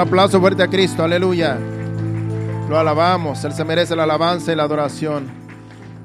Aplauso 0.00 0.40
fuerte 0.40 0.62
a 0.62 0.66
Cristo, 0.66 1.04
aleluya. 1.04 1.58
Lo 2.70 2.78
alabamos, 2.78 3.44
Él 3.44 3.52
se 3.52 3.66
merece 3.66 3.94
la 3.94 4.04
alabanza 4.04 4.50
y 4.50 4.56
la 4.56 4.62
adoración. 4.62 5.28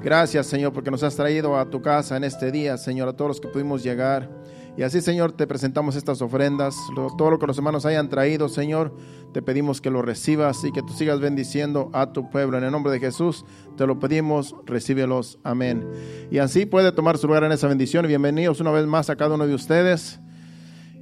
Gracias, 0.04 0.46
Señor, 0.48 0.74
porque 0.74 0.90
nos 0.90 1.02
has 1.02 1.16
traído 1.16 1.56
a 1.56 1.70
tu 1.70 1.80
casa 1.80 2.14
en 2.18 2.24
este 2.24 2.52
día, 2.52 2.76
Señor, 2.76 3.08
a 3.08 3.14
todos 3.14 3.30
los 3.30 3.40
que 3.40 3.48
pudimos 3.48 3.82
llegar. 3.82 4.28
Y 4.76 4.82
así, 4.82 5.00
Señor, 5.00 5.32
te 5.32 5.46
presentamos 5.46 5.96
estas 5.96 6.20
ofrendas, 6.20 6.76
todo 7.16 7.30
lo 7.30 7.38
que 7.38 7.46
los 7.46 7.56
hermanos 7.56 7.86
hayan 7.86 8.10
traído, 8.10 8.50
Señor, 8.50 8.94
te 9.32 9.40
pedimos 9.40 9.80
que 9.80 9.88
lo 9.88 10.02
recibas 10.02 10.62
y 10.64 10.72
que 10.72 10.82
tú 10.82 10.92
sigas 10.92 11.18
bendiciendo 11.18 11.88
a 11.94 12.12
tu 12.12 12.28
pueblo. 12.28 12.58
En 12.58 12.64
el 12.64 12.72
nombre 12.72 12.92
de 12.92 13.00
Jesús 13.00 13.46
te 13.78 13.86
lo 13.86 13.98
pedimos, 13.98 14.54
recíbelos, 14.66 15.38
amén. 15.42 15.88
Y 16.30 16.36
así 16.36 16.66
puede 16.66 16.92
tomar 16.92 17.16
su 17.16 17.28
lugar 17.28 17.44
en 17.44 17.52
esa 17.52 17.66
bendición. 17.66 18.06
Bienvenidos 18.06 18.60
una 18.60 18.72
vez 18.72 18.86
más 18.86 19.08
a 19.08 19.16
cada 19.16 19.36
uno 19.36 19.46
de 19.46 19.54
ustedes. 19.54 20.20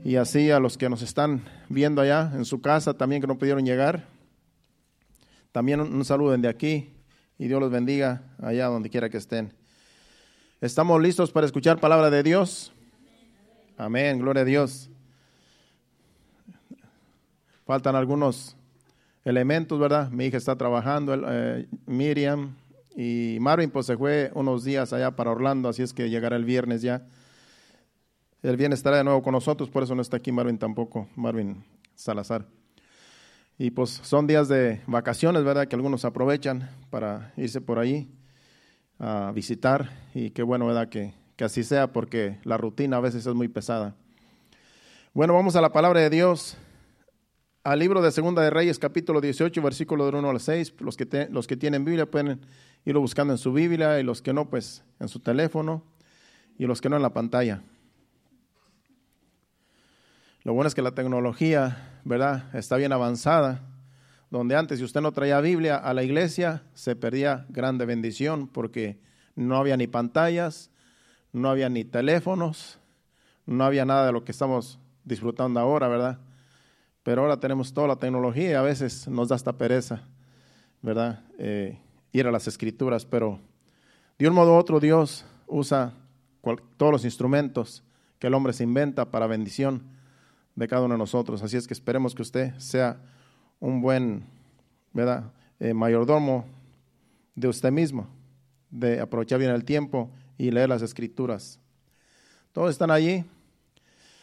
Y 0.04 0.16
así 0.16 0.50
a 0.50 0.60
los 0.60 0.76
que 0.76 0.90
nos 0.90 1.00
están 1.00 1.42
viendo 1.70 2.02
allá 2.02 2.30
en 2.34 2.44
su 2.44 2.60
casa, 2.60 2.92
también 2.92 3.22
que 3.22 3.26
no 3.26 3.38
pudieron 3.38 3.64
llegar. 3.64 4.04
También 5.50 5.80
un, 5.80 5.94
un 5.94 6.04
saludo 6.04 6.36
de 6.36 6.46
aquí 6.46 6.92
y 7.38 7.48
Dios 7.48 7.58
los 7.58 7.70
bendiga 7.70 8.22
allá 8.42 8.66
donde 8.66 8.90
quiera 8.90 9.08
que 9.08 9.16
estén. 9.16 9.54
¿Estamos 10.60 11.00
listos 11.00 11.32
para 11.32 11.46
escuchar 11.46 11.80
palabra 11.80 12.10
de 12.10 12.22
Dios? 12.22 12.70
Amén, 13.78 14.18
gloria 14.18 14.42
a 14.42 14.44
Dios. 14.44 14.90
Faltan 17.64 17.96
algunos 17.96 18.58
elementos, 19.24 19.78
¿verdad? 19.80 20.10
Mi 20.10 20.26
hija 20.26 20.36
está 20.36 20.54
trabajando, 20.54 21.14
eh, 21.14 21.66
Miriam 21.86 22.54
y 22.94 23.38
Marvin 23.40 23.70
pues 23.70 23.86
se 23.86 23.96
fue 23.96 24.30
unos 24.34 24.64
días 24.64 24.92
allá 24.92 25.12
para 25.12 25.30
Orlando, 25.30 25.70
así 25.70 25.82
es 25.82 25.94
que 25.94 26.10
llegará 26.10 26.36
el 26.36 26.44
viernes 26.44 26.82
ya. 26.82 27.06
El 28.44 28.58
viernes 28.58 28.80
estará 28.80 28.98
de 28.98 29.04
nuevo 29.04 29.22
con 29.22 29.32
nosotros, 29.32 29.70
por 29.70 29.84
eso 29.84 29.94
no 29.94 30.02
está 30.02 30.18
aquí 30.18 30.30
Marvin 30.30 30.58
tampoco, 30.58 31.08
Marvin 31.16 31.64
Salazar. 31.94 32.46
Y 33.56 33.70
pues 33.70 33.88
son 34.02 34.26
días 34.26 34.48
de 34.48 34.82
vacaciones, 34.86 35.44
¿verdad? 35.44 35.66
Que 35.66 35.76
algunos 35.76 36.04
aprovechan 36.04 36.68
para 36.90 37.32
irse 37.38 37.62
por 37.62 37.78
ahí 37.78 38.06
a 38.98 39.32
visitar. 39.34 39.88
Y 40.14 40.28
qué 40.28 40.42
bueno, 40.42 40.66
¿verdad? 40.66 40.90
Que, 40.90 41.14
que 41.36 41.44
así 41.44 41.64
sea, 41.64 41.94
porque 41.94 42.38
la 42.44 42.58
rutina 42.58 42.98
a 42.98 43.00
veces 43.00 43.24
es 43.24 43.34
muy 43.34 43.48
pesada. 43.48 43.94
Bueno, 45.14 45.32
vamos 45.32 45.56
a 45.56 45.62
la 45.62 45.72
palabra 45.72 46.00
de 46.00 46.10
Dios. 46.10 46.58
Al 47.62 47.78
libro 47.78 48.02
de 48.02 48.12
Segunda 48.12 48.42
de 48.42 48.50
Reyes, 48.50 48.78
capítulo 48.78 49.22
18, 49.22 49.62
versículo 49.62 50.04
del 50.04 50.16
1 50.16 50.28
al 50.28 50.40
6. 50.40 50.74
Los 50.80 50.98
que, 50.98 51.28
los 51.30 51.46
que 51.46 51.56
tienen 51.56 51.86
Biblia 51.86 52.10
pueden 52.10 52.42
irlo 52.84 53.00
buscando 53.00 53.32
en 53.32 53.38
su 53.38 53.54
Biblia 53.54 53.98
y 54.00 54.02
los 54.02 54.20
que 54.20 54.34
no, 54.34 54.50
pues 54.50 54.84
en 55.00 55.08
su 55.08 55.20
teléfono 55.20 55.82
y 56.58 56.66
los 56.66 56.82
que 56.82 56.90
no 56.90 56.96
en 56.96 57.02
la 57.02 57.14
pantalla. 57.14 57.62
Lo 60.44 60.52
bueno 60.52 60.68
es 60.68 60.74
que 60.74 60.82
la 60.82 60.90
tecnología, 60.92 62.00
¿verdad? 62.04 62.54
Está 62.54 62.76
bien 62.76 62.92
avanzada. 62.92 63.62
Donde 64.30 64.54
antes, 64.56 64.78
si 64.78 64.84
usted 64.84 65.00
no 65.00 65.12
traía 65.12 65.40
Biblia 65.40 65.76
a 65.76 65.94
la 65.94 66.02
iglesia, 66.02 66.64
se 66.74 66.94
perdía 66.96 67.46
grande 67.48 67.86
bendición 67.86 68.46
porque 68.46 69.00
no 69.36 69.56
había 69.56 69.78
ni 69.78 69.86
pantallas, 69.86 70.70
no 71.32 71.48
había 71.48 71.70
ni 71.70 71.84
teléfonos, 71.84 72.78
no 73.46 73.64
había 73.64 73.86
nada 73.86 74.04
de 74.04 74.12
lo 74.12 74.24
que 74.24 74.32
estamos 74.32 74.78
disfrutando 75.02 75.60
ahora, 75.60 75.88
¿verdad? 75.88 76.18
Pero 77.02 77.22
ahora 77.22 77.40
tenemos 77.40 77.72
toda 77.72 77.88
la 77.88 77.96
tecnología 77.96 78.50
y 78.50 78.54
a 78.54 78.62
veces 78.62 79.08
nos 79.08 79.28
da 79.28 79.36
hasta 79.36 79.56
pereza, 79.56 80.02
¿verdad? 80.82 81.22
Eh, 81.38 81.78
ir 82.12 82.26
a 82.26 82.30
las 82.30 82.46
escrituras, 82.48 83.06
pero 83.06 83.38
de 84.18 84.28
un 84.28 84.34
modo 84.34 84.52
u 84.52 84.58
otro 84.58 84.78
Dios 84.78 85.24
usa 85.46 85.94
todos 86.76 86.92
los 86.92 87.04
instrumentos 87.06 87.82
que 88.18 88.26
el 88.26 88.34
hombre 88.34 88.52
se 88.52 88.64
inventa 88.64 89.10
para 89.10 89.26
bendición 89.26 89.93
de 90.54 90.68
cada 90.68 90.82
uno 90.82 90.94
de 90.94 90.98
nosotros. 90.98 91.42
Así 91.42 91.56
es 91.56 91.66
que 91.66 91.74
esperemos 91.74 92.14
que 92.14 92.22
usted 92.22 92.58
sea 92.58 93.00
un 93.60 93.80
buen 93.80 94.24
¿verdad? 94.94 95.24
Eh, 95.58 95.74
mayordomo 95.74 96.46
de 97.34 97.48
usted 97.48 97.72
mismo, 97.72 98.08
de 98.70 99.00
aprovechar 99.00 99.40
bien 99.40 99.50
el 99.50 99.64
tiempo 99.64 100.10
y 100.38 100.50
leer 100.50 100.68
las 100.68 100.82
escrituras. 100.82 101.58
Todos 102.52 102.70
están 102.70 102.90
allí. 102.90 103.24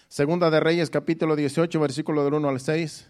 Segunda 0.08 0.50
de 0.50 0.60
Reyes, 0.60 0.90
capítulo 0.90 1.36
18, 1.36 1.80
versículo 1.80 2.24
del 2.24 2.36
1 2.36 2.50
al 2.50 2.60
6, 2.60 3.08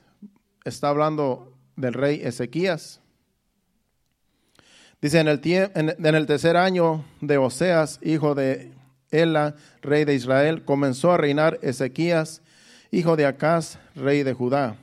está 0.65 0.89
hablando 0.89 1.53
del 1.75 1.93
rey 1.93 2.21
Ezequías. 2.23 2.99
Dice, 5.01 5.19
en 5.19 5.27
el, 5.27 5.41
en, 5.43 5.95
en 6.03 6.15
el 6.15 6.25
tercer 6.25 6.57
año 6.57 7.05
de 7.21 7.37
Oseas, 7.37 7.99
hijo 8.03 8.35
de 8.35 8.71
Ela, 9.09 9.55
rey 9.81 10.05
de 10.05 10.13
Israel, 10.13 10.63
comenzó 10.63 11.11
a 11.11 11.17
reinar 11.17 11.59
Ezequías, 11.61 12.41
hijo 12.91 13.15
de 13.15 13.25
Acaz, 13.25 13.79
rey 13.95 14.23
de 14.23 14.33
Judá. 14.33 14.75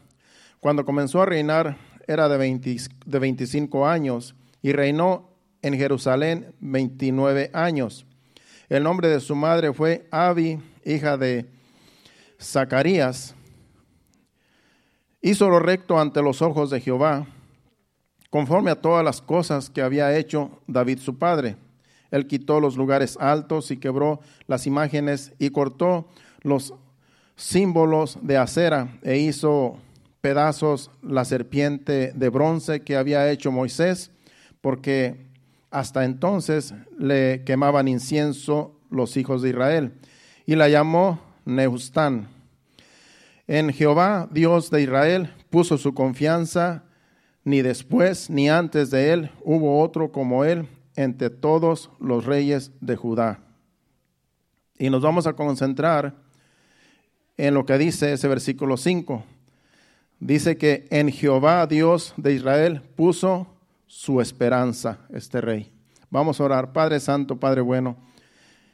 Cuando 0.61 0.85
comenzó 0.85 1.23
a 1.23 1.27
reinar 1.27 1.77
era 2.07 2.29
de, 2.29 2.39
20 2.39 2.77
de 3.05 3.19
25 3.19 3.87
años 3.87 4.35
y 4.63 4.73
reinó 4.73 5.29
en 5.61 5.75
Jerusalén 5.75 6.55
29 6.61 7.51
años. 7.53 8.07
El 8.71 8.83
nombre 8.83 9.09
de 9.09 9.21
su 9.21 9.37
madre 9.37 9.73
fue 9.73 10.07
Abi, 10.11 10.59
hija 10.85 11.19
de 11.19 11.47
Zacarías. 12.41 13.35
Hizo 15.21 15.51
lo 15.51 15.59
recto 15.59 16.01
ante 16.01 16.23
los 16.23 16.41
ojos 16.41 16.71
de 16.71 16.81
Jehová, 16.81 17.27
conforme 18.31 18.71
a 18.71 18.81
todas 18.81 19.05
las 19.05 19.21
cosas 19.21 19.69
que 19.69 19.83
había 19.83 20.17
hecho 20.17 20.63
David 20.67 21.01
su 21.01 21.19
padre. 21.19 21.57
Él 22.11 22.27
quitó 22.27 22.61
los 22.61 22.77
lugares 22.77 23.19
altos 23.21 23.71
y 23.71 23.77
quebró 23.77 24.21
las 24.47 24.67
imágenes 24.67 25.35
y 25.39 25.51
cortó 25.51 26.09
los 26.43 26.73
símbolos 27.39 28.19
de 28.21 28.37
acera 28.37 28.99
e 29.03 29.19
hizo 29.19 29.79
pedazos 30.21 30.91
la 31.03 31.25
serpiente 31.25 32.13
de 32.13 32.29
bronce 32.29 32.83
que 32.83 32.97
había 32.97 33.31
hecho 33.31 33.53
Moisés, 33.53 34.11
porque 34.61 35.29
hasta 35.71 36.05
entonces 36.05 36.75
le 36.99 37.45
quemaban 37.45 37.87
incienso 37.87 38.75
los 38.91 39.17
hijos 39.17 39.41
de 39.41 39.51
Israel, 39.51 39.93
y 40.47 40.57
la 40.57 40.69
llamó 40.69 41.21
Neustán. 41.45 42.29
En 43.47 43.73
Jehová, 43.73 44.29
Dios 44.33 44.71
de 44.71 44.83
Israel, 44.83 45.33
puso 45.49 45.79
su 45.79 45.95
confianza, 45.95 46.83
ni 47.45 47.63
después 47.63 48.29
ni 48.31 48.51
antes 48.51 48.91
de 48.91 49.13
él 49.13 49.31
hubo 49.45 49.81
otro 49.81 50.11
como 50.11 50.45
él 50.45 50.69
entre 50.97 51.31
todos 51.31 51.91
los 52.01 52.27
reyes 52.27 52.73
de 52.81 52.97
Judá. 52.97 53.39
Y 54.77 54.91
nos 54.91 55.03
vamos 55.03 55.27
a 55.29 55.35
concentrar 55.35 56.28
en 57.39 57.55
lo 57.55 57.65
que 57.65 57.79
dice 57.79 58.13
ese 58.13 58.29
versículo 58.29 58.77
5. 58.77 59.25
Dice 60.21 60.59
que 60.59 60.87
en 60.91 61.11
Jehová 61.11 61.67
Dios 61.67 62.13
de 62.17 62.35
Israel 62.35 62.83
puso 62.97 63.47
su 63.87 64.21
esperanza 64.21 64.99
este 65.11 65.41
rey. 65.41 65.73
Vamos 66.11 66.41
a 66.41 66.45
orar, 66.45 66.73
Padre 66.73 66.99
Santo, 66.99 67.39
Padre 67.39 67.61
bueno. 67.61 67.97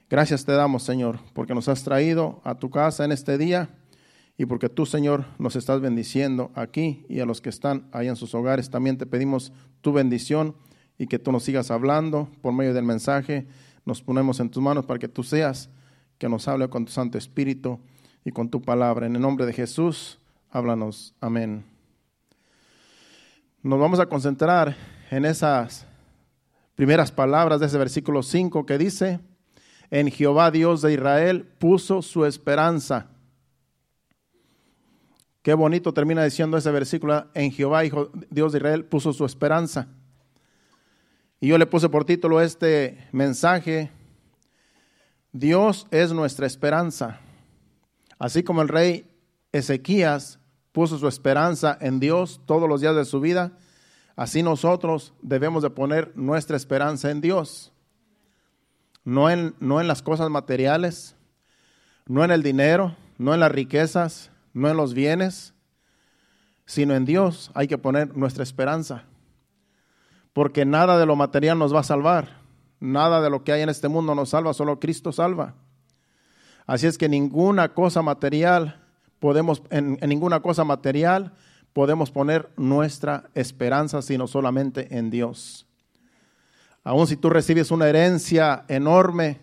Gracias 0.08 0.44
te 0.44 0.52
damos, 0.52 0.82
Señor, 0.82 1.20
porque 1.34 1.55
nos 1.55 1.69
has 1.69 1.84
traído 1.84 2.40
a 2.44 2.55
tu 2.55 2.70
casa 2.70 3.05
en 3.05 3.12
este 3.12 3.37
día 3.37 3.69
y 4.38 4.46
porque 4.46 4.69
tú, 4.69 4.87
Señor, 4.87 5.26
nos 5.38 5.56
estás 5.56 5.81
bendiciendo 5.81 6.50
aquí 6.55 7.05
y 7.08 7.20
a 7.20 7.26
los 7.26 7.40
que 7.40 7.50
están 7.50 7.87
ahí 7.93 8.08
en 8.08 8.17
sus 8.17 8.34
hogares. 8.34 8.70
También 8.70 8.96
te 8.96 9.06
pedimos 9.06 9.52
tu 9.82 9.93
bendición 9.93 10.56
y 10.99 11.06
que 11.06 11.19
tú 11.19 11.32
nos 11.32 11.44
sigas 11.44 11.70
hablando 11.70 12.28
por 12.40 12.55
medio 12.55 12.72
del 12.72 12.84
mensaje. 12.84 13.46
Nos 13.84 14.02
ponemos 14.02 14.40
en 14.40 14.49
tus 14.49 14.62
manos 14.62 14.87
para 14.87 14.99
que 14.99 15.08
tú 15.08 15.22
seas 15.22 15.69
que 16.17 16.28
nos 16.28 16.49
hable 16.49 16.69
con 16.69 16.87
tu 16.87 16.93
Santo 16.93 17.19
Espíritu 17.19 17.78
y 18.24 18.32
con 18.32 18.48
tu 18.48 18.62
palabra. 18.62 19.06
En 19.06 19.14
el 19.14 19.22
nombre 19.22 19.46
de 19.46 19.52
Jesús, 19.52 20.18
háblanos. 20.50 21.14
Amén. 21.20 21.64
Nos 23.62 23.78
vamos 23.78 24.00
a 24.00 24.06
concentrar 24.06 24.76
en 25.10 25.24
esas 25.24 25.86
primeras 26.74 27.12
palabras 27.12 27.60
de 27.60 27.66
ese 27.66 27.78
versículo 27.78 28.22
5 28.22 28.66
que 28.66 28.78
dice, 28.78 29.20
en 29.90 30.10
Jehová 30.10 30.50
Dios 30.50 30.82
de 30.82 30.94
Israel 30.94 31.46
puso 31.58 32.02
su 32.02 32.24
esperanza. 32.24 33.08
Qué 35.42 35.52
bonito 35.52 35.92
termina 35.92 36.24
diciendo 36.24 36.56
ese 36.56 36.70
versículo, 36.70 37.26
en 37.34 37.52
Jehová 37.52 37.84
Hijo, 37.84 38.10
Dios 38.30 38.52
de 38.52 38.58
Israel 38.58 38.84
puso 38.86 39.12
su 39.12 39.26
esperanza. 39.26 39.88
Y 41.38 41.48
yo 41.48 41.58
le 41.58 41.66
puse 41.66 41.90
por 41.90 42.06
título 42.06 42.40
este 42.40 43.06
mensaje, 43.12 43.90
Dios 45.32 45.86
es 45.90 46.12
nuestra 46.12 46.46
esperanza. 46.46 47.20
Así 48.19 48.43
como 48.43 48.62
el 48.62 48.69
rey 48.69 49.11
Ezequías 49.52 50.38
puso 50.72 50.99
su 50.99 51.06
esperanza 51.06 51.78
en 51.81 52.00
Dios 52.00 52.40
todos 52.46 52.69
los 52.69 52.81
días 52.81 52.96
de 52.96 53.05
su 53.05 53.20
vida, 53.20 53.52
así 54.16 54.43
nosotros 54.43 55.14
debemos 55.22 55.62
de 55.62 55.70
poner 55.70 56.12
nuestra 56.16 56.56
esperanza 56.56 57.11
en 57.11 57.20
Dios. 57.20 57.72
No 59.05 59.31
en, 59.31 59.55
no 59.61 59.81
en 59.81 59.87
las 59.87 60.02
cosas 60.02 60.31
materiales, 60.31 61.14
no 62.06 62.25
en 62.25 62.31
el 62.31 62.43
dinero, 62.43 62.96
no 63.19 63.34
en 63.34 63.40
las 63.40 63.52
riquezas, 63.52 64.31
no 64.52 64.69
en 64.69 64.76
los 64.76 64.94
bienes, 64.94 65.55
sino 66.67 66.94
en 66.94 67.05
Dios 67.05 67.50
hay 67.55 67.69
que 67.69 67.78
poner 67.78 68.17
nuestra 68.17 68.43
esperanza. 68.43 69.05
Porque 70.32 70.64
nada 70.64 70.99
de 70.99 71.06
lo 71.06 71.17
material 71.17 71.58
nos 71.58 71.75
va 71.75 71.81
a 71.81 71.84
salvar, 71.84 72.40
nada 72.81 73.20
de 73.20 73.31
lo 73.31 73.44
que 73.44 73.52
hay 73.52 73.62
en 73.62 73.69
este 73.69 73.88
mundo 73.88 74.14
nos 74.14 74.31
salva, 74.31 74.55
solo 74.55 74.81
Cristo 74.81 75.12
salva. 75.12 75.55
Así 76.66 76.87
es 76.87 76.96
que 76.96 77.08
ninguna 77.08 77.75
cosa 77.75 78.02
material 78.02 78.81
podemos, 79.19 79.62
en, 79.70 79.99
ninguna 80.06 80.40
cosa 80.40 80.64
material 80.64 81.32
podemos 81.72 82.11
poner 82.11 82.50
nuestra 82.56 83.31
esperanza, 83.34 84.00
sino 84.00 84.26
solamente 84.26 84.96
en 84.96 85.11
Dios. 85.11 85.66
Aun 86.84 87.06
si 87.06 87.16
tú 87.16 87.31
recibes 87.31 87.70
una 87.70 87.88
herencia 87.88 88.64
enorme, 88.69 89.40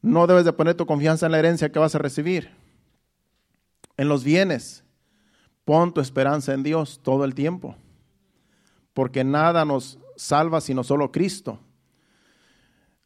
no 0.00 0.26
debes 0.26 0.44
de 0.44 0.52
poner 0.52 0.74
tu 0.74 0.86
confianza 0.86 1.26
en 1.26 1.32
la 1.32 1.38
herencia 1.38 1.70
que 1.70 1.78
vas 1.78 1.94
a 1.94 1.98
recibir, 1.98 2.50
en 3.96 4.08
los 4.08 4.24
bienes. 4.24 4.84
Pon 5.64 5.92
tu 5.92 6.00
esperanza 6.00 6.54
en 6.54 6.62
Dios 6.62 7.00
todo 7.02 7.24
el 7.24 7.34
tiempo, 7.34 7.76
porque 8.94 9.22
nada 9.22 9.64
nos 9.64 9.98
salva 10.16 10.60
sino 10.60 10.82
solo 10.82 11.12
Cristo. 11.12 11.58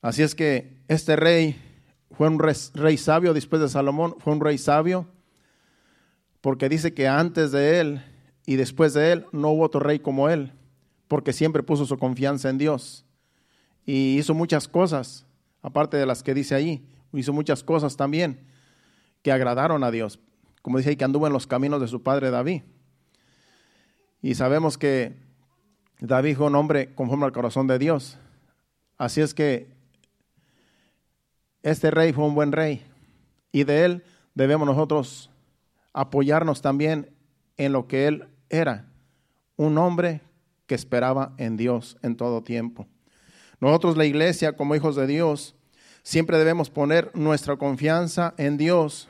Así 0.00 0.22
es 0.22 0.34
que 0.34 0.76
este 0.88 1.16
rey 1.16 1.71
fue 2.12 2.28
un 2.28 2.38
rey, 2.38 2.96
sabio 2.96 3.34
después 3.34 3.60
de 3.60 3.68
Salomón, 3.68 4.14
fue 4.18 4.32
un 4.32 4.40
rey 4.40 4.58
sabio, 4.58 5.06
porque 6.40 6.68
dice 6.68 6.94
que 6.94 7.08
antes 7.08 7.52
de 7.52 7.80
él 7.80 8.04
y 8.46 8.56
después 8.56 8.94
de 8.94 9.12
él 9.12 9.26
no 9.32 9.50
hubo 9.50 9.64
otro 9.64 9.80
rey 9.80 9.98
como 9.98 10.28
él, 10.28 10.52
porque 11.08 11.32
siempre 11.32 11.62
puso 11.62 11.86
su 11.86 11.98
confianza 11.98 12.50
en 12.50 12.58
Dios 12.58 13.04
y 13.84 14.18
hizo 14.18 14.34
muchas 14.34 14.68
cosas, 14.68 15.26
aparte 15.62 15.96
de 15.96 16.06
las 16.06 16.22
que 16.22 16.34
dice 16.34 16.54
ahí, 16.54 16.86
hizo 17.12 17.32
muchas 17.32 17.62
cosas 17.62 17.96
también 17.96 18.40
que 19.22 19.32
agradaron 19.32 19.84
a 19.84 19.90
Dios, 19.90 20.18
como 20.62 20.78
dice 20.78 20.90
ahí, 20.90 20.96
que 20.96 21.04
anduvo 21.04 21.26
en 21.26 21.32
los 21.32 21.46
caminos 21.46 21.80
de 21.80 21.88
su 21.88 22.02
padre 22.02 22.30
David. 22.30 22.62
Y 24.20 24.34
sabemos 24.36 24.78
que 24.78 25.16
David 25.98 26.36
fue 26.36 26.46
un 26.46 26.54
hombre 26.54 26.94
conforme 26.94 27.24
al 27.24 27.32
corazón 27.32 27.66
de 27.66 27.78
Dios. 27.78 28.18
Así 28.98 29.20
es 29.20 29.34
que 29.34 29.71
este 31.62 31.90
rey 31.90 32.12
fue 32.12 32.24
un 32.24 32.34
buen 32.34 32.52
rey 32.52 32.82
y 33.52 33.64
de 33.64 33.84
él 33.84 34.04
debemos 34.34 34.66
nosotros 34.66 35.30
apoyarnos 35.92 36.62
también 36.62 37.10
en 37.56 37.72
lo 37.72 37.86
que 37.86 38.06
él 38.06 38.28
era, 38.48 38.86
un 39.56 39.78
hombre 39.78 40.22
que 40.66 40.74
esperaba 40.74 41.34
en 41.36 41.56
Dios 41.56 41.96
en 42.02 42.16
todo 42.16 42.42
tiempo. 42.42 42.86
Nosotros, 43.60 43.96
la 43.96 44.06
iglesia, 44.06 44.56
como 44.56 44.74
hijos 44.74 44.96
de 44.96 45.06
Dios, 45.06 45.54
siempre 46.02 46.38
debemos 46.38 46.70
poner 46.70 47.10
nuestra 47.14 47.56
confianza 47.56 48.34
en 48.36 48.56
Dios 48.56 49.08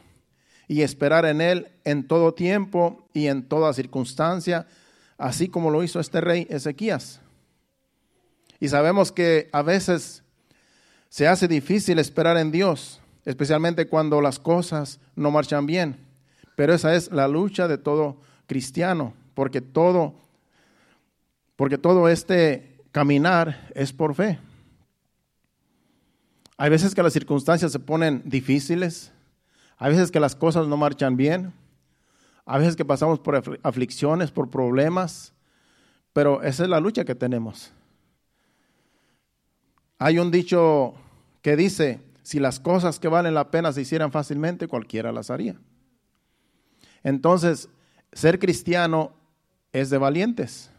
y 0.69 0.83
esperar 0.83 1.25
en 1.25 1.41
Él 1.41 1.69
en 1.85 2.07
todo 2.07 2.35
tiempo 2.35 3.09
y 3.15 3.29
en 3.29 3.49
toda 3.49 3.73
circunstancia, 3.73 4.67
así 5.17 5.49
como 5.49 5.71
lo 5.71 5.83
hizo 5.83 6.01
este 6.01 6.21
rey 6.21 6.47
Ezequías. 6.51 7.21
Y 8.61 8.69
sabemos 8.69 9.11
que 9.11 9.49
a 9.53 9.63
veces 9.63 10.23
se 11.13 11.29
hace 11.29 11.47
difícil 11.47 11.99
esperar 11.99 12.39
en 12.39 12.51
Dios, 12.51 12.99
especialmente 13.27 13.87
cuando 13.87 14.23
las 14.23 14.39
cosas 14.39 14.99
no 15.15 15.31
marchan 15.31 15.67
bien. 15.67 15.99
Pero 16.57 16.73
esa 16.73 16.95
es 16.95 17.13
la 17.13 17.29
lucha 17.29 17.69
de 17.69 17.77
todo 17.77 18.17
cristiano, 18.47 19.13
porque 19.35 19.61
todo, 19.61 20.15
porque 21.55 21.77
todo 21.77 22.09
este 22.09 22.79
caminar 22.93 23.71
es 23.75 23.93
por 23.93 24.15
fe. 24.15 24.39
Hay 26.57 26.71
veces 26.71 26.95
que 26.95 27.03
las 27.03 27.13
circunstancias 27.13 27.73
se 27.73 27.79
ponen 27.79 28.23
difíciles, 28.25 29.13
hay 29.77 29.93
veces 29.93 30.11
que 30.11 30.19
las 30.19 30.35
cosas 30.35 30.67
no 30.67 30.79
marchan 30.79 31.19
bien, 31.19 31.53
hay 32.47 32.61
veces 32.61 32.75
que 32.75 32.87
pasamos 32.87 33.19
por 33.19 33.59
aflicciones, 33.63 34.31
por 34.31 34.49
problemas, 34.49 35.35
pero 36.15 36.43
esa 36.43 36.63
es 36.63 36.71
la 36.71 36.81
lucha 36.81 37.05
que 37.05 37.15
tenemos. 37.15 37.71
Hay 40.05 40.19
un 40.19 40.33
dicho 40.33 40.95
que 41.43 41.55
dice, 41.55 42.01
si 42.25 42.41
las 42.41 42.59
cosas 42.59 42.99
que 42.99 43.07
valen 43.07 43.35
la 43.35 43.53
pena 43.53 43.73
se 43.73 43.83
hicieran 43.83 44.11
fácilmente, 44.11 44.67
cualquiera 44.67 45.13
las 45.13 45.31
haría. 45.31 45.61
Entonces, 47.05 47.69
ser 48.13 48.41
cristiano 48.41 49.13
es 49.73 49.91
de 49.91 49.99
valientes. 49.99 50.73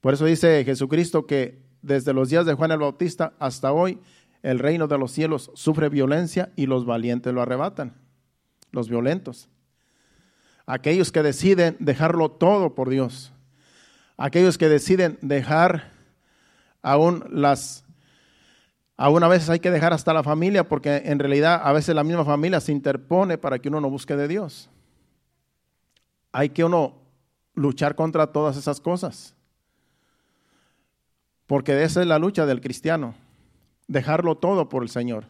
Por 0.00 0.14
eso 0.14 0.24
dice 0.24 0.64
Jesucristo 0.64 1.26
que 1.26 1.62
desde 1.80 2.12
los 2.12 2.28
días 2.28 2.44
de 2.44 2.54
Juan 2.54 2.72
el 2.72 2.80
Bautista 2.80 3.34
hasta 3.38 3.70
hoy 3.70 4.00
el 4.42 4.58
reino 4.58 4.88
de 4.88 4.98
los 4.98 5.12
cielos 5.12 5.52
sufre 5.54 5.88
violencia 5.88 6.50
y 6.56 6.66
los 6.66 6.86
valientes 6.86 7.32
lo 7.32 7.40
arrebatan, 7.40 7.94
los 8.72 8.88
violentos. 8.88 9.48
Aquellos 10.66 11.12
que 11.12 11.22
deciden 11.22 11.76
dejarlo 11.78 12.32
todo 12.32 12.74
por 12.74 12.90
Dios, 12.90 13.32
aquellos 14.16 14.58
que 14.58 14.68
deciden 14.68 15.18
dejar 15.22 15.92
aún 16.82 17.24
las, 17.30 17.84
aún 18.98 19.22
a 19.22 19.28
veces 19.28 19.48
hay 19.48 19.60
que 19.60 19.70
dejar 19.70 19.94
hasta 19.94 20.12
la 20.12 20.22
familia 20.22 20.68
porque 20.68 21.02
en 21.06 21.18
realidad 21.18 21.62
a 21.64 21.72
veces 21.72 21.94
la 21.94 22.04
misma 22.04 22.26
familia 22.26 22.60
se 22.60 22.72
interpone 22.72 23.38
para 23.38 23.58
que 23.58 23.70
uno 23.70 23.80
no 23.80 23.88
busque 23.88 24.14
de 24.14 24.28
Dios. 24.28 24.68
Hay 26.32 26.50
que 26.50 26.64
uno 26.64 26.96
luchar 27.54 27.94
contra 27.94 28.26
todas 28.26 28.58
esas 28.58 28.78
cosas. 28.78 29.34
Porque 31.46 31.82
esa 31.82 32.02
es 32.02 32.06
la 32.06 32.18
lucha 32.18 32.44
del 32.44 32.60
cristiano 32.60 33.14
dejarlo 33.88 34.36
todo 34.36 34.68
por 34.68 34.82
el 34.82 34.90
Señor. 34.90 35.24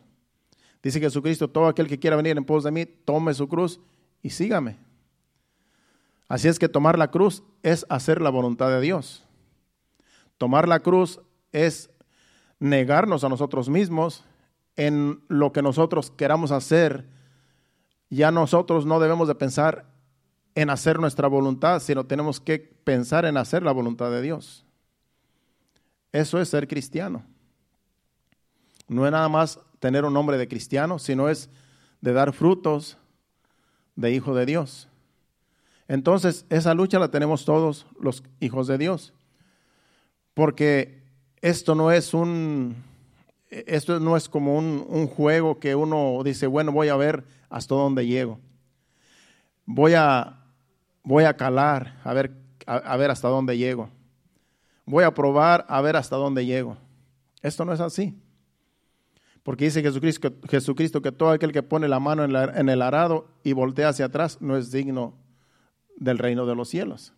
Dice 0.83 1.01
Jesucristo, 1.01 1.49
todo 1.49 1.67
aquel 1.67 1.89
que 1.89 1.99
quiera 1.99 2.17
venir 2.17 2.37
en 2.37 2.45
pos 2.45 2.65
de 2.65 2.71
mí, 2.71 2.85
tome 2.85 3.33
su 3.33 3.49
cruz 3.49 3.81
y 4.23 4.31
sígame. 4.31 4.77
Así 6.29 6.47
es 6.49 6.59
que 6.59 6.69
tomar 6.69 6.99
la 6.99 7.11
cruz 7.11 7.43
es 7.63 7.87
hacer 7.89 8.21
la 8.21 8.31
voluntad 8.31 8.69
de 8.69 8.81
Dios. 8.81 9.25
Tomar 10.37 10.69
la 10.69 10.81
cruz 10.81 11.21
es 11.53 11.91
negarnos 12.59 13.25
a 13.25 13.29
nosotros 13.29 13.69
mismos 13.69 14.25
en 14.77 15.23
lo 15.29 15.53
que 15.53 15.62
nosotros 15.62 16.11
queramos 16.11 16.50
hacer. 16.50 17.07
Ya 18.11 18.31
nosotros 18.31 18.87
no 18.87 19.00
debemos 19.00 19.29
de 19.29 19.35
pensar 19.35 19.87
en 20.55 20.71
hacer 20.71 20.99
nuestra 20.99 21.29
voluntad, 21.29 21.81
sino 21.81 22.07
tenemos 22.07 22.41
que 22.41 22.59
pensar 22.59 23.25
en 23.25 23.37
hacer 23.37 23.62
la 23.62 23.73
voluntad 23.73 24.11
de 24.11 24.23
Dios. 24.23 24.65
Eso 26.12 26.41
es 26.41 26.49
ser 26.49 26.67
cristiano 26.67 27.25
no 28.88 29.05
es 29.05 29.12
nada 29.12 29.29
más 29.29 29.61
tener 29.79 30.05
un 30.05 30.15
nombre 30.15 30.38
de 30.38 30.49
cristiano, 30.49 30.99
sino 30.99 31.29
es 31.29 31.50
de 32.00 32.12
dar 32.12 32.33
frutos 32.33 32.97
de 33.95 34.12
hijo 34.12 34.35
de 34.35 34.47
Dios. 34.47 34.88
Entonces, 35.87 36.47
esa 36.49 36.75
lucha 36.75 36.99
la 36.99 37.11
tenemos 37.11 37.45
todos 37.45 37.87
los 38.00 38.23
hijos 38.41 38.67
de 38.67 38.79
Dios. 38.79 39.12
Porque 40.35 40.98
esto 41.40 41.75
no 41.75 41.90
es 41.92 42.14
un 42.14 42.76
esto 43.50 43.99
no 43.99 44.16
es 44.16 44.28
como 44.28 44.59
un, 44.59 45.07
juego 45.07 45.59
que 45.59 45.75
uno 45.75 46.21
dice, 46.23 46.47
bueno, 46.47 46.71
voy 46.71 46.88
a 46.88 46.97
ver 46.97 47.25
hasta 47.49 47.75
dónde 47.75 48.07
llego. 48.07 48.38
Voy 49.64 49.95
a, 49.95 50.38
voy 51.02 51.25
a 51.25 51.35
calar, 51.35 51.99
a 52.04 52.12
ver, 52.12 52.33
a 52.66 52.97
ver 52.97 53.11
hasta 53.11 53.28
dónde 53.28 53.57
llego. 53.57 53.88
Voy 54.85 55.04
a 55.04 55.14
probar 55.14 55.64
a 55.68 55.80
ver 55.80 55.97
hasta 55.97 56.16
dónde 56.16 56.45
llego. 56.45 56.76
Esto 57.42 57.64
no 57.64 57.73
es 57.73 57.80
así. 57.80 58.14
Porque 59.42 59.64
dice 59.64 59.83
Jesucristo, 59.83 60.33
Jesucristo 60.49 61.00
que 61.00 61.12
todo 61.12 61.30
aquel 61.30 61.52
que 61.52 61.62
pone 61.62 61.88
la 61.88 62.00
mano 62.00 62.25
en, 62.25 62.68
el 62.68 62.83
arado 62.83 63.28
y 63.42 63.54
voltea 63.54 63.88
hacia 63.88 64.07
atrás 64.07 64.42
no 64.42 64.57
es 64.57 64.71
digno 64.71 65.14
del 65.97 66.18
reino 66.18 66.45
de 66.45 66.54
los 66.54 66.68
cielos. 66.68 67.14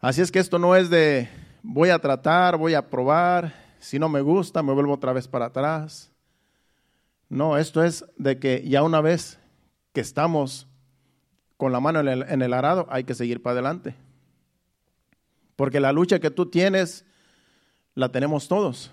Así 0.00 0.22
es 0.22 0.32
que 0.32 0.38
esto 0.38 0.58
no 0.58 0.74
es 0.74 0.88
de 0.88 1.28
voy 1.66 1.90
a 1.90 1.98
tratar, 1.98 2.56
voy 2.56 2.74
a 2.74 2.88
probar, 2.88 3.52
si 3.80 3.98
no 3.98 4.08
me 4.08 4.20
gusta 4.20 4.62
me 4.62 4.72
vuelvo 4.72 4.94
otra 4.94 5.12
vez 5.12 5.26
para 5.26 5.46
atrás. 5.46 6.10
No, 7.28 7.58
esto 7.58 7.82
es 7.82 8.04
de 8.16 8.38
que 8.38 8.66
ya 8.66 8.84
una 8.84 9.00
vez 9.00 9.38
que 9.92 10.00
estamos 10.00 10.68
con 11.56 11.72
la 11.72 11.80
mano 11.80 12.00
en 12.00 12.42
el, 12.42 12.52
arado 12.52 12.86
hay 12.88 13.04
que 13.04 13.14
seguir 13.14 13.42
para 13.42 13.54
adelante. 13.54 13.94
Porque 15.56 15.80
la 15.80 15.92
lucha 15.92 16.20
que 16.20 16.30
tú 16.30 16.46
tienes 16.46 17.04
la 17.94 18.10
tenemos 18.10 18.46
todos. 18.46 18.92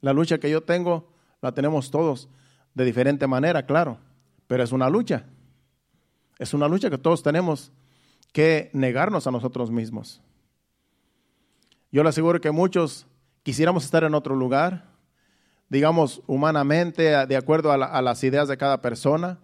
La 0.00 0.12
lucha 0.12 0.38
que 0.38 0.48
yo 0.48 0.62
tengo 0.62 1.12
la 1.42 1.52
tenemos 1.52 1.90
todos 1.90 2.28
de 2.74 2.84
diferente 2.84 3.26
manera, 3.26 3.66
claro, 3.66 3.98
pero 4.46 4.62
es 4.62 4.72
una 4.72 4.88
lucha. 4.88 5.26
Es 6.38 6.54
una 6.54 6.68
lucha 6.68 6.88
que 6.88 6.98
todos 6.98 7.22
tenemos 7.22 7.72
que 8.32 8.70
negarnos 8.72 9.26
a 9.26 9.32
nosotros 9.32 9.70
mismos. 9.70 10.22
Yo 11.90 12.02
le 12.02 12.10
aseguro 12.10 12.40
que 12.40 12.50
muchos 12.50 13.06
quisiéramos 13.42 13.84
estar 13.84 14.04
en 14.04 14.14
otro 14.14 14.34
lugar, 14.34 14.84
digamos 15.70 16.22
humanamente, 16.26 17.26
de 17.26 17.36
acuerdo 17.36 17.72
a, 17.72 18.02
las 18.02 18.24
ideas 18.24 18.46
de 18.48 18.58
cada 18.58 18.82
persona, 18.82 19.38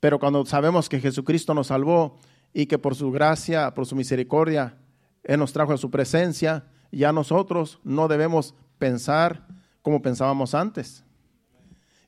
pero 0.00 0.18
cuando 0.18 0.44
sabemos 0.44 0.88
que 0.88 1.00
Jesucristo 1.00 1.54
nos 1.54 1.68
salvó 1.68 2.18
y 2.52 2.66
que 2.66 2.78
por 2.78 2.96
su 2.96 3.12
gracia, 3.12 3.74
por 3.74 3.86
su 3.86 3.94
misericordia, 3.94 4.76
Él 5.22 5.38
nos 5.38 5.52
trajo 5.52 5.72
a 5.72 5.78
su 5.78 5.90
presencia, 5.90 6.64
ya 6.90 7.12
nosotros 7.12 7.78
no 7.84 8.08
debemos 8.08 8.54
pensar 8.78 9.46
como 9.82 10.02
pensábamos 10.02 10.54
antes. 10.54 11.04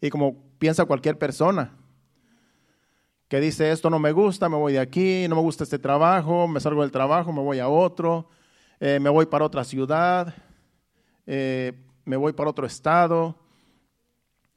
Y 0.01 0.11
como 0.11 0.37
piensa 0.59 0.85
cualquier 0.85 1.17
persona, 1.17 1.77
que 3.29 3.41
dice, 3.41 3.71
esto 3.71 3.89
no 3.89 4.01
me 4.01 4.11
gusta, 4.11 4.49
me 4.49 4.57
voy 4.57 4.73
de 4.73 4.81
aquí, 4.81 5.27
no 5.29 5.37
me 5.37 5.43
gusta 5.43 5.63
este 5.63 5.79
trabajo, 5.79 6.49
me 6.49 6.59
salgo 6.59 6.83
del 6.83 6.91
trabajo, 6.91 7.33
me 7.33 7.41
voy 7.41 7.61
a 7.61 7.69
otro, 7.69 8.29
eh, 8.81 8.99
me 8.99 9.11
voy 9.11 9.27
para 9.27 9.45
otra 9.45 9.63
ciudad, 9.63 10.35
eh, 11.27 11.75
me 12.07 12.17
voy 12.17 12.33
para 12.33 12.49
otro 12.49 12.67
estado. 12.67 13.37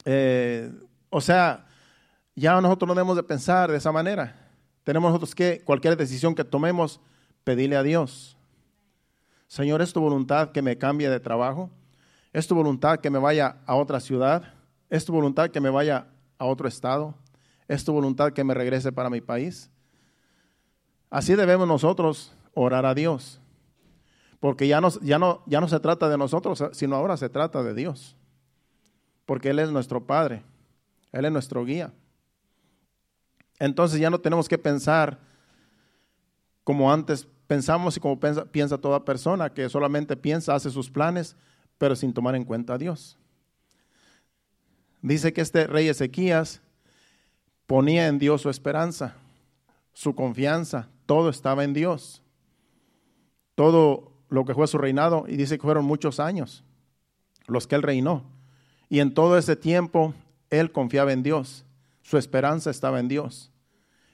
Eh, 0.06 0.72
o 1.10 1.20
sea, 1.20 1.68
ya 2.34 2.60
nosotros 2.62 2.88
no 2.88 2.96
debemos 2.96 3.18
de 3.18 3.24
pensar 3.24 3.70
de 3.70 3.77
esa 3.77 3.92
manera. 3.92 4.50
Tenemos 4.84 5.10
nosotros 5.10 5.36
que, 5.36 5.62
cualquier 5.63 5.98
decisión 5.98 6.34
que 6.34 6.44
tomemos, 6.46 7.01
pedirle 7.44 7.75
a 7.75 7.84
Dios. 7.84 8.38
Señor, 9.48 9.82
¿es 9.82 9.94
tu 9.94 10.00
voluntad 10.00 10.51
que 10.51 10.62
me 10.62 10.77
cambie 10.77 11.10
de 11.10 11.20
trabajo? 11.20 11.70
¿Es 12.32 12.48
tu 12.48 12.56
voluntad 12.56 13.00
que 13.00 13.10
me 13.10 13.20
vaya 13.20 13.58
a 13.65 13.75
otra 13.75 14.00
ciudad? 14.00 14.53
¿Es 14.89 15.06
tu 15.06 15.13
voluntad 15.13 15.51
que 15.51 15.60
me 15.60 15.70
vaya 15.70 16.08
a 16.38 16.46
otro 16.46 16.68
estado? 16.68 17.13
¿Es 17.68 17.84
tu 17.84 17.94
voluntad 17.94 18.32
que 18.32 18.44
me 18.44 18.53
regrese 18.53 18.92
para 18.92 19.10
mi 19.10 19.22
país? 19.22 19.70
Así 21.10 21.36
debemos 21.36 21.68
nosotros 21.68 22.34
orar 22.53 22.86
a 22.86 22.96
Dios. 22.96 23.39
Porque 24.43 24.67
ya 24.67 24.81
no, 24.81 24.89
ya, 25.00 25.17
no, 25.17 25.41
ya 25.45 25.62
no 25.62 25.69
se 25.69 25.79
trata 25.79 26.09
de 26.09 26.17
nosotros, 26.17 26.62
sino 26.73 26.97
ahora 26.97 27.15
se 27.15 27.29
trata 27.29 27.63
de 27.63 27.73
Dios. 27.73 28.17
Porque 29.25 29.51
Él 29.51 29.59
es 29.59 29.71
nuestro 29.71 30.05
Padre. 30.05 30.43
Él 31.13 31.23
es 31.23 31.31
nuestro 31.31 31.63
guía. 31.63 31.93
Entonces 33.57 34.01
ya 34.01 34.09
no 34.09 34.19
tenemos 34.19 34.50
que 34.50 34.57
pensar 34.57 35.17
como 36.65 36.91
antes 36.91 37.25
pensamos 37.47 37.95
y 37.95 38.01
como 38.01 38.19
piensa, 38.19 38.43
piensa 38.43 38.77
toda 38.77 39.05
persona, 39.05 39.53
que 39.53 39.69
solamente 39.69 40.17
piensa, 40.17 40.53
hace 40.53 40.69
sus 40.71 40.91
planes, 40.91 41.38
pero 41.77 41.95
sin 41.95 42.13
tomar 42.13 42.35
en 42.35 42.43
cuenta 42.43 42.73
a 42.73 42.77
Dios. 42.77 43.17
Dice 45.01 45.31
que 45.31 45.39
este 45.39 45.67
rey 45.67 45.88
Ezequías 45.88 46.62
ponía 47.65 48.07
en 48.07 48.19
Dios 48.19 48.41
su 48.41 48.50
esperanza, 48.50 49.15
su 49.93 50.15
confianza, 50.15 50.89
todo 51.05 51.29
estaba 51.29 51.63
en 51.63 51.71
Dios. 51.71 52.21
Todo 53.55 54.12
lo 54.33 54.45
que 54.45 54.55
fue 54.55 54.65
su 54.65 54.79
reinado, 54.79 55.25
y 55.27 55.37
dice 55.37 55.57
que 55.57 55.61
fueron 55.61 55.85
muchos 55.85 56.19
años 56.19 56.63
los 57.45 57.67
que 57.67 57.75
él 57.75 57.83
reinó. 57.83 58.23
Y 58.89 58.99
en 58.99 59.13
todo 59.13 59.37
ese 59.37 59.55
tiempo 59.55 60.15
él 60.49 60.71
confiaba 60.71 61.13
en 61.13 61.21
Dios, 61.21 61.65
su 62.01 62.17
esperanza 62.17 62.71
estaba 62.71 62.99
en 62.99 63.07
Dios. 63.07 63.51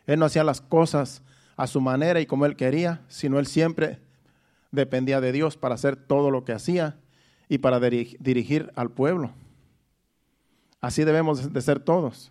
Él 0.08 0.20
no 0.20 0.26
hacía 0.26 0.44
las 0.44 0.60
cosas 0.60 1.22
a 1.56 1.68
su 1.68 1.80
manera 1.80 2.20
y 2.20 2.26
como 2.26 2.46
él 2.46 2.58
quería, 2.58 3.00
sino 3.08 3.40
él 3.40 3.48
siempre 3.48 4.02
dependía 4.72 5.22
de 5.22 5.32
Dios 5.32 5.56
para 5.56 5.76
hacer 5.76 5.96
todo 5.96 6.32
lo 6.32 6.44
que 6.44 6.52
hacía 6.52 6.98
y 7.48 7.60
para 7.60 7.80
dirigir 7.80 8.74
al 8.76 8.92
pueblo. 8.92 9.32
Así 10.82 11.06
debemos 11.06 11.54
de 11.54 11.62
ser 11.62 11.80
todos. 11.80 12.30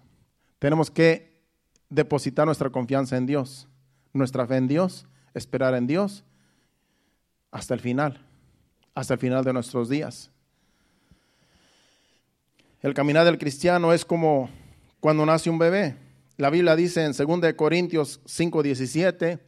Tenemos 0.59 0.91
que 0.91 1.41
depositar 1.89 2.45
nuestra 2.45 2.69
confianza 2.69 3.17
en 3.17 3.25
Dios, 3.25 3.67
nuestra 4.13 4.47
fe 4.47 4.57
en 4.57 4.69
Dios, 4.69 5.07
esperar 5.33 5.75
en 5.75 5.87
Dios 5.87 6.25
hasta 7.59 7.75
el 7.75 7.81
final, 7.81 8.25
hasta 8.95 9.15
el 9.15 9.21
final 9.21 9.45
de 9.45 9.53
nuestros 9.53 9.89
días. 9.89 10.31
El 12.81 12.95
caminar 12.95 13.25
del 13.25 13.39
cristiano 13.39 13.93
es 13.93 14.05
como 14.05 14.49
cuando 15.01 15.27
nace 15.27 15.51
un 15.51 15.59
bebé. 15.59 15.97
La 16.37 16.51
Biblia 16.51 16.77
dice 16.77 17.05
en 17.05 17.13
2 17.13 17.55
Corintios 17.55 18.21
5:17, 18.25 19.41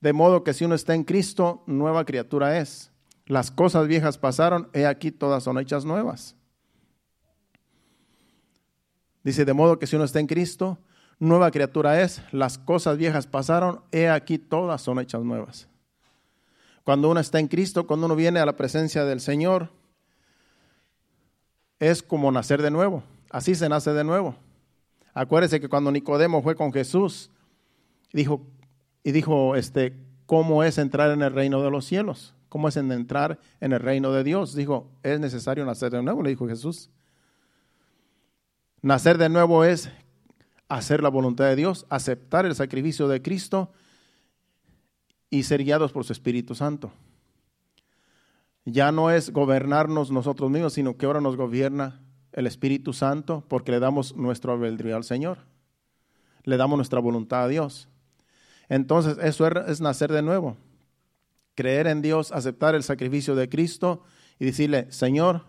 de 0.00 0.12
modo 0.12 0.42
que 0.42 0.52
si 0.52 0.64
uno 0.64 0.74
está 0.74 0.94
en 0.94 1.04
Cristo, 1.04 1.62
nueva 1.66 2.04
criatura 2.04 2.58
es. 2.58 2.90
Las 3.26 3.52
cosas 3.52 3.86
viejas 3.86 4.18
pasaron, 4.18 4.68
he 4.72 4.84
aquí 4.84 5.12
todas 5.12 5.44
son 5.44 5.58
hechas 5.58 5.84
nuevas. 5.84 6.34
Dice, 9.22 9.44
de 9.44 9.52
modo 9.52 9.78
que 9.78 9.86
si 9.86 9.94
uno 9.94 10.04
está 10.04 10.18
en 10.18 10.26
Cristo, 10.26 10.78
nueva 11.20 11.52
criatura 11.52 12.02
es, 12.02 12.20
las 12.32 12.58
cosas 12.58 12.98
viejas 12.98 13.28
pasaron, 13.28 13.82
he 13.92 14.08
aquí 14.08 14.38
todas 14.38 14.82
son 14.82 14.98
hechas 14.98 15.22
nuevas. 15.22 15.68
Cuando 16.84 17.10
uno 17.10 17.20
está 17.20 17.38
en 17.38 17.48
Cristo, 17.48 17.86
cuando 17.86 18.06
uno 18.06 18.16
viene 18.16 18.40
a 18.40 18.46
la 18.46 18.56
presencia 18.56 19.04
del 19.04 19.20
Señor, 19.20 19.70
es 21.78 22.02
como 22.02 22.30
nacer 22.32 22.62
de 22.62 22.70
nuevo. 22.70 23.02
Así 23.30 23.54
se 23.54 23.68
nace 23.68 23.92
de 23.92 24.04
nuevo. 24.04 24.34
Acuérdese 25.14 25.60
que 25.60 25.68
cuando 25.68 25.92
Nicodemo 25.92 26.42
fue 26.42 26.54
con 26.54 26.72
Jesús, 26.72 27.30
dijo, 28.12 28.46
y 29.04 29.12
dijo, 29.12 29.56
este, 29.56 29.96
¿cómo 30.26 30.64
es 30.64 30.78
entrar 30.78 31.10
en 31.10 31.22
el 31.22 31.32
reino 31.32 31.62
de 31.62 31.70
los 31.70 31.84
cielos? 31.84 32.34
¿Cómo 32.48 32.68
es 32.68 32.76
entrar 32.76 33.38
en 33.60 33.72
el 33.72 33.80
reino 33.80 34.12
de 34.12 34.24
Dios? 34.24 34.54
Dijo, 34.54 34.90
es 35.02 35.18
necesario 35.20 35.64
nacer 35.64 35.90
de 35.90 36.02
nuevo, 36.02 36.22
le 36.22 36.30
dijo 36.30 36.46
Jesús. 36.48 36.90
Nacer 38.80 39.16
de 39.18 39.28
nuevo 39.28 39.64
es 39.64 39.90
hacer 40.68 41.02
la 41.02 41.08
voluntad 41.08 41.46
de 41.46 41.56
Dios, 41.56 41.86
aceptar 41.88 42.46
el 42.46 42.54
sacrificio 42.54 43.08
de 43.08 43.22
Cristo 43.22 43.72
y 45.32 45.44
ser 45.44 45.64
guiados 45.64 45.92
por 45.92 46.04
su 46.04 46.12
Espíritu 46.12 46.54
Santo. 46.54 46.92
Ya 48.66 48.92
no 48.92 49.10
es 49.10 49.30
gobernarnos 49.30 50.10
nosotros 50.10 50.50
mismos, 50.50 50.74
sino 50.74 50.98
que 50.98 51.06
ahora 51.06 51.22
nos 51.22 51.36
gobierna 51.36 52.02
el 52.32 52.46
Espíritu 52.46 52.92
Santo 52.92 53.42
porque 53.48 53.72
le 53.72 53.80
damos 53.80 54.14
nuestro 54.14 54.52
albedrío 54.52 54.94
al 54.94 55.04
Señor. 55.04 55.38
Le 56.44 56.58
damos 56.58 56.76
nuestra 56.76 57.00
voluntad 57.00 57.44
a 57.44 57.48
Dios. 57.48 57.88
Entonces, 58.68 59.16
eso 59.22 59.46
es 59.46 59.80
nacer 59.80 60.12
de 60.12 60.20
nuevo. 60.20 60.58
Creer 61.54 61.86
en 61.86 62.02
Dios, 62.02 62.30
aceptar 62.30 62.74
el 62.74 62.82
sacrificio 62.82 63.34
de 63.34 63.48
Cristo 63.48 64.02
y 64.38 64.44
decirle, 64.44 64.92
Señor, 64.92 65.46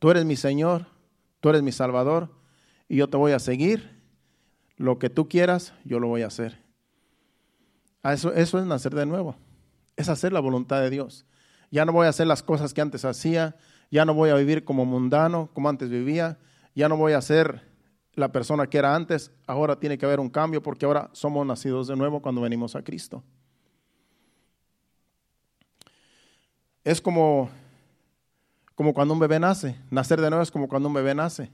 tú 0.00 0.10
eres 0.10 0.26
mi 0.26 0.36
Señor, 0.36 0.84
tú 1.40 1.48
eres 1.48 1.62
mi 1.62 1.72
Salvador, 1.72 2.28
y 2.90 2.96
yo 2.96 3.08
te 3.08 3.16
voy 3.16 3.32
a 3.32 3.38
seguir. 3.38 4.02
Lo 4.76 4.98
que 4.98 5.08
tú 5.08 5.30
quieras, 5.30 5.72
yo 5.84 5.98
lo 5.98 6.08
voy 6.08 6.22
a 6.22 6.26
hacer. 6.26 6.63
Eso, 8.04 8.32
eso 8.32 8.58
es 8.58 8.66
nacer 8.66 8.94
de 8.94 9.06
nuevo. 9.06 9.36
Es 9.96 10.08
hacer 10.08 10.32
la 10.32 10.40
voluntad 10.40 10.80
de 10.80 10.90
Dios. 10.90 11.24
Ya 11.70 11.84
no 11.84 11.92
voy 11.92 12.06
a 12.06 12.10
hacer 12.10 12.26
las 12.26 12.42
cosas 12.42 12.74
que 12.74 12.80
antes 12.80 13.04
hacía. 13.04 13.56
Ya 13.90 14.04
no 14.04 14.14
voy 14.14 14.30
a 14.30 14.34
vivir 14.34 14.64
como 14.64 14.84
mundano, 14.84 15.50
como 15.52 15.68
antes 15.68 15.88
vivía. 15.88 16.38
Ya 16.74 16.88
no 16.88 16.96
voy 16.96 17.12
a 17.12 17.20
ser 17.20 17.62
la 18.14 18.30
persona 18.30 18.66
que 18.66 18.78
era 18.78 18.94
antes. 18.94 19.30
Ahora 19.46 19.78
tiene 19.78 19.98
que 19.98 20.06
haber 20.06 20.20
un 20.20 20.30
cambio 20.30 20.62
porque 20.62 20.86
ahora 20.86 21.10
somos 21.12 21.46
nacidos 21.46 21.88
de 21.88 21.96
nuevo 21.96 22.20
cuando 22.20 22.40
venimos 22.40 22.76
a 22.76 22.82
Cristo. 22.82 23.22
Es 26.84 27.00
como, 27.00 27.48
como 28.74 28.92
cuando 28.92 29.14
un 29.14 29.20
bebé 29.20 29.40
nace. 29.40 29.76
Nacer 29.90 30.20
de 30.20 30.28
nuevo 30.28 30.42
es 30.42 30.50
como 30.50 30.68
cuando 30.68 30.88
un 30.88 30.94
bebé 30.94 31.14
nace. 31.14 31.50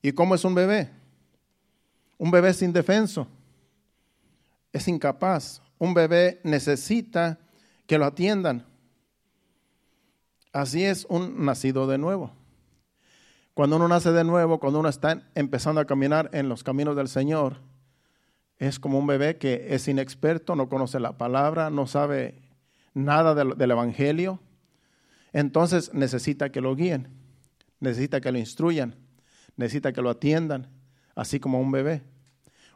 ¿Y 0.00 0.12
cómo 0.12 0.34
es 0.34 0.44
un 0.44 0.54
bebé? 0.54 0.90
Un 2.16 2.30
bebé 2.30 2.50
es 2.50 2.62
indefenso, 2.62 3.26
es 4.74 4.86
incapaz. 4.88 5.62
Un 5.78 5.94
bebé 5.94 6.40
necesita 6.44 7.38
que 7.86 7.96
lo 7.96 8.04
atiendan. 8.04 8.66
Así 10.52 10.84
es 10.84 11.06
un 11.08 11.46
nacido 11.46 11.86
de 11.86 11.96
nuevo. 11.96 12.32
Cuando 13.54 13.76
uno 13.76 13.88
nace 13.88 14.12
de 14.12 14.24
nuevo, 14.24 14.60
cuando 14.60 14.80
uno 14.80 14.90
está 14.90 15.22
empezando 15.34 15.80
a 15.80 15.86
caminar 15.86 16.28
en 16.34 16.50
los 16.50 16.62
caminos 16.62 16.94
del 16.94 17.08
Señor, 17.08 17.62
es 18.58 18.78
como 18.78 18.98
un 18.98 19.06
bebé 19.06 19.38
que 19.38 19.68
es 19.70 19.88
inexperto, 19.88 20.54
no 20.54 20.68
conoce 20.68 21.00
la 21.00 21.16
palabra, 21.16 21.70
no 21.70 21.86
sabe 21.86 22.42
nada 22.92 23.34
del, 23.34 23.70
Evangelio. 23.70 24.40
Entonces 25.32 25.94
necesita 25.94 26.50
que 26.50 26.60
lo 26.60 26.76
guíen, 26.76 27.08
necesita 27.80 28.20
que 28.20 28.30
lo 28.30 28.38
instruyan 28.38 28.96
necesita 29.56 29.92
que 29.92 30.02
lo 30.02 30.10
atiendan, 30.10 30.68
así 31.14 31.40
como 31.40 31.60
un 31.60 31.70
bebé. 31.70 32.02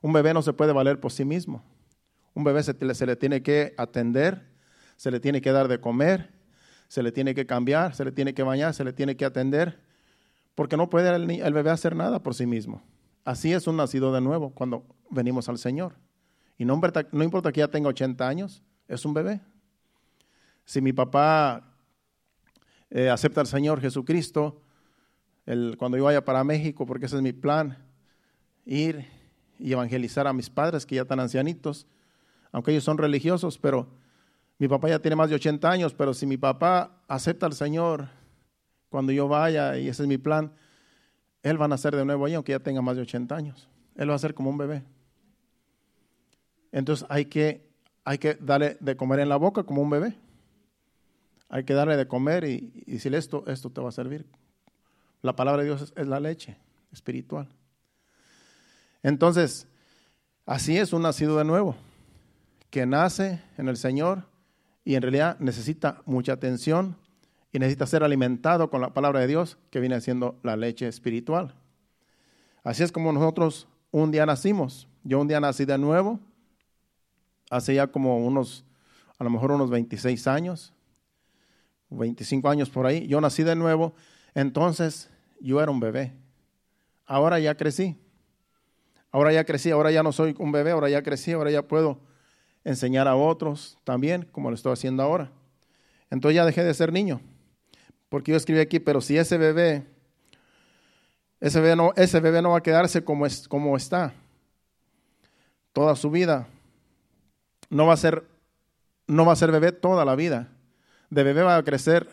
Un 0.01 0.13
bebé 0.13 0.33
no 0.33 0.43
se 0.43 0.53
puede 0.53 0.73
valer 0.73 1.01
por 1.01 1.13
sí 1.13 1.25
mismo. 1.25 1.63
Un 2.39 2.45
bebé 2.45 2.63
se, 2.63 3.05
le 3.05 3.17
tiene 3.17 3.43
que 3.43 3.75
atender, 3.77 4.47
se 4.95 5.11
le 5.11 5.19
tiene 5.19 5.41
que 5.41 5.51
dar 5.51 5.67
de 5.67 5.81
comer, 5.81 6.31
se 6.87 7.03
le 7.03 7.11
tiene 7.11 7.35
que 7.35 7.47
cambiar, 7.47 7.97
se 7.97 8.05
le 8.05 8.13
tiene 8.13 8.33
que 8.33 8.45
bañar, 8.45 8.75
se 8.75 8.85
le 8.85 8.93
tiene 8.93 9.17
que 9.17 9.25
atender, 9.25 9.81
porque 10.55 10.77
no 10.77 10.89
puede 10.89 11.13
el, 11.17 11.53
bebé 11.53 11.71
hacer 11.71 11.97
nada 11.97 12.23
por 12.23 12.37
sí 12.37 12.47
mismo. 12.47 12.81
Así 13.25 13.53
es 13.53 13.67
un 13.67 13.77
nacido 13.77 14.13
de 14.13 14.21
nuevo 14.21 14.51
cuando 14.51 14.87
venimos 15.11 15.49
al 15.49 15.59
Señor. 15.59 15.97
Y 16.57 16.65
no 16.65 16.75
importa, 16.75 17.09
no 17.11 17.25
importa 17.25 17.51
que 17.51 17.59
ya 17.59 17.67
tenga 17.67 17.89
80 17.89 18.29
años, 18.29 18.63
es 18.87 19.05
un 19.05 19.15
bebé. 19.15 19.41
Si 20.65 20.81
mi 20.81 20.93
papá 20.93 21.75
eh, 22.91 23.11
acepta 23.11 23.41
al 23.41 23.49
Señor 23.49 23.81
Jesucristo, 23.81 24.63
cuando 25.77 25.99
yo 25.99 26.05
vaya 26.05 26.25
para 26.25 26.45
México, 26.45 26.87
porque 26.87 27.07
ese 27.07 27.17
es 27.17 27.23
mi 27.23 27.33
plan, 27.33 27.77
ir 28.65 29.09
y 29.59 29.73
evangelizar 29.73 30.29
a 30.29 30.33
mis 30.33 30.49
padres 30.49 30.87
que 30.87 30.95
ya 30.95 31.03
están 31.03 31.19
ancianitos, 31.19 31.89
aunque 32.53 32.71
ellos 32.71 32.85
son 32.85 32.99
religiosos, 32.99 33.59
pero 33.59 33.89
mi 34.59 34.69
papá 34.69 34.89
ya 34.89 34.99
tiene 34.99 35.17
más 35.17 35.31
de 35.31 35.37
80 35.37 35.71
años, 35.71 35.95
pero 35.95 36.15
si 36.15 36.27
mi 36.27 36.37
papá 36.37 37.03
acepta 37.07 37.47
al 37.47 37.53
Señor 37.53 38.09
cuando 38.89 39.13
yo 39.13 39.29
vaya, 39.29 39.79
y 39.79 39.89
ese 39.89 40.03
es 40.03 40.09
mi 40.09 40.19
plan, 40.19 40.53
él 41.43 41.61
va 41.61 41.67
a 41.67 41.69
nacer 41.69 41.95
de 41.95 42.05
nuevo 42.05 42.27
ahí, 42.27 42.35
aunque 42.35 42.53
ya 42.53 42.61
tenga 42.61 42.83
más 42.83 42.97
de 42.97 43.03
80 43.03 43.37
años. 43.37 43.69
Él 43.97 44.11
va 44.11 44.15
a 44.15 44.19
ser 44.19 44.35
como 44.35 44.51
un 44.51 44.59
bebé. 44.59 44.83
Entonces 46.73 47.07
hay 47.09 47.27
que, 47.27 47.69
hay 48.05 48.19
que 48.19 48.35
darle 48.35 48.77
de 48.81 48.97
comer 48.97 49.21
en 49.21 49.29
la 49.29 49.37
boca 49.37 49.63
como 49.63 49.83
un 49.83 49.91
bebé. 49.91 50.15
Hay 51.49 51.65
que 51.65 51.75
darle 51.75 51.97
de 51.97 52.07
comer 52.07 52.45
y, 52.45 52.73
y 52.87 52.93
decirle 52.93 53.19
esto, 53.19 53.45
esto 53.47 53.71
te 53.71 53.81
va 53.81 53.89
a 53.89 53.93
servir 53.93 54.27
la 55.23 55.35
palabra 55.35 55.63
de 55.63 55.69
Dios 55.69 55.93
es, 55.97 56.07
la 56.07 56.21
leche 56.21 56.57
espiritual. 56.93 57.49
Entonces, 59.03 59.67
Así 60.47 60.79
es 60.79 60.95
un 60.95 61.03
nacido 61.03 61.37
de 61.37 61.45
nuevo, 61.45 61.77
que 62.71 62.87
nace 62.87 63.43
en 63.57 63.69
el 63.69 63.77
Señor 63.77 64.25
y 64.85 64.95
en 64.95 65.03
realidad 65.03 65.39
necesita 65.41 66.03
mucha 66.07 66.33
atención 66.33 66.97
y 67.53 67.59
necesita 67.59 67.87
ser 67.87 68.03
alimentado 68.03 68.71
con 68.71 68.81
la 68.81 68.93
palabra 68.93 69.21
de 69.21 69.27
Dios, 69.27 69.59
que 69.71 69.81
viene 69.81 70.01
siendo 70.01 70.39
la 70.43 70.57
leche 70.57 70.87
espiritual. 70.87 71.55
Así 72.63 72.83
es 72.83 72.93
como 72.93 73.13
nosotros 73.13 73.69
un 73.91 74.11
día 74.11 74.27
nacimos. 74.27 74.89
Yo 75.03 75.21
un 75.21 75.29
día 75.29 75.41
nací 75.41 75.65
de 75.65 75.79
nuevo, 75.79 76.21
hace 77.51 77.75
ya 77.75 77.87
como 77.87 78.19
unos, 78.19 78.65
a 79.19 79.25
lo 79.25 79.31
mejor 79.31 79.53
unos 79.53 79.71
26 79.71 80.27
años, 80.27 80.75
25 81.91 82.49
años 82.49 82.69
por 82.69 82.87
ahí. 82.87 83.07
Yo 83.07 83.21
nací 83.21 83.43
de 83.43 83.57
nuevo, 83.57 83.95
entonces 84.35 85.11
yo 85.41 85.63
era 85.63 85.71
un 85.71 85.81
bebé. 85.81 86.13
Ahora 87.07 87.39
ya 87.39 87.55
crecí. 87.57 87.97
Ahora 89.11 89.33
ya 89.33 89.45
crecí, 89.45 89.71
ahora 89.71 89.91
ya 89.91 90.03
no 90.03 90.13
soy 90.13 90.35
un 90.39 90.53
bebé, 90.53 90.73
ahora 90.73 90.91
ya 90.91 91.03
crecí, 91.03 91.33
ahora 91.33 91.51
ya 91.51 91.67
puedo 91.67 92.08
enseñar 92.69 93.09
a 93.09 93.17
otros 93.17 93.79
también, 93.83 94.29
como 94.31 94.51
lo 94.51 94.55
estoy 94.55 94.73
haciendo 94.73 95.03
ahora. 95.03 95.31
Entonces 96.11 96.37
ya 96.37 96.45
dejé 96.45 96.63
de 96.63 96.75
ser 96.75 96.93
niño. 96.93 97.21
Porque 98.09 98.33
yo 98.33 98.37
escribí 98.37 98.61
aquí, 98.61 98.79
pero 98.79 99.01
si 99.01 99.17
ese 99.17 99.39
bebé, 99.39 99.87
ese 101.41 101.61
bebé 101.61 101.77
no, 101.77 101.93
ese 101.97 102.21
bebé 102.21 102.43
no 102.43 102.51
va 102.51 102.59
a 102.59 102.63
quedarse 102.63 103.03
como, 103.03 103.27
es, 103.27 103.49
como 103.49 103.77
está 103.77 104.13
toda 105.73 105.97
su 105.97 106.11
vida. 106.11 106.47
No 107.71 107.87
va 107.87 107.95
a 107.95 107.97
ser, 107.97 108.25
no 109.07 109.25
va 109.25 109.33
a 109.33 109.37
ser 109.37 109.51
bebé 109.51 109.73
toda 109.73 110.05
la 110.05 110.15
vida. 110.15 110.49
De 111.09 111.23
bebé 111.23 111.43
va 111.43 111.57
a 111.57 111.63
crecer 111.63 112.07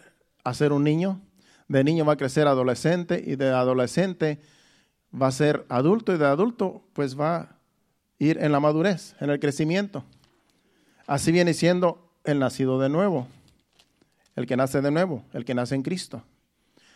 a 0.43 0.53
ser 0.53 0.71
un 0.71 0.83
niño, 0.83 1.19
de 1.67 1.83
niño 1.83 2.05
va 2.05 2.13
a 2.13 2.17
crecer 2.17 2.47
adolescente 2.47 3.21
y 3.25 3.35
de 3.35 3.49
adolescente 3.49 4.39
va 5.13 5.27
a 5.27 5.31
ser 5.31 5.65
adulto 5.67 6.13
y 6.13 6.17
de 6.17 6.25
adulto 6.25 6.81
pues 6.93 7.19
va 7.19 7.35
a 7.35 7.55
ir 8.19 8.37
en 8.41 8.53
la 8.53 8.61
madurez, 8.61 9.15
en 9.19 9.29
el 9.29 9.39
crecimiento. 9.39 10.05
Así 11.07 11.31
viene 11.31 11.53
siendo 11.53 12.09
el 12.23 12.39
nacido 12.39 12.79
de 12.79 12.89
nuevo, 12.89 13.27
el 14.35 14.47
que 14.47 14.57
nace 14.57 14.81
de 14.81 14.89
nuevo, 14.89 15.23
el 15.33 15.45
que 15.45 15.53
nace 15.53 15.75
en 15.75 15.83
Cristo. 15.83 16.23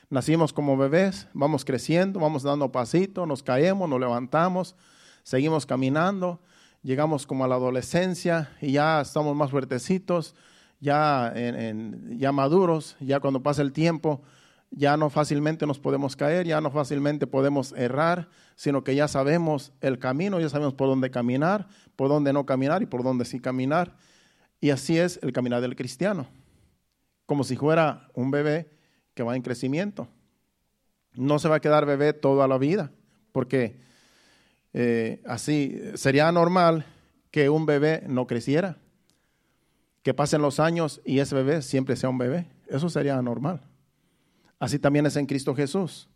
Nacimos 0.09 0.51
como 0.51 0.75
bebés, 0.77 1.27
vamos 1.33 1.63
creciendo, 1.63 2.19
vamos 2.19 2.41
dando 2.41 2.71
pasitos, 2.71 3.27
nos 3.27 3.43
caemos, 3.43 3.87
nos 3.87 3.99
levantamos, 3.99 4.75
seguimos 5.21 5.67
caminando, 5.67 6.39
llegamos 6.81 7.27
como 7.27 7.45
a 7.45 7.47
la 7.47 7.55
adolescencia 7.55 8.49
y 8.59 8.71
ya 8.71 9.01
estamos 9.01 9.35
más 9.35 9.51
fuertecitos, 9.51 10.33
ya, 10.79 11.31
ya 12.09 12.31
maduros, 12.31 12.95
ya 12.99 13.19
cuando 13.19 13.43
pasa 13.43 13.61
el 13.61 13.71
tiempo, 13.71 14.23
ya 14.71 14.97
no 14.97 15.09
fácilmente 15.09 15.65
nos 15.65 15.79
podemos 15.79 16.15
caer, 16.15 16.45
ya 16.45 16.61
no 16.61 16.71
fácilmente 16.71 17.27
podemos 17.27 17.73
errar, 17.73 18.29
sino 18.55 18.83
que 18.83 18.95
ya 18.95 19.07
sabemos 19.07 19.71
el 19.81 19.99
camino, 19.99 20.39
ya 20.39 20.49
sabemos 20.49 20.73
por 20.73 20.87
dónde 20.87 21.09
caminar, 21.11 21.67
por 21.95 22.09
dónde 22.09 22.33
no 22.33 22.45
caminar 22.45 22.81
y 22.81 22.85
por 22.85 23.03
dónde 23.03 23.25
sí 23.25 23.39
caminar. 23.39 23.95
Y 24.61 24.69
así 24.69 24.97
es 24.97 25.19
el 25.23 25.31
caminar 25.31 25.61
del 25.61 25.75
cristiano, 25.75 26.27
como 27.25 27.43
si 27.43 27.55
fuera 27.55 28.09
un 28.13 28.31
bebé 28.31 28.69
que 29.13 29.23
va 29.23 29.35
en 29.35 29.41
crecimiento. 29.41 30.07
No 31.13 31.39
se 31.39 31.49
va 31.49 31.55
a 31.55 31.61
quedar 31.61 31.85
bebé 31.85 32.13
toda 32.13 32.47
la 32.47 32.57
vida, 32.57 32.91
porque 33.31 33.79
eh, 34.73 35.21
así 35.25 35.81
sería 35.95 36.31
normal 36.31 36.85
que 37.31 37.49
un 37.49 37.65
bebé 37.65 38.03
no 38.07 38.27
creciera, 38.27 38.77
que 40.03 40.13
pasen 40.13 40.41
los 40.41 40.59
años 40.59 41.01
y 41.05 41.19
ese 41.19 41.35
bebé 41.35 41.61
siempre 41.61 41.95
sea 41.95 42.09
un 42.09 42.17
bebé. 42.17 42.47
Eso 42.67 42.89
sería 42.89 43.19
normal. 43.21 43.61
Así 44.59 44.77
también 44.77 45.05
es 45.05 45.15
en 45.15 45.25
Cristo 45.25 45.55
Jesús. 45.55 46.09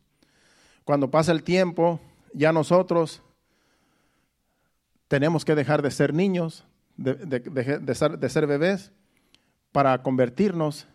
Cuando 0.83 1.09
pasa 1.09 1.31
el 1.31 1.43
tiempo, 1.43 1.99
ya 2.33 2.51
nosotros 2.51 3.21
tenemos 5.07 5.45
que 5.45 5.55
dejar 5.55 5.81
de 5.81 5.91
ser 5.91 6.13
niños, 6.13 6.65
de, 6.97 8.29
ser, 8.29 8.47
bebés, 8.47 8.91
para 9.71 10.03
convertirnos 10.03 10.87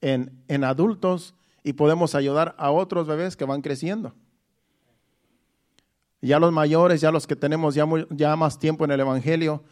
en, 0.00 0.64
adultos 0.64 1.34
y 1.62 1.74
podemos 1.74 2.14
ayudar 2.14 2.54
a 2.58 2.70
otros 2.70 3.06
bebés 3.06 3.36
que 3.36 3.44
van 3.44 3.60
creciendo. 3.60 4.14
Ya 6.22 6.38
los 6.38 6.52
mayores, 6.52 7.00
ya 7.00 7.10
los 7.10 7.26
que 7.26 7.36
tenemos 7.36 7.74
ya 7.74 8.36
más 8.36 8.58
tiempo 8.58 8.84
en 8.84 8.90
el 8.90 9.00
Evangelio, 9.00 9.62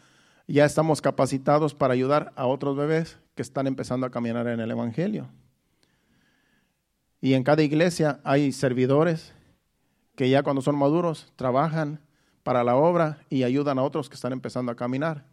ya 0.47 0.65
estamos 0.65 1.01
capacitados 1.01 1.73
para 1.75 1.93
ayudar 1.93 2.33
a 2.35 2.47
otros 2.47 2.75
bebés 2.75 3.17
que 3.35 3.41
están 3.41 3.67
empezando 3.67 4.05
a 4.05 4.11
caminar 4.11 4.47
en 4.47 4.59
el 4.59 4.71
Evangelio. 4.71 5.29
Y 7.21 7.33
en 7.33 7.43
cada 7.43 7.63
iglesia 7.63 8.19
hay 8.23 8.51
servidores 8.51 9.33
que 10.15 10.29
ya 10.29 10.43
cuando 10.43 10.61
son 10.61 10.77
maduros 10.77 11.31
trabajan 11.35 12.01
para 12.43 12.63
la 12.63 12.75
obra 12.75 13.19
y 13.29 13.43
ayudan 13.43 13.77
a 13.79 13.83
otros 13.83 14.09
que 14.09 14.15
están 14.15 14.33
empezando 14.33 14.71
a 14.71 14.75
caminar. 14.75 15.25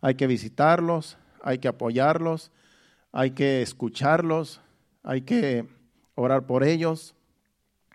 Hay 0.00 0.14
que 0.14 0.26
visitarlos, 0.26 1.18
hay 1.42 1.58
que 1.58 1.68
apoyarlos, 1.68 2.50
hay 3.12 3.32
que 3.32 3.62
escucharlos, 3.62 4.60
hay 5.02 5.22
que 5.22 5.68
orar 6.14 6.46
por 6.46 6.64
ellos 6.64 7.14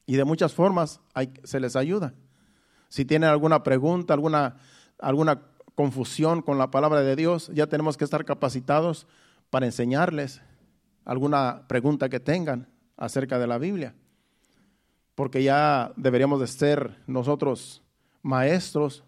y 0.05 0.15
de 0.15 0.25
muchas 0.25 0.53
formas 0.53 1.01
se 1.43 1.59
les 1.59 1.75
ayuda. 1.75 2.13
Si 2.89 3.05
tienen 3.05 3.29
alguna 3.29 3.63
pregunta, 3.63 4.13
alguna, 4.13 4.57
alguna 4.99 5.41
confusión 5.75 6.41
con 6.41 6.57
la 6.57 6.71
palabra 6.71 7.01
de 7.01 7.15
Dios, 7.15 7.51
ya 7.53 7.67
tenemos 7.67 7.97
que 7.97 8.05
estar 8.05 8.23
capacitados 8.25 9.07
para 9.49 9.65
enseñarles 9.65 10.41
alguna 11.05 11.63
pregunta 11.67 12.09
que 12.09 12.19
tengan 12.19 12.67
acerca 12.97 13.39
de 13.39 13.47
la 13.47 13.57
Biblia, 13.57 13.93
porque 15.15 15.43
ya 15.43 15.93
deberíamos 15.95 16.39
de 16.39 16.47
ser 16.47 16.97
nosotros 17.07 17.81
maestros 18.21 19.03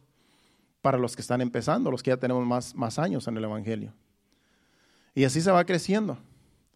para 0.81 0.97
los 0.97 1.15
que 1.15 1.21
están 1.21 1.41
empezando, 1.41 1.91
los 1.91 2.01
que 2.01 2.11
ya 2.11 2.17
tenemos 2.17 2.45
más, 2.45 2.75
más 2.75 2.99
años 2.99 3.27
en 3.27 3.35
el 3.37 3.43
Evangelio. 3.43 3.93
Y 5.13 5.25
así 5.25 5.41
se 5.41 5.51
va 5.51 5.65
creciendo. 5.65 6.17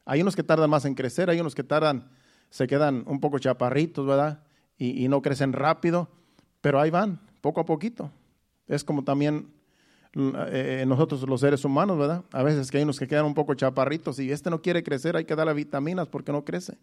Hay 0.05 0.21
unos 0.21 0.35
que 0.35 0.43
tardan 0.43 0.69
más 0.69 0.85
en 0.85 0.95
crecer, 0.95 1.29
hay 1.29 1.39
unos 1.39 1.55
que 1.55 1.63
tardan, 1.63 2.09
se 2.49 2.67
quedan 2.67 3.03
un 3.07 3.21
poco 3.21 3.39
chaparritos, 3.39 4.05
¿verdad? 4.05 4.43
Y, 4.77 5.05
y 5.05 5.07
no 5.07 5.21
crecen 5.21 5.53
rápido, 5.53 6.09
pero 6.59 6.81
ahí 6.81 6.89
van, 6.89 7.21
poco 7.39 7.61
a 7.61 7.65
poquito. 7.65 8.11
Es 8.67 8.83
como 8.83 9.03
también 9.03 9.53
eh, 10.15 10.83
nosotros 10.87 11.27
los 11.27 11.41
seres 11.41 11.65
humanos, 11.65 11.97
¿verdad? 11.97 12.23
A 12.31 12.43
veces 12.43 12.69
que 12.69 12.77
hay 12.77 12.83
unos 12.83 12.99
que 12.99 13.07
quedan 13.07 13.25
un 13.25 13.33
poco 13.33 13.55
chaparritos 13.55 14.19
y 14.19 14.31
este 14.31 14.51
no 14.51 14.61
quiere 14.61 14.83
crecer, 14.83 15.15
hay 15.15 15.25
que 15.25 15.35
darle 15.35 15.53
vitaminas 15.53 16.07
porque 16.07 16.31
no 16.31 16.45
crece. 16.45 16.77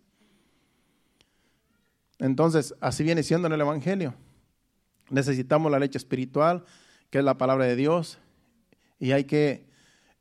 Entonces, 2.21 2.75
así 2.81 3.03
viene 3.03 3.23
siendo 3.23 3.49
en 3.49 3.55
el 3.55 3.63
Evangelio. 3.63 4.15
Necesitamos 5.09 5.73
la 5.73 5.79
leche 5.79 5.99
espiritual, 5.99 6.65
que 7.09 7.19
es 7.19 7.25
la 7.25 7.39
palabra 7.39 7.65
de 7.65 7.75
Dios, 7.75 8.19
y 8.99 9.13
hay 9.13 9.25
que 9.25 9.67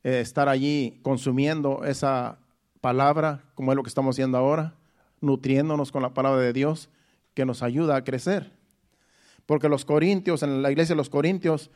eh, 0.02 0.20
estar 0.20 0.48
allí 0.48 0.98
consumiendo 1.02 1.84
esa 1.84 2.38
palabra, 2.80 3.44
como 3.54 3.70
es 3.70 3.76
lo 3.76 3.82
que 3.82 3.90
estamos 3.90 4.16
haciendo 4.16 4.38
ahora, 4.38 4.74
nutriéndonos 5.20 5.92
con 5.92 6.02
la 6.02 6.14
palabra 6.14 6.40
de 6.40 6.54
Dios, 6.54 6.88
que 7.34 7.44
nos 7.44 7.62
ayuda 7.62 7.96
a 7.96 8.04
crecer. 8.04 8.50
Porque 9.44 9.68
los 9.68 9.84
corintios, 9.84 10.42
en 10.42 10.62
la 10.62 10.70
iglesia 10.70 10.94
de 10.94 10.98
los 10.98 11.10
corintios, 11.10 11.70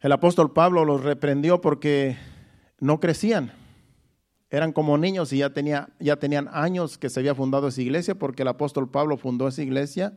el 0.00 0.10
apóstol 0.10 0.52
Pablo 0.52 0.84
los 0.84 1.04
reprendió 1.04 1.60
porque 1.60 2.16
no 2.80 2.98
crecían 2.98 3.52
eran 4.52 4.72
como 4.72 4.98
niños 4.98 5.32
y 5.32 5.38
ya, 5.38 5.48
tenía, 5.50 5.88
ya 5.98 6.16
tenían 6.16 6.46
años 6.52 6.98
que 6.98 7.08
se 7.08 7.20
había 7.20 7.34
fundado 7.34 7.68
esa 7.68 7.80
iglesia 7.80 8.14
porque 8.14 8.42
el 8.42 8.48
apóstol 8.48 8.90
Pablo 8.90 9.16
fundó 9.16 9.48
esa 9.48 9.62
iglesia, 9.62 10.12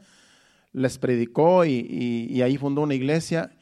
les 0.74 0.98
predicó 0.98 1.64
y, 1.64 2.42
ahí 2.42 2.58
fundó 2.58 2.82
una 2.82 2.96
iglesia 2.96 3.54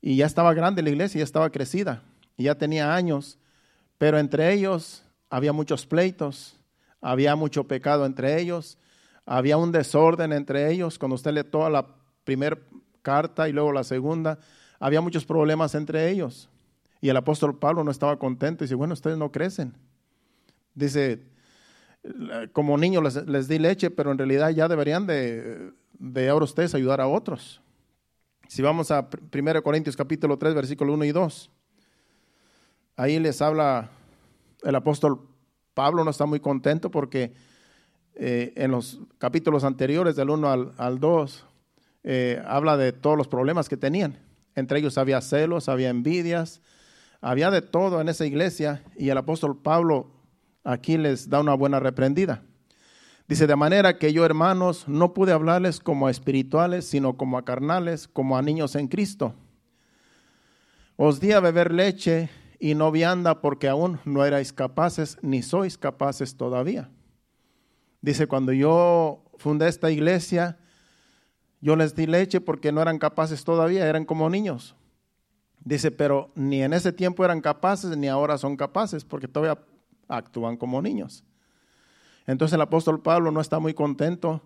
y 0.00 0.14
ya 0.14 0.26
estaba 0.26 0.54
grande 0.54 0.82
la 0.82 0.90
iglesia, 0.90 1.18
ya 1.18 1.24
estaba 1.24 1.50
crecida 1.50 2.04
y 2.36 2.44
ya 2.44 2.54
tenía 2.54 2.94
años, 2.94 3.40
pero 3.98 4.20
entre 4.20 4.52
ellos 4.52 5.02
había 5.30 5.52
muchos 5.52 5.84
pleitos, 5.84 6.56
había 7.00 7.34
mucho 7.34 7.64
pecado 7.64 8.06
entre 8.06 8.40
ellos, 8.40 8.78
había 9.26 9.56
un 9.56 9.72
desorden 9.72 10.32
entre 10.32 10.70
ellos. 10.70 10.96
Cuando 10.96 11.16
usted 11.16 11.32
lee 11.32 11.42
toda 11.42 11.70
la 11.70 11.88
primera 12.22 12.56
carta 13.02 13.48
y 13.48 13.52
luego 13.52 13.72
la 13.72 13.82
segunda, 13.82 14.38
había 14.78 15.00
muchos 15.00 15.24
problemas 15.24 15.74
entre 15.74 16.08
ellos. 16.08 16.48
Y 17.00 17.08
el 17.08 17.16
apóstol 17.16 17.58
Pablo 17.58 17.82
no 17.82 17.90
estaba 17.90 18.16
contento 18.16 18.62
y 18.62 18.66
dice, 18.66 18.76
bueno, 18.76 18.94
ustedes 18.94 19.18
no 19.18 19.32
crecen. 19.32 19.74
Dice, 20.74 21.22
como 22.52 22.78
niños 22.78 23.26
les, 23.26 23.48
di 23.48 23.58
leche, 23.58 23.90
pero 23.90 24.12
en 24.12 24.18
realidad 24.18 24.50
ya 24.50 24.68
deberían 24.68 25.06
de, 25.06 25.72
de 25.98 26.28
ahora 26.28 26.44
ustedes 26.44 26.74
ayudar 26.74 27.00
a 27.00 27.08
otros. 27.08 27.60
Si 28.48 28.62
vamos 28.62 28.90
a 28.90 29.08
1 29.32 29.62
Corintios 29.62 29.96
capítulo 29.96 30.38
3, 30.38 30.54
versículo 30.54 30.94
1 30.94 31.04
y 31.04 31.12
2, 31.12 31.50
ahí 32.96 33.18
les 33.18 33.40
habla 33.42 33.90
el 34.62 34.74
apóstol 34.74 35.28
Pablo, 35.74 36.04
no 36.04 36.10
está 36.10 36.26
muy 36.26 36.40
contento 36.40 36.90
porque 36.90 37.32
eh, 38.14 38.52
en 38.56 38.70
los 38.70 39.00
capítulos 39.18 39.64
anteriores, 39.64 40.16
del 40.16 40.30
1 40.30 40.50
al, 40.50 40.72
al 40.76 40.98
2, 40.98 41.46
eh, 42.02 42.42
habla 42.46 42.76
de 42.76 42.92
todos 42.92 43.16
los 43.16 43.28
problemas 43.28 43.68
que 43.68 43.76
tenían. 43.76 44.18
Entre 44.54 44.78
ellos 44.78 44.98
había 44.98 45.20
celos, 45.20 45.68
había 45.68 45.90
envidias, 45.90 46.60
había 47.20 47.50
de 47.50 47.62
todo 47.62 48.00
en 48.00 48.08
esa 48.08 48.26
iglesia 48.26 48.82
y 48.96 49.10
el 49.10 49.18
apóstol 49.18 49.60
Pablo 49.60 50.10
aquí 50.64 50.98
les 50.98 51.28
da 51.28 51.40
una 51.40 51.54
buena 51.54 51.80
reprendida. 51.80 52.42
Dice, 53.28 53.46
de 53.46 53.54
manera 53.54 53.96
que 53.96 54.12
yo, 54.12 54.24
hermanos, 54.24 54.88
no 54.88 55.14
pude 55.14 55.32
hablarles 55.32 55.78
como 55.78 56.08
a 56.08 56.10
espirituales, 56.10 56.84
sino 56.86 57.16
como 57.16 57.38
a 57.38 57.44
carnales, 57.44 58.08
como 58.08 58.36
a 58.36 58.42
niños 58.42 58.74
en 58.74 58.88
Cristo. 58.88 59.34
Os 60.96 61.20
di 61.20 61.32
a 61.32 61.40
beber 61.40 61.72
leche 61.72 62.28
y 62.58 62.74
no 62.74 62.90
vianda 62.90 63.40
porque 63.40 63.68
aún 63.68 64.00
no 64.04 64.24
erais 64.24 64.52
capaces, 64.52 65.16
ni 65.22 65.42
sois 65.42 65.78
capaces 65.78 66.36
todavía. 66.36 66.90
Dice, 68.02 68.26
cuando 68.26 68.52
yo 68.52 69.22
fundé 69.36 69.68
esta 69.68 69.90
iglesia, 69.90 70.58
yo 71.60 71.76
les 71.76 71.94
di 71.94 72.06
leche 72.06 72.40
porque 72.40 72.72
no 72.72 72.82
eran 72.82 72.98
capaces 72.98 73.44
todavía, 73.44 73.86
eran 73.86 74.04
como 74.04 74.28
niños. 74.28 74.74
Dice, 75.64 75.90
pero 75.90 76.32
ni 76.34 76.62
en 76.62 76.72
ese 76.72 76.92
tiempo 76.92 77.24
eran 77.24 77.40
capaces, 77.40 77.96
ni 77.96 78.08
ahora 78.08 78.38
son 78.38 78.56
capaces, 78.56 79.04
porque 79.04 79.28
todavía 79.28 79.62
actúan 80.10 80.56
como 80.56 80.82
niños. 80.82 81.24
Entonces 82.26 82.54
el 82.54 82.60
apóstol 82.60 83.00
Pablo 83.00 83.30
no 83.30 83.40
está 83.40 83.58
muy 83.58 83.74
contento 83.74 84.42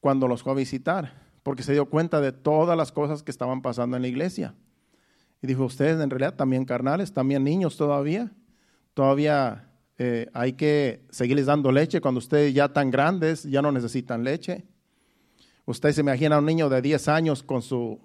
cuando 0.00 0.28
los 0.28 0.42
fue 0.42 0.52
a 0.52 0.56
visitar, 0.56 1.14
porque 1.42 1.62
se 1.62 1.72
dio 1.72 1.86
cuenta 1.86 2.20
de 2.20 2.32
todas 2.32 2.76
las 2.76 2.92
cosas 2.92 3.22
que 3.22 3.30
estaban 3.30 3.62
pasando 3.62 3.96
en 3.96 4.02
la 4.02 4.08
iglesia. 4.08 4.54
Y 5.42 5.46
dijo, 5.46 5.64
ustedes 5.64 6.00
en 6.00 6.10
realidad 6.10 6.34
también 6.34 6.64
carnales, 6.64 7.12
también 7.12 7.44
niños 7.44 7.76
todavía, 7.76 8.30
todavía 8.94 9.68
eh, 9.98 10.28
hay 10.32 10.54
que 10.54 11.06
seguirles 11.10 11.46
dando 11.46 11.70
leche 11.70 12.00
cuando 12.00 12.18
ustedes 12.18 12.52
ya 12.54 12.72
tan 12.72 12.90
grandes, 12.90 13.44
ya 13.44 13.62
no 13.62 13.70
necesitan 13.72 14.24
leche. 14.24 14.64
Usted 15.66 15.92
se 15.92 16.00
imagina 16.00 16.36
a 16.36 16.38
un 16.40 16.46
niño 16.46 16.68
de 16.68 16.82
10 16.82 17.08
años 17.08 17.42
con 17.42 17.62
su 17.62 17.98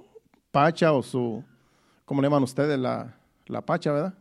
pacha 0.51 0.93
o 0.93 1.03
su, 1.03 1.43
¿cómo 2.05 2.21
le 2.21 2.27
llaman 2.27 2.43
ustedes? 2.43 2.79
La, 2.79 3.17
la 3.47 3.65
pacha, 3.65 3.91
¿verdad? 3.91 4.13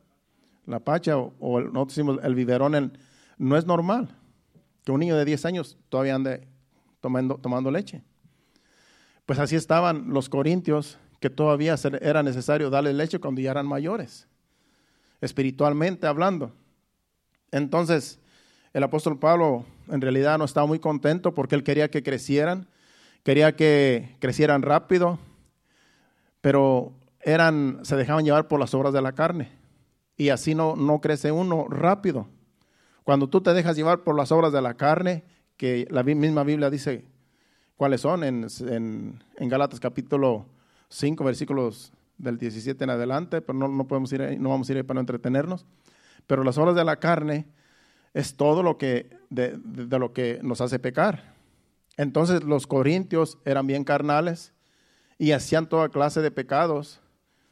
La 0.68 0.80
pacha 0.80 1.16
o, 1.16 1.58
el, 1.58 1.66
nosotros 1.72 1.88
decimos 1.88 2.18
el 2.22 2.34
biberón, 2.34 2.92
no 3.38 3.56
es 3.56 3.66
normal 3.66 4.14
que 4.84 4.92
un 4.92 5.00
niño 5.00 5.16
de 5.16 5.24
10 5.24 5.44
años 5.46 5.78
todavía 5.88 6.14
ande 6.14 6.46
tomando, 7.00 7.36
tomando 7.36 7.70
leche. 7.70 8.02
Pues 9.24 9.38
así 9.38 9.56
estaban 9.56 10.12
los 10.12 10.28
corintios, 10.28 10.98
que 11.20 11.30
todavía 11.30 11.74
era 12.00 12.22
necesario 12.22 12.70
darle 12.70 12.92
leche 12.92 13.18
cuando 13.18 13.40
ya 13.40 13.50
eran 13.50 13.66
mayores, 13.66 14.28
espiritualmente 15.20 16.06
hablando. 16.06 16.52
Entonces, 17.50 18.20
el 18.72 18.82
apóstol 18.82 19.18
Pablo 19.18 19.64
en 19.88 20.00
realidad 20.00 20.38
no 20.38 20.44
estaba 20.44 20.66
muy 20.66 20.78
contento 20.78 21.34
porque 21.34 21.54
él 21.54 21.64
quería 21.64 21.90
que 21.90 22.02
crecieran, 22.02 22.68
quería 23.24 23.56
que 23.56 24.16
crecieran 24.20 24.62
rápido, 24.62 25.18
pero 26.40 26.92
eran, 27.20 27.80
se 27.82 27.96
dejaban 27.96 28.24
llevar 28.24 28.48
por 28.48 28.60
las 28.60 28.74
obras 28.74 28.92
de 28.92 29.02
la 29.02 29.12
carne. 29.12 29.57
Y 30.18 30.28
así 30.28 30.54
no, 30.54 30.76
no 30.76 31.00
crece 31.00 31.32
uno 31.32 31.66
rápido. 31.68 32.28
Cuando 33.04 33.28
tú 33.28 33.40
te 33.40 33.54
dejas 33.54 33.76
llevar 33.76 34.02
por 34.02 34.16
las 34.16 34.30
obras 34.32 34.52
de 34.52 34.60
la 34.60 34.74
carne, 34.74 35.24
que 35.56 35.88
la 35.90 36.02
misma 36.02 36.44
Biblia 36.44 36.68
dice 36.68 37.06
cuáles 37.76 38.02
son 38.02 38.22
en, 38.24 39.18
Galatas 39.38 39.80
capítulo 39.80 40.44
5, 40.90 41.24
versículos 41.24 41.92
del 42.18 42.36
17 42.36 42.84
en 42.84 42.90
adelante, 42.90 43.40
pero 43.40 43.56
no, 43.56 43.86
podemos 43.86 44.12
ir 44.12 44.38
no 44.38 44.50
vamos 44.50 44.68
a 44.68 44.72
ir 44.72 44.76
ahí 44.78 44.82
para 44.82 44.96
no 44.96 45.00
entretenernos. 45.00 45.64
Pero 46.26 46.44
las 46.44 46.58
obras 46.58 46.74
de 46.74 46.84
la 46.84 46.96
carne 46.96 47.46
es 48.12 48.36
todo 48.36 48.62
lo 48.62 48.76
que 48.76 49.08
de 49.30 49.98
lo 49.98 50.12
que 50.12 50.40
nos 50.42 50.60
hace 50.60 50.78
pecar. 50.78 51.32
Entonces 51.96 52.42
los 52.42 52.66
corintios 52.66 53.38
eran 53.44 53.66
bien 53.66 53.84
carnales 53.84 54.52
y 55.16 55.32
hacían 55.32 55.68
toda 55.68 55.88
clase 55.88 56.20
de 56.22 56.30
pecados, 56.30 57.00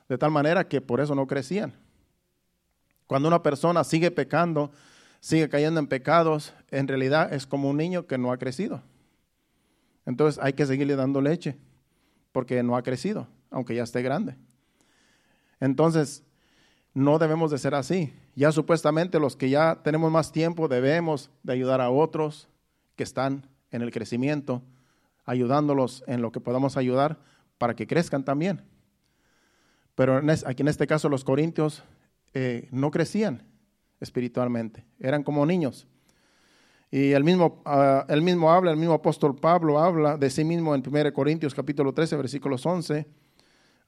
de 0.08 0.18
tal 0.18 0.32
manera 0.32 0.68
que 0.68 0.80
por 0.80 1.00
eso 1.00 1.14
no 1.14 1.26
crecían. 1.26 1.85
Cuando 3.06 3.28
una 3.28 3.42
persona 3.42 3.84
sigue 3.84 4.10
pecando, 4.10 4.70
sigue 5.20 5.48
cayendo 5.48 5.80
en 5.80 5.86
pecados, 5.86 6.54
en 6.70 6.88
realidad 6.88 7.32
es 7.32 7.46
como 7.46 7.70
un 7.70 7.76
niño 7.76 8.06
que 8.06 8.18
no 8.18 8.32
ha 8.32 8.38
crecido. 8.38 8.82
Entonces 10.04 10.42
hay 10.42 10.52
que 10.52 10.66
seguirle 10.66 10.96
dando 10.96 11.20
leche, 11.20 11.56
porque 12.32 12.62
no 12.62 12.76
ha 12.76 12.82
crecido, 12.82 13.28
aunque 13.50 13.74
ya 13.74 13.82
esté 13.82 14.02
grande. 14.02 14.36
Entonces, 15.60 16.22
no 16.94 17.18
debemos 17.18 17.50
de 17.50 17.58
ser 17.58 17.74
así. 17.74 18.12
Ya 18.34 18.52
supuestamente 18.52 19.18
los 19.18 19.36
que 19.36 19.50
ya 19.50 19.80
tenemos 19.82 20.10
más 20.10 20.32
tiempo 20.32 20.68
debemos 20.68 21.30
de 21.42 21.52
ayudar 21.52 21.80
a 21.80 21.90
otros 21.90 22.48
que 22.94 23.02
están 23.02 23.46
en 23.70 23.82
el 23.82 23.90
crecimiento, 23.90 24.62
ayudándolos 25.24 26.04
en 26.06 26.22
lo 26.22 26.32
que 26.32 26.40
podamos 26.40 26.76
ayudar 26.76 27.18
para 27.58 27.74
que 27.74 27.86
crezcan 27.86 28.24
también. 28.24 28.62
Pero 29.94 30.22
aquí 30.46 30.62
en 30.62 30.68
este 30.68 30.86
caso 30.86 31.08
los 31.08 31.24
corintios 31.24 31.82
eh, 32.38 32.68
no 32.70 32.90
crecían 32.90 33.42
espiritualmente, 33.98 34.84
eran 35.00 35.22
como 35.22 35.46
niños. 35.46 35.86
Y 36.90 37.12
el 37.12 37.24
mismo, 37.24 37.62
uh, 37.64 38.14
mismo 38.20 38.52
habla, 38.52 38.72
el 38.72 38.76
mismo 38.76 38.92
apóstol 38.92 39.36
Pablo 39.36 39.78
habla 39.78 40.18
de 40.18 40.28
sí 40.28 40.44
mismo 40.44 40.74
en 40.74 40.82
1 40.86 41.14
Corintios 41.14 41.54
capítulo 41.54 41.94
13, 41.94 42.14
versículos 42.16 42.66
11, 42.66 43.06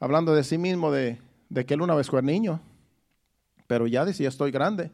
hablando 0.01 0.35
de 0.35 0.45
sí 0.45 0.57
mismo 0.57 0.91
de, 0.91 1.21
de 1.51 1.67
que 1.67 1.75
él 1.75 1.83
una 1.83 1.95
vez 1.95 2.09
fue 2.09 2.23
niño, 2.23 2.63
pero 3.67 3.87
ya 3.87 4.07
decía, 4.07 4.29
estoy 4.31 4.51
grande. 4.51 4.93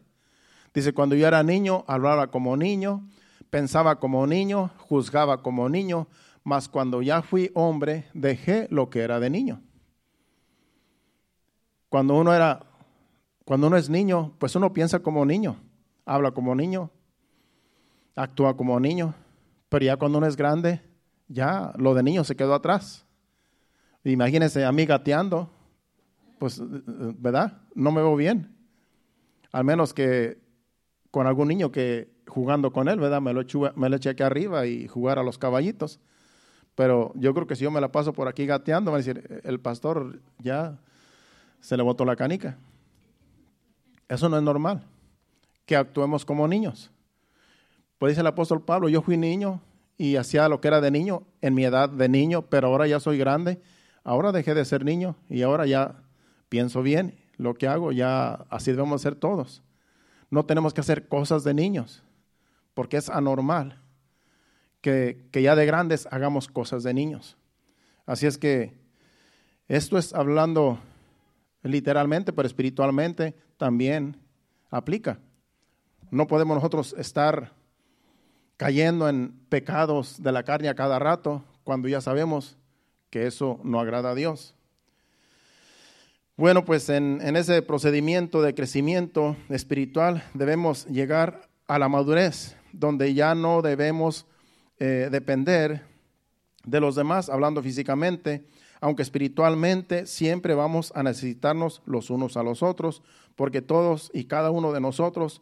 Dice, 0.75 0.93
cuando 0.93 1.15
yo 1.15 1.29
era 1.29 1.45
niño, 1.45 1.85
hablaba 1.87 2.33
como 2.33 2.57
niño, 2.57 3.09
pensaba 3.51 4.01
como 4.01 4.27
niño, 4.27 4.73
juzgaba 4.79 5.45
como 5.45 5.69
niño, 5.69 6.09
mas 6.43 6.69
cuando 6.69 7.03
ya 7.03 7.23
fui 7.23 7.53
hombre, 7.55 8.07
dejé 8.15 8.67
lo 8.73 8.91
que 8.91 9.03
era 9.03 9.21
de 9.21 9.31
niño. 9.31 9.63
Cuando 11.89 12.17
uno 12.17 12.35
era 12.35 12.74
cuando 13.45 13.67
uno 13.67 13.77
es 13.77 13.91
niño, 13.91 14.35
pues 14.39 14.57
uno 14.57 14.73
piensa 14.73 15.01
como 15.01 15.25
niño, 15.25 15.57
habla 16.07 16.31
como 16.31 16.55
niño, 16.55 16.91
actúa 18.17 18.57
como 18.57 18.79
niño, 18.81 19.15
pero 19.69 19.85
ya 19.85 19.97
cuando 19.97 20.19
uno 20.19 20.27
es 20.27 20.37
grande, 20.37 20.81
ya 21.29 21.73
lo 21.77 21.95
de 21.95 22.03
niño 22.03 22.25
se 22.25 22.37
quedó 22.37 22.55
atrás. 22.55 23.05
Imagínense 24.05 24.65
a 24.65 24.73
mí 24.73 24.87
gateando, 24.87 25.51
pues, 26.39 26.61
¿verdad? 26.63 27.63
No 27.75 27.91
me 27.91 28.03
veo 28.03 28.17
bien. 28.17 28.55
Al 29.53 29.65
menos 29.65 29.95
que 29.95 30.39
con 31.11 31.27
algún 31.27 31.49
niño 31.49 31.71
que 31.71 32.13
jugando 32.27 32.73
con 32.73 32.89
él, 32.89 32.99
¿verdad? 32.99 33.21
Me 33.21 33.33
lo, 33.33 33.43
eché, 33.43 33.59
me 33.77 33.89
lo 33.89 33.97
eché 33.97 34.11
aquí 34.11 34.23
arriba 34.23 34.67
y 34.67 34.89
jugar 34.89 35.19
a 35.19 35.23
los 35.23 35.39
caballitos. 35.39 36.01
Pero 36.75 37.13
yo 37.15 37.33
creo 37.35 37.47
que 37.47 37.57
si 37.57 37.65
yo 37.65 37.71
me 37.71 37.81
la 37.81 37.93
paso 37.93 38.13
por 38.13 38.29
aquí 38.29 38.47
gateando, 38.47 38.91
va 38.91 38.97
a 38.97 39.01
decir, 39.01 39.41
el 39.45 39.61
pastor 39.61 40.21
ya 40.39 40.79
se 41.61 41.77
le 41.77 41.83
botó 41.83 42.05
la 42.05 42.17
canica. 42.17 42.59
Eso 44.09 44.29
no 44.29 44.37
es 44.37 44.43
normal, 44.43 44.85
que 45.67 45.77
actuemos 45.77 46.25
como 46.25 46.47
niños. 46.47 46.91
Pues 47.99 48.13
dice 48.13 48.21
el 48.21 48.27
apóstol 48.27 48.63
Pablo, 48.63 48.89
yo 48.89 49.03
fui 49.03 49.17
niño 49.17 49.61
y 49.97 50.17
hacía 50.17 50.49
lo 50.49 50.61
que 50.61 50.69
era 50.69 50.81
de 50.81 50.91
niño 50.91 51.23
en 51.41 51.55
mi 51.55 51.65
edad 51.65 51.89
de 51.89 52.09
niño, 52.09 52.43
pero 52.43 52.69
ahora 52.69 52.87
ya 52.87 53.01
soy 53.01 53.19
grande, 53.19 53.61
ahora 54.03 54.33
dejé 54.33 54.55
de 54.55 54.65
ser 54.65 54.85
niño 54.85 55.17
y 55.29 55.43
ahora 55.43 55.67
ya 55.67 56.03
pienso 56.49 56.83
bien 56.83 57.19
lo 57.37 57.55
que 57.55 57.67
hago, 57.67 57.93
ya 57.93 58.35
así 58.51 58.73
debemos 58.73 59.03
ser 59.03 59.15
todos. 59.15 59.63
No 60.31 60.45
tenemos 60.45 60.75
que 60.75 60.81
hacer 60.81 61.09
cosas 61.09 61.45
de 61.45 61.55
niños, 61.55 62.03
porque 62.75 62.97
es 62.97 63.09
anormal 63.09 63.81
que, 64.81 65.29
que 65.31 65.43
ya 65.43 65.57
de 65.57 65.67
grandes 65.67 66.07
hagamos 66.11 66.49
cosas 66.49 66.83
de 66.83 66.93
niños. 66.93 67.37
Así 68.07 68.27
es 68.27 68.37
que 68.37 68.75
esto 69.69 69.97
es 69.97 70.13
hablando 70.13 70.79
literalmente, 71.63 72.33
pero 72.33 72.47
espiritualmente 72.47 73.35
también 73.65 74.19
aplica. 74.71 75.19
No 76.11 76.27
podemos 76.27 76.55
nosotros 76.55 76.95
estar 76.99 77.55
cayendo 78.59 79.09
en 79.09 79.33
pecados 79.49 80.23
de 80.23 80.33
la 80.33 80.43
carne 80.43 80.69
a 80.69 80.75
cada 80.75 80.99
rato 80.99 81.43
cuando 81.63 81.89
ya 81.89 82.03
sabemos 82.03 82.59
que 83.09 83.27
eso 83.27 83.59
no 83.65 83.81
agrada 83.81 84.11
a 84.11 84.15
Dios. 84.15 84.55
Bueno, 86.37 86.67
pues 86.67 86.91
en, 86.91 87.23
ese 87.37 87.63
procedimiento 87.63 88.43
de 88.43 88.55
crecimiento 88.55 89.35
espiritual 89.49 90.23
debemos 90.35 90.85
llegar 90.85 91.49
a 91.67 91.79
la 91.79 91.89
madurez, 91.89 92.57
donde 92.71 93.15
ya 93.15 93.35
no 93.35 93.63
debemos 93.63 94.27
eh, 94.79 95.09
depender 95.11 95.87
de 96.67 96.81
los 96.81 96.97
demás, 96.97 97.31
hablando 97.31 97.63
físicamente, 97.63 98.45
aunque 98.85 99.01
espiritualmente 99.01 100.05
siempre 100.05 100.55
vamos 100.55 100.93
a 100.95 101.03
necesitarnos 101.03 101.81
los 101.87 102.11
unos 102.11 102.37
a 102.37 102.43
los 102.43 102.63
otros, 102.63 103.03
porque 103.35 103.63
todos 103.63 104.11
y 104.13 104.25
cada 104.25 104.51
uno 104.51 104.73
de 104.73 104.81
nosotros 104.83 105.41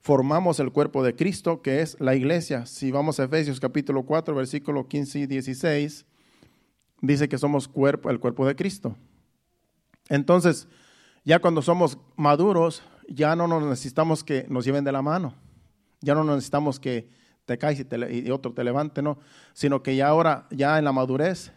formamos 0.00 0.58
el 0.58 0.72
cuerpo 0.72 1.04
de 1.04 1.14
Cristo, 1.14 1.60
que 1.60 1.82
es 1.82 2.00
la 2.00 2.14
iglesia. 2.14 2.64
Si 2.64 2.90
vamos 2.90 3.20
a 3.20 3.24
Efesios 3.24 3.60
capítulo 3.60 4.04
4, 4.04 4.34
versículo 4.34 4.88
15 4.88 5.18
y 5.18 5.26
16, 5.26 6.06
dice 7.02 7.28
que 7.28 7.36
somos 7.36 7.68
cuerpo, 7.68 8.08
el 8.08 8.20
cuerpo 8.20 8.46
de 8.46 8.56
Cristo. 8.56 8.96
Entonces, 10.08 10.66
ya 11.26 11.40
cuando 11.40 11.60
somos 11.60 11.98
maduros, 12.16 12.82
ya 13.06 13.36
no 13.36 13.46
nos 13.48 13.64
necesitamos 13.64 14.24
que 14.24 14.46
nos 14.48 14.64
lleven 14.64 14.84
de 14.84 14.92
la 14.92 15.02
mano. 15.02 15.34
Ya 16.00 16.14
no 16.14 16.24
necesitamos 16.24 16.80
que 16.80 17.06
te 17.44 17.58
caes 17.58 17.80
y, 17.80 18.18
y 18.26 18.30
otro 18.30 18.54
te 18.54 18.64
levante, 18.64 19.02
no, 19.02 19.18
sino 19.52 19.82
que 19.82 19.94
ya 19.94 20.08
ahora, 20.08 20.46
ya 20.50 20.78
en 20.78 20.86
la 20.86 20.92
madurez, 20.92 21.52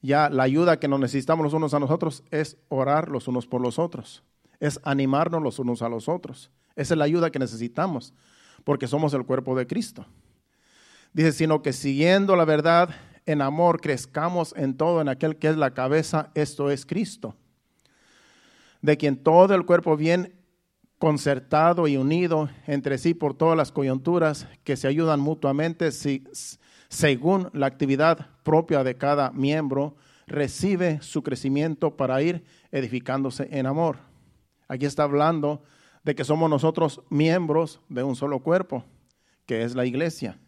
ya 0.00 0.30
la 0.30 0.44
ayuda 0.44 0.78
que 0.78 0.88
nos 0.88 1.00
necesitamos 1.00 1.44
los 1.44 1.54
unos 1.54 1.74
a 1.74 1.80
nosotros 1.80 2.22
es 2.30 2.56
orar 2.68 3.08
los 3.08 3.28
unos 3.28 3.46
por 3.46 3.60
los 3.60 3.78
otros, 3.78 4.22
es 4.60 4.80
animarnos 4.84 5.42
los 5.42 5.58
unos 5.58 5.82
a 5.82 5.88
los 5.88 6.08
otros. 6.08 6.50
Esa 6.76 6.94
es 6.94 6.98
la 6.98 7.04
ayuda 7.04 7.30
que 7.30 7.38
necesitamos, 7.38 8.14
porque 8.64 8.86
somos 8.86 9.12
el 9.14 9.24
cuerpo 9.24 9.56
de 9.56 9.66
Cristo. 9.66 10.06
Dice, 11.12 11.32
sino 11.32 11.62
que 11.62 11.72
siguiendo 11.72 12.36
la 12.36 12.44
verdad 12.44 12.90
en 13.26 13.42
amor, 13.42 13.80
crezcamos 13.80 14.54
en 14.56 14.76
todo 14.76 15.00
en 15.00 15.08
aquel 15.08 15.36
que 15.36 15.48
es 15.48 15.56
la 15.56 15.74
cabeza, 15.74 16.30
esto 16.34 16.70
es 16.70 16.86
Cristo, 16.86 17.34
de 18.80 18.96
quien 18.96 19.16
todo 19.16 19.54
el 19.54 19.66
cuerpo 19.66 19.96
bien 19.96 20.34
concertado 20.98 21.86
y 21.88 21.96
unido 21.96 22.48
entre 22.66 22.98
sí 22.98 23.14
por 23.14 23.34
todas 23.34 23.56
las 23.56 23.72
coyunturas 23.72 24.48
que 24.64 24.76
se 24.76 24.88
ayudan 24.88 25.20
mutuamente 25.20 25.92
si, 25.92 26.24
según 26.88 27.50
la 27.52 27.66
actividad 27.66 28.30
propia 28.42 28.82
de 28.82 28.96
cada 28.96 29.30
miembro, 29.30 29.96
recibe 30.26 31.00
su 31.02 31.22
crecimiento 31.22 31.96
para 31.96 32.20
ir 32.22 32.44
edificándose 32.70 33.48
en 33.50 33.66
amor. 33.66 33.98
Aquí 34.68 34.86
está 34.86 35.04
hablando 35.04 35.62
de 36.04 36.14
que 36.14 36.24
somos 36.24 36.48
nosotros 36.48 37.02
miembros 37.10 37.80
de 37.88 38.02
un 38.02 38.16
solo 38.16 38.40
cuerpo, 38.40 38.84
que 39.46 39.62
es 39.62 39.74
la 39.74 39.86
iglesia. 39.86 40.38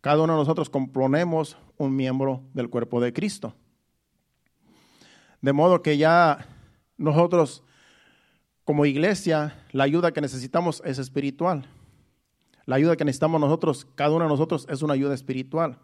Cada 0.00 0.22
uno 0.22 0.34
de 0.34 0.40
nosotros 0.40 0.68
componemos 0.68 1.56
un 1.76 1.94
miembro 1.94 2.42
del 2.54 2.68
cuerpo 2.68 3.00
de 3.00 3.12
Cristo. 3.12 3.54
De 5.40 5.52
modo 5.52 5.82
que 5.82 5.96
ya 5.96 6.46
nosotros 6.96 7.64
como 8.64 8.86
iglesia, 8.86 9.66
la 9.72 9.84
ayuda 9.84 10.12
que 10.12 10.20
necesitamos 10.20 10.82
es 10.84 10.98
espiritual. 10.98 11.66
La 12.66 12.76
ayuda 12.76 12.96
que 12.96 13.04
necesitamos 13.04 13.40
nosotros, 13.40 13.86
cada 13.94 14.10
uno 14.10 14.24
de 14.24 14.30
nosotros, 14.30 14.66
es 14.68 14.82
una 14.82 14.94
ayuda 14.94 15.14
espiritual. 15.14 15.78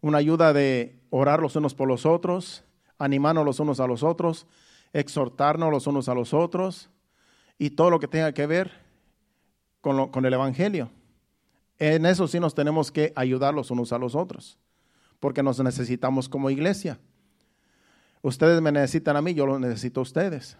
Una 0.00 0.18
ayuda 0.18 0.52
de 0.52 1.00
orar 1.10 1.40
los 1.40 1.56
unos 1.56 1.74
por 1.74 1.88
los 1.88 2.06
otros, 2.06 2.64
animarnos 2.98 3.44
los 3.44 3.60
unos 3.60 3.80
a 3.80 3.86
los 3.86 4.02
otros, 4.02 4.46
exhortarnos 4.92 5.70
los 5.70 5.86
unos 5.86 6.08
a 6.08 6.14
los 6.14 6.32
otros 6.34 6.90
y 7.58 7.70
todo 7.70 7.90
lo 7.90 8.00
que 8.00 8.08
tenga 8.08 8.32
que 8.32 8.46
ver 8.46 8.72
con, 9.80 10.10
con 10.10 10.24
el 10.24 10.32
Evangelio. 10.32 10.90
En 11.78 12.06
eso 12.06 12.28
sí 12.28 12.38
nos 12.38 12.54
tenemos 12.54 12.92
que 12.92 13.12
ayudar 13.16 13.54
los 13.54 13.70
unos 13.70 13.92
a 13.92 13.98
los 13.98 14.14
otros, 14.14 14.58
porque 15.20 15.42
nos 15.42 15.62
necesitamos 15.62 16.28
como 16.28 16.50
iglesia. 16.50 16.98
Ustedes 18.22 18.60
me 18.62 18.72
necesitan 18.72 19.16
a 19.16 19.22
mí, 19.22 19.34
yo 19.34 19.46
los 19.46 19.60
necesito 19.60 20.00
a 20.00 20.04
ustedes. 20.04 20.56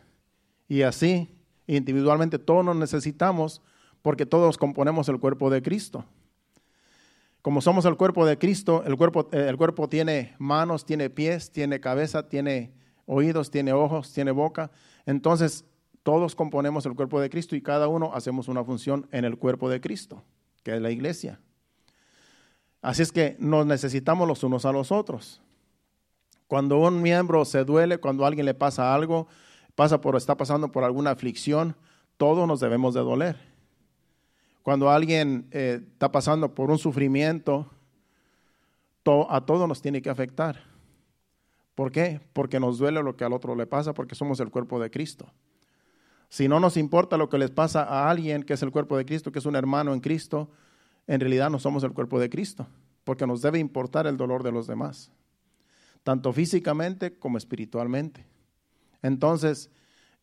Y 0.69 0.83
así, 0.83 1.35
individualmente, 1.67 2.39
todos 2.39 2.65
nos 2.65 2.77
necesitamos 2.77 3.63
porque 4.05 4.27
todos 4.27 4.59
componemos 4.59 5.09
el 5.09 5.19
cuerpo 5.19 5.49
de 5.49 5.63
Cristo. 5.63 6.05
Como 7.41 7.63
somos 7.63 7.87
el 7.87 7.97
cuerpo 7.97 8.27
de 8.27 8.37
Cristo, 8.37 8.85
el 8.85 8.99
cuerpo, 8.99 9.31
eh, 9.33 9.47
el 9.49 9.57
cuerpo 9.57 9.89
tiene 9.89 10.35
manos, 10.39 10.85
tiene 10.85 11.09
pies, 11.09 11.51
tiene 11.51 11.81
cabeza, 11.81 12.29
tiene 12.29 12.75
oídos, 13.07 13.51
tiene 13.51 13.73
ojos, 13.73 14.13
tiene 14.13 14.31
boca. 14.31 14.71
Entonces, 15.07 15.65
todos 16.03 16.35
componemos 16.35 16.85
el 16.85 16.95
cuerpo 16.95 17.19
de 17.19 17.31
Cristo 17.31 17.57
y 17.57 17.63
cada 17.63 17.89
uno 17.89 18.11
hacemos 18.13 18.47
una 18.49 18.63
función 18.63 19.09
en 19.11 19.25
el 19.25 19.39
cuerpo 19.39 19.71
de 19.71 19.81
Cristo, 19.81 20.23
que 20.63 20.77
es 20.77 20.83
la 20.83 20.91
iglesia. 20.91 21.41
Así 22.83 23.01
es 23.01 23.11
que 23.11 23.37
nos 23.39 23.65
necesitamos 23.65 24.29
los 24.29 24.45
unos 24.45 24.67
a 24.67 24.73
los 24.73 24.93
otros. 24.93 25.41
Cuando 26.47 26.79
un 26.79 27.01
miembro 27.01 27.47
se 27.47 27.65
duele, 27.65 27.97
cuando 27.97 28.25
a 28.25 28.29
alguien 28.29 28.45
le 28.45 28.53
pasa 28.53 28.95
algo, 28.95 29.29
pasa 29.75 30.03
por, 30.03 30.15
está 30.17 30.37
pasando 30.37 30.71
por 30.71 30.85
alguna 30.85 31.13
aflicción, 31.13 31.75
todos 32.19 32.47
nos 32.47 32.61
debemos 32.61 32.93
de 32.93 33.01
doler. 33.01 33.54
Cuando 34.65 34.89
alguien 34.89 35.47
eh, 35.51 35.81
está 35.93 36.11
pasando 36.11 36.55
por 36.55 36.71
un 36.71 36.79
sufrimiento, 36.79 37.71
a 39.29 39.43
todos 39.43 39.69
nos 39.69 39.83
tiene 39.83 40.01
que 40.01 40.09
afectar. 40.09 40.59
¿Por 41.75 41.93
qué? 41.93 42.23
Porque 42.33 42.59
nos 42.59 42.79
duele 42.79 43.03
lo 43.03 43.15
que 43.15 43.25
al 43.25 43.35
otro 43.35 43.55
le 43.57 43.67
pasa, 43.67 43.93
porque 43.93 44.15
somos 44.15 44.41
el 44.41 44.51
cuerpo 44.51 44.81
de 44.81 44.91
Cristo. 44.91 45.31
Si 46.31 46.49
no 46.49 46.61
nos 46.61 46.79
importa 46.79 47.19
lo 47.19 47.29
que 47.29 47.37
les 47.37 47.51
pasa 47.51 47.83
a 47.83 48.09
alguien 48.09 48.43
que 48.43 48.55
es 48.55 48.63
el 48.63 48.71
cuerpo 48.71 48.97
de 48.97 49.05
Cristo, 49.05 49.31
que 49.31 49.39
es 49.39 49.45
un 49.45 49.55
hermano 49.55 49.93
en 49.93 50.01
Cristo, 50.01 50.51
en 51.07 51.21
realidad 51.21 51.51
no 51.51 51.59
somos 51.59 51.85
el 51.85 51.93
cuerpo 51.93 52.19
de 52.19 52.31
Cristo, 52.31 52.67
porque 53.05 53.27
nos 53.27 53.43
debe 53.43 53.59
importar 53.59 54.07
el 54.07 54.17
dolor 54.17 54.43
de 54.43 54.53
los 54.53 54.67
demás, 54.67 55.13
tanto 56.05 56.33
físicamente 56.33 57.19
como 57.19 57.37
espiritualmente. 57.37 58.25
Entonces, 59.03 59.71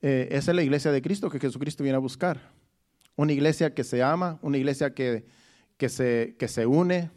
eh, 0.02 0.30
esa 0.32 0.50
es 0.50 0.56
la 0.56 0.64
iglesia 0.64 0.92
de 0.92 1.04
Cristo 1.04 1.30
que 1.30 1.40
Jesucristo 1.40 1.84
viene 1.84 1.98
a 1.98 2.00
buscar. 2.00 2.60
Una 3.22 3.34
iglesia 3.34 3.76
que 3.76 3.84
se 3.84 4.02
ama, 4.02 4.40
una 4.42 4.58
iglesia 4.58 4.96
que, 4.96 5.28
que, 5.78 5.90
se, 5.90 6.36
que 6.40 6.48
se 6.48 6.66
une, 6.66 7.12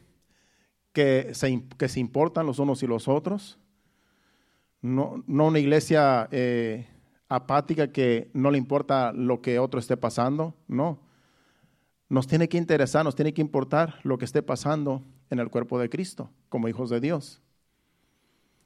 que 0.93 1.31
se, 1.33 1.65
que 1.79 1.89
se 1.89 1.99
importan 1.99 2.45
los 2.45 2.59
unos 2.59 2.83
y 2.83 2.87
los 2.87 3.09
otros. 3.09 3.59
No, 4.83 5.25
no 5.27 5.47
una 5.47 5.61
iglesia 5.61 6.29
eh, 6.31 6.87
apática 7.27 7.91
que 7.91 8.31
no 8.35 8.51
le 8.51 8.59
importa 8.59 9.15
lo 9.15 9.41
que 9.41 9.59
otro 9.59 9.81
esté 9.81 9.97
pasando, 9.97 10.55
no. 10.69 11.01
Nos 12.11 12.27
tiene 12.27 12.51
que 12.51 12.59
interesar, 12.59 13.03
nos 13.03 13.15
tiene 13.17 13.33
que 13.33 13.41
importar 13.41 13.99
lo 14.03 14.19
que 14.19 14.27
esté 14.27 14.43
pasando 14.43 15.03
en 15.31 15.39
el 15.39 15.49
cuerpo 15.49 15.79
de 15.79 15.89
Cristo, 15.89 16.31
como 16.51 16.69
hijos 16.69 16.91
de 16.91 17.01
Dios. 17.01 17.41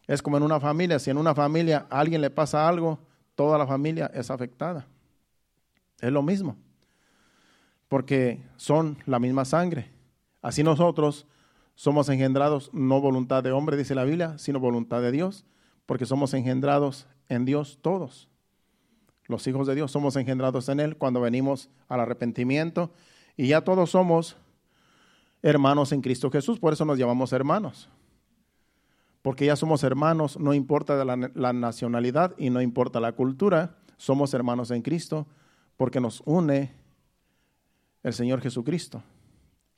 Es 0.08 0.22
como 0.22 0.38
en 0.38 0.42
una 0.42 0.58
familia, 0.58 0.98
si 0.98 1.10
en 1.10 1.18
una 1.18 1.36
familia 1.36 1.86
a 1.88 2.00
alguien 2.00 2.20
le 2.20 2.30
pasa 2.30 2.68
algo, 2.68 2.98
toda 3.36 3.56
la 3.58 3.66
familia 3.68 4.10
es 4.12 4.28
afectada. 4.28 4.88
Es 6.00 6.10
lo 6.10 6.24
mismo, 6.24 6.56
porque 7.88 8.42
son 8.56 8.98
la 9.06 9.18
misma 9.18 9.44
sangre. 9.44 9.90
Así 10.42 10.62
nosotros 10.62 11.26
somos 11.74 12.08
engendrados 12.08 12.70
no 12.72 13.00
voluntad 13.00 13.42
de 13.42 13.52
hombre, 13.52 13.76
dice 13.76 13.94
la 13.94 14.04
Biblia, 14.04 14.38
sino 14.38 14.60
voluntad 14.60 15.00
de 15.00 15.12
Dios, 15.12 15.44
porque 15.86 16.06
somos 16.06 16.34
engendrados 16.34 17.06
en 17.28 17.44
Dios 17.44 17.78
todos. 17.82 18.28
Los 19.26 19.46
hijos 19.46 19.66
de 19.66 19.74
Dios 19.74 19.90
somos 19.90 20.16
engendrados 20.16 20.68
en 20.68 20.80
Él 20.80 20.96
cuando 20.96 21.20
venimos 21.20 21.70
al 21.88 22.00
arrepentimiento 22.00 22.92
y 23.36 23.48
ya 23.48 23.62
todos 23.62 23.90
somos 23.90 24.36
hermanos 25.42 25.92
en 25.92 26.00
Cristo 26.00 26.30
Jesús, 26.30 26.58
por 26.58 26.72
eso 26.72 26.84
nos 26.84 26.98
llamamos 26.98 27.32
hermanos 27.32 27.88
porque 29.22 29.46
ya 29.46 29.56
somos 29.56 29.82
hermanos, 29.82 30.38
no 30.38 30.54
importa 30.54 31.04
la, 31.04 31.52
nacionalidad 31.52 32.34
y 32.38 32.50
no 32.50 32.62
importa 32.62 33.00
la 33.00 33.12
cultura, 33.12 33.76
somos 33.96 34.32
hermanos 34.32 34.70
en 34.70 34.80
Cristo, 34.82 35.26
porque 35.76 36.00
nos 36.00 36.22
une 36.24 36.72
el 38.02 38.12
Señor 38.12 38.40
Jesucristo. 38.40 39.02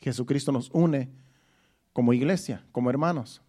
Jesucristo 0.01 0.53
nos 0.53 0.71
une 0.71 1.11
como 1.93 2.13
iglesia, 2.13 2.65
como 2.73 2.91
hermanos. 2.91 3.43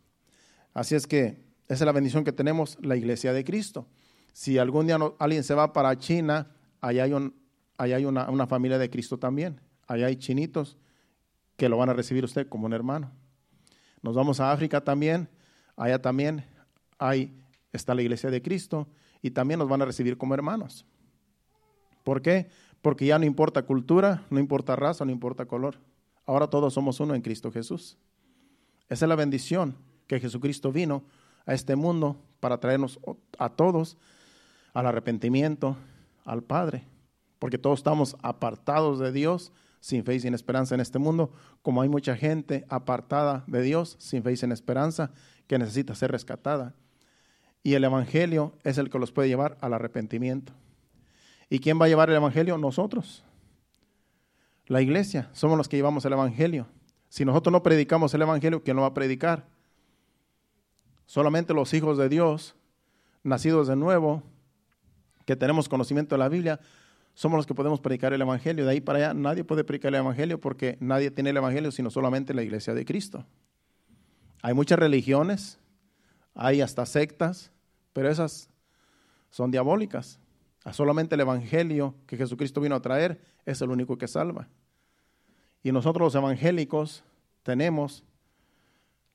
Así 0.74 0.96
es 0.96 1.08
que 1.08 1.44
esa 1.68 1.84
es 1.84 1.86
la 1.86 1.92
bendición 1.92 2.24
que 2.24 2.32
tenemos, 2.32 2.78
la 2.82 2.96
iglesia 2.96 3.34
de 3.34 3.44
Cristo. 3.44 3.88
Si 4.34 4.58
algún 4.58 4.88
día 4.88 4.98
alguien 5.20 5.44
se 5.44 5.54
va 5.54 5.74
para 5.74 5.98
China, 5.98 6.52
allá 6.80 7.04
hay, 7.04 7.14
un, 7.14 7.36
hay 7.78 8.06
una, 8.06 8.30
una 8.30 8.48
familia 8.48 8.78
de 8.78 8.90
Cristo 8.90 9.18
también. 9.18 9.62
Allá 9.88 10.08
hay 10.08 10.16
chinitos 10.16 10.78
que 11.58 11.70
lo 11.70 11.78
van 11.78 11.90
a 11.90 11.94
recibir 11.94 12.24
usted 12.24 12.48
como 12.48 12.66
un 12.66 12.74
hermano. 12.74 13.12
Nos 14.02 14.16
vamos 14.16 14.40
a 14.40 14.52
África 14.52 14.82
también 14.82 15.30
allá 15.82 16.00
también 16.00 16.46
hay, 17.00 17.34
está 17.72 17.96
la 17.96 18.04
iglesia 18.04 18.30
de 18.30 18.42
Cristo 18.42 18.88
y 19.22 19.32
también 19.32 19.60
nos 19.60 19.68
van 19.68 19.82
a 19.82 19.86
recibir 19.86 20.16
como 20.18 20.36
hermanos. 20.36 20.86
¿Por 22.04 22.22
qué? 22.22 22.50
Porque 22.82 23.06
ya 23.06 23.20
no 23.20 23.26
importa 23.26 23.64
cultura, 23.64 24.26
no 24.30 24.40
importa 24.40 24.76
raza, 24.76 25.06
no 25.06 25.12
importa 25.12 25.46
color. 25.46 25.78
Ahora 26.26 26.48
todos 26.48 26.74
somos 26.74 27.00
uno 27.00 27.14
en 27.14 27.22
Cristo 27.22 27.52
Jesús. 27.52 27.98
Esa 28.90 29.06
es 29.06 29.10
la 29.10 29.16
bendición 29.16 29.76
que 30.08 30.20
Jesucristo 30.20 30.72
vino 30.72 31.04
a 31.46 31.54
este 31.54 31.76
mundo 31.76 32.18
para 32.40 32.60
traernos 32.60 33.00
a 33.38 33.50
todos 33.50 33.98
al 34.74 34.88
arrepentimiento, 34.88 35.78
al 36.26 36.44
Padre. 36.44 36.86
Porque 37.40 37.58
todos 37.58 37.80
estamos 37.80 38.16
apartados 38.22 39.00
de 39.00 39.12
Dios, 39.12 39.52
sin 39.80 40.04
fe 40.04 40.16
y 40.16 40.20
sin 40.20 40.34
esperanza 40.34 40.76
en 40.76 40.82
este 40.82 41.00
mundo, 41.00 41.32
como 41.62 41.82
hay 41.82 41.90
mucha 41.90 42.16
gente 42.16 42.66
apartada 42.70 43.44
de 43.48 43.62
Dios, 43.62 43.96
sin 44.00 44.24
fe 44.24 44.34
y 44.34 44.38
sin 44.38 44.52
esperanza, 44.52 45.12
que 45.48 45.58
necesita 45.58 45.96
ser 45.96 46.12
rescatada. 46.12 46.76
Y 47.64 47.74
el 47.74 47.84
Evangelio 47.84 48.54
es 48.64 48.78
el 48.78 48.90
que 48.90 49.00
los 49.00 49.12
puede 49.12 49.28
llevar 49.28 49.58
al 49.62 49.74
arrepentimiento. 49.74 50.54
¿Y 51.52 51.60
quién 51.60 51.80
va 51.80 51.86
a 51.86 51.90
llevar 51.90 52.10
el 52.10 52.16
Evangelio? 52.16 52.58
Nosotros. 52.58 53.26
La 54.68 54.82
iglesia. 54.82 55.30
Somos 55.34 55.58
los 55.58 55.68
que 55.68 55.76
llevamos 55.76 56.06
el 56.06 56.14
Evangelio. 56.14 56.66
Si 57.10 57.26
nosotros 57.26 57.52
no 57.52 57.62
predicamos 57.62 58.14
el 58.14 58.22
Evangelio, 58.22 58.64
¿quién 58.64 58.78
lo 58.78 58.84
va 58.84 58.88
a 58.88 58.94
predicar? 58.94 59.46
Solamente 61.06 61.54
los 61.54 61.74
hijos 61.74 61.98
de 61.98 62.08
Dios, 62.08 62.56
nacidos 63.22 63.68
de 63.68 63.76
nuevo, 63.76 64.24
que 65.26 65.36
tenemos 65.36 65.68
conocimiento 65.68 66.16
de 66.16 66.20
la 66.20 66.30
Biblia, 66.30 66.62
somos 67.16 67.36
los 67.36 67.46
que 67.46 67.54
podemos 67.54 67.82
predicar 67.82 68.14
el 68.14 68.22
Evangelio. 68.22 68.64
De 68.64 68.72
ahí 68.72 68.80
para 68.80 69.00
allá 69.00 69.14
nadie 69.14 69.44
puede 69.44 69.66
predicar 69.66 69.90
el 69.90 70.00
Evangelio 70.00 70.40
porque 70.40 70.78
nadie 70.80 71.12
tiene 71.12 71.32
el 71.32 71.38
Evangelio 71.38 71.70
sino 71.74 71.90
solamente 71.90 72.34
la 72.34 72.44
iglesia 72.44 72.74
de 72.74 72.86
Cristo. 72.86 73.26
Hay 74.42 74.54
muchas 74.54 74.80
religiones, 74.80 75.60
hay 76.34 76.62
hasta 76.62 76.86
sectas, 76.86 77.52
pero 77.92 78.10
esas 78.10 78.50
son 79.32 79.52
diabólicas. 79.52 80.18
Solamente 80.72 81.16
el 81.16 81.22
Evangelio 81.22 81.96
que 82.06 82.18
Jesucristo 82.18 82.62
vino 82.62 82.76
a 82.76 82.82
traer 82.82 83.20
es 83.46 83.62
el 83.62 83.72
único 83.72 83.98
que 83.98 84.08
salva. 84.08 84.48
Y 85.64 85.72
nosotros 85.72 86.06
los 86.06 86.16
evangélicos 86.16 87.04
tenemos 87.44 88.04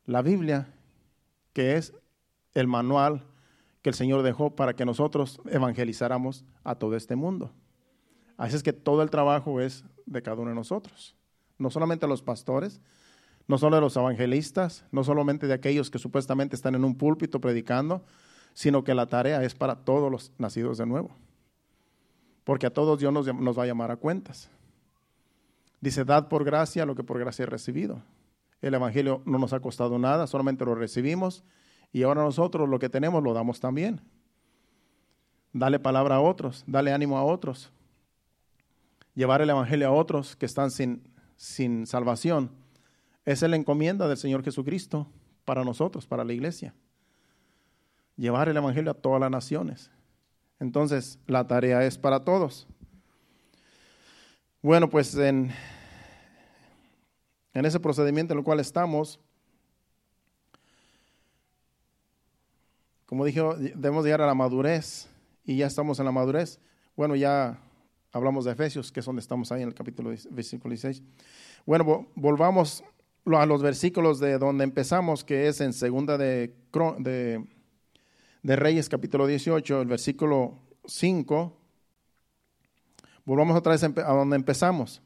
la 0.05 0.23
Biblia, 0.23 0.69
que 1.53 1.77
es 1.77 1.93
el 2.55 2.67
manual 2.67 3.25
que 3.83 3.91
el 3.91 3.95
Señor 3.95 4.23
dejó 4.23 4.57
para 4.57 4.75
que 4.75 4.85
nosotros 4.85 5.41
evangelizáramos 5.49 6.45
a 6.65 6.75
todo 6.75 6.97
este 6.97 7.15
mundo. 7.15 7.53
Así 8.37 8.57
es 8.57 8.63
que 8.63 8.73
todo 8.73 9.03
el 9.03 9.11
trabajo 9.11 9.61
es 9.61 9.85
de 10.07 10.23
cada 10.23 10.41
uno 10.41 10.51
de 10.51 10.57
nosotros. 10.57 11.17
No 11.59 11.71
solamente 11.71 12.07
los 12.07 12.23
pastores, 12.23 12.81
no 13.47 13.59
solo 13.59 13.77
de 13.77 13.83
los 13.83 13.97
evangelistas, 13.97 14.85
no 14.91 15.05
solamente 15.05 15.47
de 15.47 15.55
aquellos 15.55 15.91
que 15.91 15.99
supuestamente 15.99 16.57
están 16.57 16.75
en 16.75 16.85
un 16.85 16.97
púlpito 16.97 17.41
predicando, 17.41 18.05
sino 18.53 18.83
que 18.83 18.95
la 18.95 19.07
tarea 19.07 19.45
es 19.45 19.55
para 19.55 19.77
todos 19.77 20.11
los 20.11 20.33
nacidos 20.39 20.79
de 20.79 20.87
nuevo. 20.87 21.15
Porque 22.47 22.69
a 22.69 22.71
todos 22.71 23.01
Dios 23.01 23.13
nos, 23.13 23.59
va 23.59 23.65
a 23.65 23.67
llamar 23.67 23.91
a 23.91 23.97
cuentas. 23.97 24.49
Dice, 25.81 26.05
dad 26.05 26.29
por 26.29 26.45
gracia 26.45 26.87
lo 26.87 26.95
que 26.95 27.03
por 27.03 27.19
gracia 27.19 27.43
he 27.43 27.47
recibido. 27.47 28.05
El 28.63 28.75
Evangelio 28.75 29.21
no 29.27 29.37
nos 29.39 29.53
ha 29.53 29.59
costado 29.59 29.99
nada, 29.99 30.29
solamente 30.29 30.65
lo 30.65 30.77
recibimos 30.77 31.43
y 31.93 32.05
ahora 32.05 32.23
nosotros 32.23 32.69
lo 32.69 32.79
que 32.79 32.89
tenemos 32.89 33.21
lo 33.25 33.35
damos 33.35 33.59
también. 33.59 34.01
Dale 35.53 35.81
palabra 35.81 36.15
a 36.15 36.21
otros, 36.21 36.63
dale 36.69 36.93
ánimo 36.93 37.19
a 37.19 37.25
otros. 37.25 37.73
Llevar 39.17 39.43
el 39.43 39.51
Evangelio 39.51 39.89
a 39.89 39.91
otros 39.91 40.37
que 40.37 40.47
están 40.47 40.71
sin, 40.71 41.03
sin 41.37 41.85
salvación 41.85 42.53
es 43.25 43.43
la 43.43 43.57
encomienda 43.57 44.07
del 44.07 44.19
Señor 44.19 44.45
Jesucristo 44.45 45.09
para 45.45 45.65
nosotros, 45.65 46.07
para 46.07 46.23
la 46.23 46.33
iglesia. 46.33 46.75
Llevar 48.17 48.49
el 48.49 48.57
Evangelio 48.57 48.93
a 48.93 48.95
todas 48.95 49.21
las 49.21 49.33
naciones. 49.33 49.91
Entonces, 50.59 51.19
la 51.27 51.47
tarea 51.47 51.85
es 51.85 51.99
para 51.99 52.25
todos. 52.25 52.67
Bueno, 54.63 54.89
pues 54.89 55.15
en, 55.17 55.53
en 57.55 57.65
ese 57.65 57.79
procedimiento 57.79 58.33
en 58.33 58.39
el 58.39 58.45
cual 58.45 58.61
estamos, 58.61 59.21
como 63.07 63.25
dije, 63.25 63.41
debemos 63.75 64.05
llegar 64.05 64.23
a 64.23 64.27
la 64.27 64.35
madurez 64.35 65.09
y 65.45 65.57
ya 65.57 65.67
estamos 65.67 65.99
en 66.01 66.07
la 66.07 66.13
madurez. 66.13 66.59
Bueno, 66.97 67.15
ya 67.15 67.59
hablamos 68.13 68.45
de 68.45 68.53
Efesios, 68.53 68.91
que 68.91 69.01
es 69.01 69.07
donde 69.07 69.21
estamos 69.21 69.53
ahí 69.53 69.63
en 69.63 69.69
el 69.69 69.75
capítulo 69.75 70.11
versículo 70.31 70.73
16. 70.73 71.03
Bueno, 71.65 72.09
volvamos 72.15 72.83
a 73.27 73.47
los 73.47 73.63
versículos 73.63 74.19
de 74.21 74.39
donde 74.39 74.65
empezamos, 74.65 75.25
que 75.25 75.49
es 75.49 75.61
en 75.61 75.73
segunda 75.73 76.17
de, 76.17 76.55
de, 76.99 77.45
de 78.47 78.55
Reyes, 78.55 78.89
capítulo 78.89 79.27
18, 79.27 79.83
el 79.83 79.89
versículo 79.89 80.61
5. 80.85 81.53
Volvamos 83.25 83.57
otra 83.57 83.73
vez 83.73 83.83
a 83.83 83.89
donde 83.89 84.37
empezamos. 84.37 85.03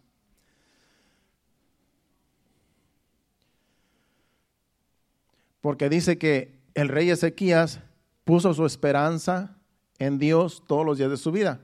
Porque 5.60 5.88
dice 5.88 6.18
que 6.18 6.60
el 6.74 6.88
rey 6.88 7.08
Ezequías 7.08 7.80
puso 8.24 8.52
su 8.52 8.66
esperanza 8.66 9.56
en 9.98 10.18
Dios 10.18 10.62
todos 10.66 10.84
los 10.84 10.98
días 10.98 11.10
de 11.10 11.16
su 11.16 11.32
vida. 11.32 11.60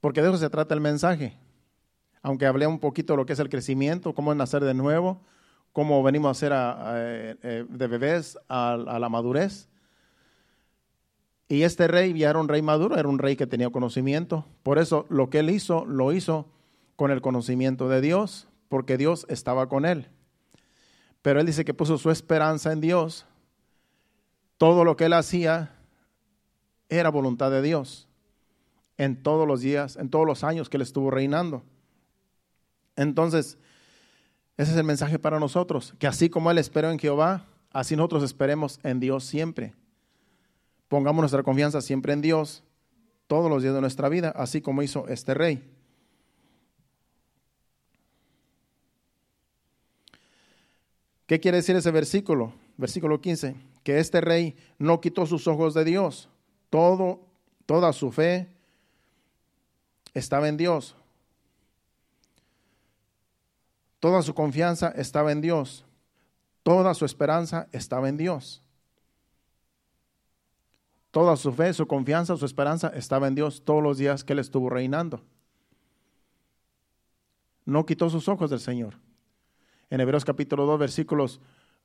Porque 0.00 0.22
de 0.22 0.28
eso 0.28 0.38
se 0.38 0.50
trata 0.50 0.74
el 0.74 0.80
mensaje 0.80 1.38
aunque 2.24 2.46
hablé 2.46 2.66
un 2.66 2.78
poquito 2.78 3.12
de 3.12 3.18
lo 3.18 3.26
que 3.26 3.34
es 3.34 3.38
el 3.38 3.50
crecimiento, 3.50 4.14
cómo 4.14 4.32
es 4.32 4.38
nacer 4.38 4.64
de 4.64 4.72
nuevo, 4.72 5.20
cómo 5.74 6.02
venimos 6.02 6.30
a 6.30 6.40
ser 6.40 6.52
eh, 6.54 7.36
eh, 7.42 7.66
de 7.68 7.86
bebés 7.86 8.38
a, 8.48 8.78
la 8.78 9.08
madurez. 9.10 9.68
Y 11.48 11.62
este 11.62 11.88
rey 11.88 12.12
ya 12.14 12.30
era 12.30 12.38
un 12.38 12.48
rey 12.48 12.62
maduro, 12.62 12.96
era 12.96 13.08
un 13.08 13.18
rey 13.18 13.36
que 13.36 13.46
tenía 13.46 13.70
conocimiento. 13.70 14.46
Por 14.62 14.78
eso 14.78 15.06
lo 15.08 15.30
que 15.30 15.40
él 15.40 15.50
hizo, 15.50 15.84
lo 15.84 16.12
hizo 16.12 16.48
con 16.96 17.10
el 17.10 17.20
conocimiento 17.20 17.88
de 17.88 18.00
Dios, 18.00 18.48
porque 18.68 18.96
Dios 18.96 19.26
estaba 19.28 19.68
con 19.68 19.84
él. 19.84 20.08
Pero 21.22 21.40
él 21.40 21.46
dice 21.46 21.64
que 21.64 21.74
puso 21.74 21.98
su 21.98 22.10
esperanza 22.10 22.72
en 22.72 22.80
Dios. 22.80 23.26
Todo 24.58 24.84
lo 24.84 24.96
que 24.96 25.06
él 25.06 25.12
hacía 25.12 25.76
era 26.88 27.10
voluntad 27.10 27.50
de 27.50 27.62
Dios 27.62 28.08
en 28.96 29.22
todos 29.22 29.46
los 29.46 29.60
días, 29.60 29.96
en 29.96 30.08
todos 30.08 30.26
los 30.26 30.44
años 30.44 30.68
que 30.68 30.76
él 30.76 30.82
estuvo 30.82 31.10
reinando. 31.10 31.62
Entonces, 32.96 33.58
ese 34.56 34.70
es 34.70 34.76
el 34.76 34.84
mensaje 34.84 35.18
para 35.18 35.40
nosotros, 35.40 35.94
que 35.98 36.06
así 36.06 36.30
como 36.30 36.50
Él 36.50 36.58
esperó 36.58 36.90
en 36.90 36.98
Jehová, 36.98 37.46
así 37.72 37.96
nosotros 37.96 38.22
esperemos 38.22 38.78
en 38.84 39.00
Dios 39.00 39.24
siempre. 39.24 39.74
Pongamos 40.88 41.22
nuestra 41.22 41.42
confianza 41.42 41.80
siempre 41.80 42.12
en 42.12 42.20
Dios 42.20 42.62
todos 43.26 43.50
los 43.50 43.62
días 43.62 43.74
de 43.74 43.80
nuestra 43.80 44.08
vida, 44.08 44.30
así 44.30 44.60
como 44.60 44.82
hizo 44.82 45.08
este 45.08 45.34
rey. 45.34 45.70
¿Qué 51.26 51.40
quiere 51.40 51.58
decir 51.58 51.74
ese 51.76 51.90
versículo? 51.90 52.52
Versículo 52.76 53.20
15, 53.20 53.56
que 53.82 53.98
este 53.98 54.20
rey 54.20 54.56
no 54.78 55.00
quitó 55.00 55.26
sus 55.26 55.46
ojos 55.46 55.72
de 55.74 55.84
Dios, 55.84 56.28
todo, 56.70 57.20
toda 57.66 57.92
su 57.92 58.12
fe 58.12 58.48
estaba 60.12 60.48
en 60.48 60.56
Dios. 60.56 60.96
Toda 64.00 64.22
su 64.22 64.34
confianza 64.34 64.88
estaba 64.96 65.32
en 65.32 65.40
Dios. 65.40 65.86
Toda 66.62 66.94
su 66.94 67.04
esperanza 67.04 67.68
estaba 67.72 68.08
en 68.08 68.16
Dios. 68.16 68.63
Toda 71.14 71.36
su 71.36 71.52
fe, 71.52 71.72
su 71.72 71.86
confianza, 71.86 72.36
su 72.36 72.44
esperanza 72.44 72.88
estaba 72.88 73.28
en 73.28 73.36
Dios 73.36 73.62
todos 73.64 73.80
los 73.80 73.98
días 73.98 74.24
que 74.24 74.32
él 74.32 74.40
estuvo 74.40 74.68
reinando. 74.68 75.22
No 77.64 77.86
quitó 77.86 78.10
sus 78.10 78.28
ojos 78.28 78.50
del 78.50 78.58
Señor. 78.58 78.94
En 79.90 80.00
Hebreos 80.00 80.24
capítulo 80.24 80.66
2, 80.66 80.80
versículos, 80.80 81.40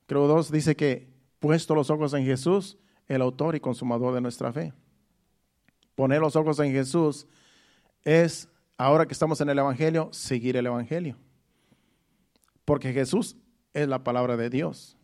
creo 0.06 0.26
2, 0.26 0.50
dice 0.50 0.74
que 0.74 1.08
puesto 1.38 1.76
los 1.76 1.90
ojos 1.90 2.12
en 2.14 2.24
Jesús, 2.24 2.76
el 3.06 3.22
autor 3.22 3.54
y 3.54 3.60
consumador 3.60 4.14
de 4.14 4.20
nuestra 4.20 4.52
fe. 4.52 4.72
Poner 5.94 6.20
los 6.20 6.34
ojos 6.34 6.58
en 6.58 6.72
Jesús 6.72 7.28
es, 8.02 8.48
ahora 8.76 9.06
que 9.06 9.12
estamos 9.12 9.40
en 9.40 9.48
el 9.48 9.58
Evangelio, 9.60 10.08
seguir 10.12 10.56
el 10.56 10.66
Evangelio 10.66 11.16
porque 12.70 12.92
Jesús 12.92 13.36
es 13.74 13.88
la 13.88 14.04
palabra 14.04 14.36
de 14.36 14.48
Dios. 14.48 14.96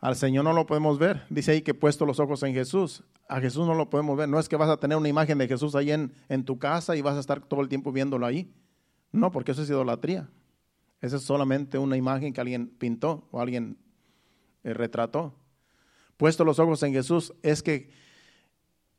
Al 0.00 0.16
Señor 0.16 0.44
no 0.44 0.52
lo 0.52 0.66
podemos 0.66 0.98
ver. 0.98 1.24
Dice 1.28 1.52
ahí 1.52 1.62
que 1.62 1.74
puesto 1.74 2.06
los 2.06 2.20
ojos 2.20 2.42
en 2.42 2.54
Jesús. 2.54 3.02
A 3.28 3.40
Jesús 3.40 3.66
no 3.66 3.74
lo 3.74 3.90
podemos 3.90 4.16
ver. 4.16 4.28
No 4.28 4.38
es 4.38 4.48
que 4.48 4.56
vas 4.56 4.70
a 4.70 4.78
tener 4.78 4.96
una 4.96 5.08
imagen 5.08 5.36
de 5.36 5.46
Jesús 5.46 5.74
ahí 5.74 5.90
en, 5.90 6.12
en 6.28 6.44
tu 6.44 6.58
casa 6.58 6.96
y 6.96 7.02
vas 7.02 7.16
a 7.16 7.20
estar 7.20 7.40
todo 7.40 7.60
el 7.60 7.68
tiempo 7.68 7.92
viéndolo 7.92 8.24
ahí. 8.24 8.50
No, 9.12 9.30
porque 9.30 9.52
eso 9.52 9.62
es 9.62 9.68
idolatría. 9.68 10.28
Esa 11.02 11.16
es 11.16 11.22
solamente 11.22 11.78
una 11.78 11.96
imagen 11.96 12.32
que 12.32 12.40
alguien 12.40 12.68
pintó 12.68 13.28
o 13.30 13.40
alguien 13.40 13.76
eh, 14.64 14.72
retrató. 14.72 15.34
Puesto 16.16 16.44
los 16.44 16.58
ojos 16.58 16.82
en 16.82 16.92
Jesús 16.92 17.32
es 17.42 17.62
que 17.62 17.90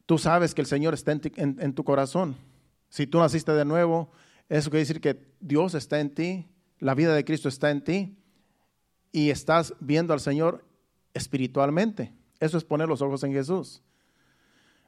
tú 0.05 0.17
sabes 0.17 0.53
que 0.53 0.61
el 0.61 0.67
Señor 0.67 0.93
está 0.93 1.11
en 1.11 1.73
tu 1.73 1.83
corazón. 1.83 2.35
Si 2.89 3.07
tú 3.07 3.19
naciste 3.19 3.53
de 3.53 3.63
nuevo, 3.63 4.11
eso 4.49 4.69
quiere 4.69 4.81
decir 4.81 4.99
que 4.99 5.17
Dios 5.39 5.75
está 5.75 5.99
en 5.99 6.13
ti, 6.13 6.47
la 6.79 6.93
vida 6.93 7.13
de 7.13 7.23
Cristo 7.23 7.47
está 7.47 7.71
en 7.71 7.83
ti 7.83 8.17
y 9.11 9.29
estás 9.29 9.73
viendo 9.79 10.13
al 10.13 10.19
Señor 10.19 10.65
espiritualmente. 11.14 12.14
Eso 12.39 12.57
es 12.57 12.64
poner 12.64 12.88
los 12.88 13.01
ojos 13.01 13.24
en 13.24 13.34
Jesús. 13.34 13.82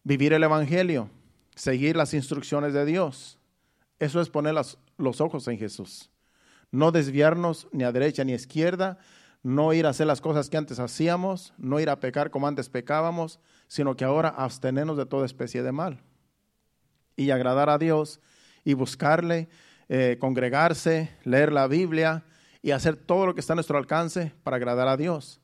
Vivir 0.03 0.33
el 0.33 0.43
Evangelio, 0.43 1.09
seguir 1.55 1.95
las 1.95 2.13
instrucciones 2.13 2.73
de 2.73 2.85
Dios. 2.85 3.39
Eso 3.99 4.19
es 4.21 4.29
poner 4.29 4.55
los 4.97 5.21
ojos 5.21 5.47
en 5.47 5.57
Jesús. 5.57 6.09
No 6.71 6.91
desviarnos 6.91 7.67
ni 7.71 7.83
a 7.83 7.91
derecha 7.91 8.23
ni 8.23 8.33
a 8.33 8.35
izquierda, 8.35 8.97
no 9.43 9.73
ir 9.73 9.85
a 9.85 9.89
hacer 9.89 10.07
las 10.07 10.21
cosas 10.21 10.49
que 10.49 10.57
antes 10.57 10.79
hacíamos, 10.79 11.53
no 11.57 11.79
ir 11.79 11.89
a 11.89 11.99
pecar 11.99 12.31
como 12.31 12.47
antes 12.47 12.69
pecábamos, 12.69 13.39
sino 13.67 13.95
que 13.95 14.05
ahora 14.05 14.29
abstenernos 14.29 14.97
de 14.97 15.05
toda 15.05 15.25
especie 15.25 15.61
de 15.63 15.71
mal 15.71 16.01
y 17.15 17.29
agradar 17.31 17.69
a 17.69 17.77
Dios 17.77 18.19
y 18.63 18.73
buscarle 18.73 19.49
eh, 19.89 20.17
congregarse, 20.19 21.15
leer 21.23 21.51
la 21.51 21.67
Biblia 21.67 22.23
y 22.61 22.71
hacer 22.71 22.95
todo 22.95 23.25
lo 23.25 23.35
que 23.35 23.41
está 23.41 23.53
a 23.53 23.55
nuestro 23.55 23.77
alcance 23.77 24.33
para 24.43 24.57
agradar 24.57 24.87
a 24.87 24.97
Dios. 24.97 25.41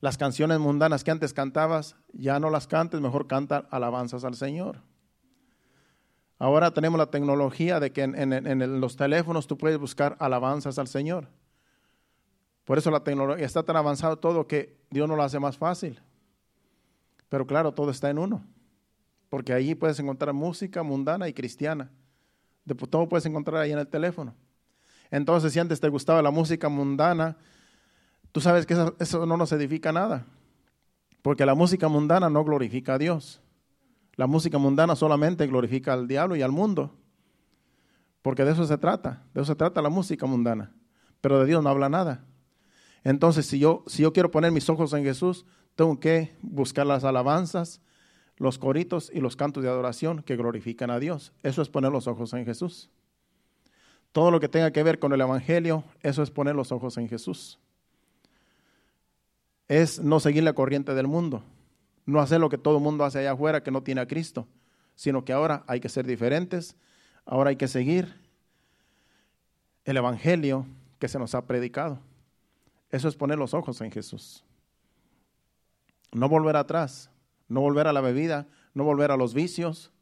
Las 0.00 0.18
canciones 0.18 0.58
mundanas 0.58 1.04
que 1.04 1.10
antes 1.10 1.32
cantabas, 1.32 1.96
ya 2.12 2.38
no 2.38 2.50
las 2.50 2.66
cantes, 2.66 3.00
mejor 3.00 3.26
canta 3.26 3.66
alabanzas 3.70 4.24
al 4.24 4.34
Señor. 4.34 4.82
Ahora 6.38 6.70
tenemos 6.72 6.98
la 6.98 7.10
tecnología 7.10 7.80
de 7.80 7.92
que 7.92 8.02
en, 8.02 8.80
los 8.80 8.96
teléfonos 8.96 9.46
tú 9.46 9.56
puedes 9.56 9.78
buscar 9.78 10.16
alabanzas 10.20 10.78
al 10.78 10.86
Señor. 10.86 11.28
Por 12.64 12.76
eso 12.76 12.90
la 12.90 13.00
tecnología 13.00 13.46
está 13.46 13.62
tan 13.62 13.76
avanzado 13.76 14.18
todo 14.18 14.46
que 14.46 14.76
Dios 14.90 15.08
no 15.08 15.16
lo 15.16 15.22
hace 15.22 15.38
más 15.38 15.56
fácil. 15.56 16.02
Pero 17.28 17.46
claro, 17.46 17.72
todo 17.72 17.90
está 17.90 18.10
en 18.10 18.18
uno. 18.18 18.44
Porque 19.30 19.52
allí 19.52 19.74
puedes 19.74 19.98
encontrar 19.98 20.34
música 20.34 20.82
mundana 20.82 21.28
y 21.28 21.32
cristiana. 21.32 21.90
De 22.64 22.74
todo 22.74 23.08
puedes 23.08 23.24
encontrar 23.24 23.62
ahí 23.62 23.72
en 23.72 23.78
el 23.78 23.88
teléfono. 23.88 24.34
Entonces, 25.10 25.52
si 25.52 25.58
antes 25.58 25.80
te 25.80 25.88
gustaba 25.88 26.20
la 26.20 26.30
música 26.30 26.68
mundana, 26.68 27.36
tú 28.36 28.42
sabes 28.42 28.66
que 28.66 28.76
eso, 28.98 29.24
no 29.24 29.38
nos 29.38 29.50
edifica 29.52 29.92
nada. 29.92 30.26
Porque 31.22 31.46
la 31.46 31.54
música 31.54 31.88
mundana 31.88 32.28
no 32.28 32.44
glorifica 32.44 32.92
a 32.92 32.98
Dios. 32.98 33.40
La 34.14 34.26
música 34.26 34.58
mundana 34.58 34.94
solamente 34.94 35.46
glorifica 35.46 35.94
al 35.94 36.06
diablo 36.06 36.36
y 36.36 36.42
al 36.42 36.52
mundo. 36.52 36.94
Porque 38.20 38.44
de 38.44 38.52
eso 38.52 38.66
se 38.66 38.76
trata. 38.76 39.22
De 39.32 39.40
eso 39.40 39.52
se 39.52 39.56
trata 39.56 39.80
la 39.80 39.88
música 39.88 40.26
mundana. 40.26 40.70
Pero 41.22 41.40
de 41.40 41.46
Dios 41.46 41.62
no 41.62 41.70
habla 41.70 41.88
nada. 41.88 42.26
Entonces, 43.04 43.46
si 43.46 43.58
yo, 43.58 43.84
si 43.86 44.02
yo 44.02 44.12
quiero 44.12 44.30
poner 44.30 44.52
mis 44.52 44.68
ojos 44.68 44.92
en 44.92 45.02
Jesús, 45.02 45.46
tengo 45.74 45.98
que 45.98 46.36
buscar 46.42 46.86
las 46.86 47.04
alabanzas, 47.04 47.80
los 48.36 48.58
coritos 48.58 49.10
y 49.14 49.20
los 49.22 49.34
cantos 49.34 49.62
de 49.62 49.70
adoración 49.70 50.22
que 50.22 50.36
glorifican 50.36 50.90
a 50.90 50.98
Dios. 50.98 51.32
Eso 51.42 51.62
es 51.62 51.70
poner 51.70 51.90
los 51.90 52.06
ojos 52.06 52.34
en 52.34 52.44
Jesús. 52.44 52.90
Todo 54.12 54.30
lo 54.30 54.40
que 54.40 54.50
tenga 54.50 54.72
que 54.72 54.82
ver 54.82 54.98
con 54.98 55.14
el 55.14 55.22
Evangelio, 55.22 55.84
eso 56.02 56.22
es 56.22 56.30
poner 56.30 56.54
los 56.54 56.70
ojos 56.70 56.98
en 56.98 57.08
Jesús. 57.08 57.58
Es 59.68 60.00
no 60.00 60.20
seguir 60.20 60.42
la 60.42 60.52
corriente 60.52 60.94
del 60.94 61.06
mundo, 61.06 61.42
no 62.04 62.20
hacer 62.20 62.40
lo 62.40 62.48
que 62.48 62.58
todo 62.58 62.76
el 62.76 62.82
mundo 62.82 63.04
hace 63.04 63.18
allá 63.18 63.32
afuera 63.32 63.62
que 63.62 63.70
no 63.70 63.82
tiene 63.82 64.00
a 64.00 64.06
Cristo, 64.06 64.46
sino 64.94 65.24
que 65.24 65.32
ahora 65.32 65.64
hay 65.66 65.80
que 65.80 65.88
ser 65.88 66.06
diferentes, 66.06 66.76
ahora 67.24 67.50
hay 67.50 67.56
que 67.56 67.68
seguir 67.68 68.14
el 69.84 69.96
Evangelio 69.96 70.66
que 70.98 71.08
se 71.08 71.18
nos 71.18 71.34
ha 71.34 71.46
predicado. 71.46 71.98
Eso 72.90 73.08
es 73.08 73.16
poner 73.16 73.38
los 73.38 73.54
ojos 73.54 73.80
en 73.80 73.90
Jesús. 73.90 74.44
No 76.12 76.28
volver 76.28 76.56
atrás, 76.56 77.10
no 77.48 77.60
volver 77.60 77.86
a 77.86 77.92
la 77.92 78.00
bebida, 78.00 78.46
no 78.74 78.84
volver 78.84 79.10
a 79.10 79.16
los 79.16 79.34
vicios, 79.34 79.92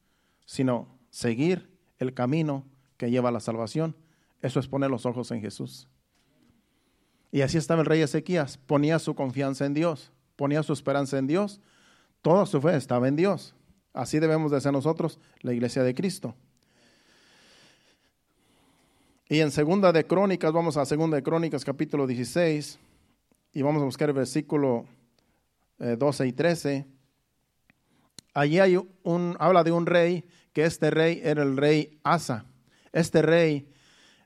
sino 0.47 0.89
seguir 1.11 1.71
el 1.99 2.15
camino 2.15 2.65
que 2.97 3.11
lleva 3.11 3.31
a 3.31 3.33
la 3.33 3.41
salvación. 3.41 3.97
Eso 4.43 4.61
es 4.61 4.69
poner 4.69 4.91
los 4.91 5.07
ojos 5.07 5.31
en 5.31 5.41
Jesús. 5.41 5.89
Y 7.35 7.43
así 7.43 7.59
estaba 7.59 7.81
el 7.81 7.87
rey 7.87 8.01
Ezequías, 8.01 8.59
ponía 8.59 9.01
su 9.01 9.17
confianza 9.17 9.67
en 9.67 9.75
Dios, 9.75 10.13
ponía 10.37 10.63
su 10.63 10.73
esperanza 10.73 11.19
en 11.19 11.27
Dios, 11.27 11.61
toda 12.23 12.47
su 12.47 12.61
fe 12.61 12.77
estaba 12.77 13.09
en 13.09 13.17
Dios. 13.17 13.57
Así 13.93 14.21
debemos 14.21 14.53
de 14.53 14.61
ser 14.61 14.73
nosotros, 14.73 15.19
la 15.41 15.53
iglesia 15.53 15.83
de 15.83 15.97
Cristo. 15.97 16.37
Y 19.29 19.41
en 19.41 19.51
segunda 19.51 19.91
de 19.91 20.07
Crónicas, 20.07 20.53
vamos 20.53 20.77
a 20.77 20.87
segunda 20.87 21.17
de 21.17 21.25
Crónicas 21.25 21.65
capítulo 21.65 22.07
16 22.07 22.79
y 23.53 23.63
vamos 23.63 23.83
a 23.83 23.87
buscar 23.87 24.11
el 24.11 24.15
versículo 24.15 24.87
12 25.79 26.23
eh, 26.23 26.29
y 26.29 26.33
13. 26.33 26.87
Allí 28.33 28.61
hay 28.61 28.77
un, 29.03 29.37
habla 29.41 29.65
de 29.65 29.73
un 29.73 29.87
rey, 29.87 30.25
que 30.53 30.67
este 30.67 30.89
rey 30.89 31.21
era 31.25 31.43
el 31.43 31.57
rey 31.57 31.99
Asa. 32.05 32.47
Este 32.93 33.23
rey 33.23 33.74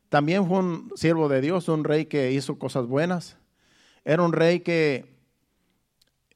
también 0.09 0.47
fue 0.47 0.59
un 0.59 0.93
siervo 0.95 1.29
de 1.29 1.41
Dios, 1.41 1.69
un 1.69 1.85
rey 1.85 2.07
que 2.07 2.33
hizo 2.33 2.59
cosas 2.59 2.87
buenas. 2.87 3.37
Era 4.05 4.23
un 4.23 4.33
rey 4.33 4.61
que 4.61 5.15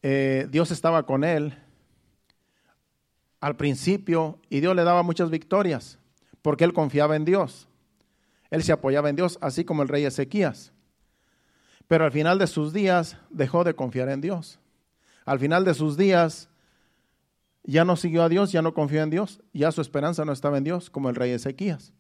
eh, 0.03 0.47
Dios 0.51 0.71
estaba 0.71 1.07
con 1.07 1.25
él 1.25 1.57
al 3.41 3.57
principio 3.57 4.39
y 4.51 4.61
Dios 4.61 4.77
le 4.77 4.85
daba 4.85 5.03
muchas 5.03 5.31
victorias 5.31 5.99
porque 6.43 6.65
él 6.65 6.73
confiaba 6.73 7.17
en 7.17 7.25
Dios. 7.25 7.69
Él 8.51 8.63
se 8.63 8.73
apoyaba 8.73 9.09
en 9.09 9.17
Dios, 9.17 9.39
así 9.41 9.65
como 9.65 9.83
el 9.83 9.89
rey 9.89 10.05
Ezequías. 10.05 10.73
Pero 11.89 12.05
al 12.05 12.13
final 12.13 12.39
de 12.39 12.47
sus 12.47 12.73
días 12.73 13.17
dejó 13.31 13.65
de 13.65 13.75
confiar 13.75 14.11
en 14.11 14.21
Dios. 14.21 14.59
Al 15.25 15.39
final 15.39 15.65
de 15.65 15.73
sus 15.75 15.97
días 15.97 16.51
ya 17.65 17.85
no 17.85 17.97
siguió 17.97 18.23
a 18.23 18.29
Dios, 18.29 18.53
ya 18.53 18.61
no 18.61 18.75
confió 18.75 19.03
en 19.03 19.11
Dios, 19.11 19.41
ya 19.53 19.73
su 19.73 19.81
esperanza 19.81 20.25
no 20.25 20.33
estaba 20.33 20.59
en 20.59 20.65
Dios, 20.65 20.91
como 20.91 21.09
el 21.09 21.15
rey 21.15 21.31
Ezequías. 21.31 21.93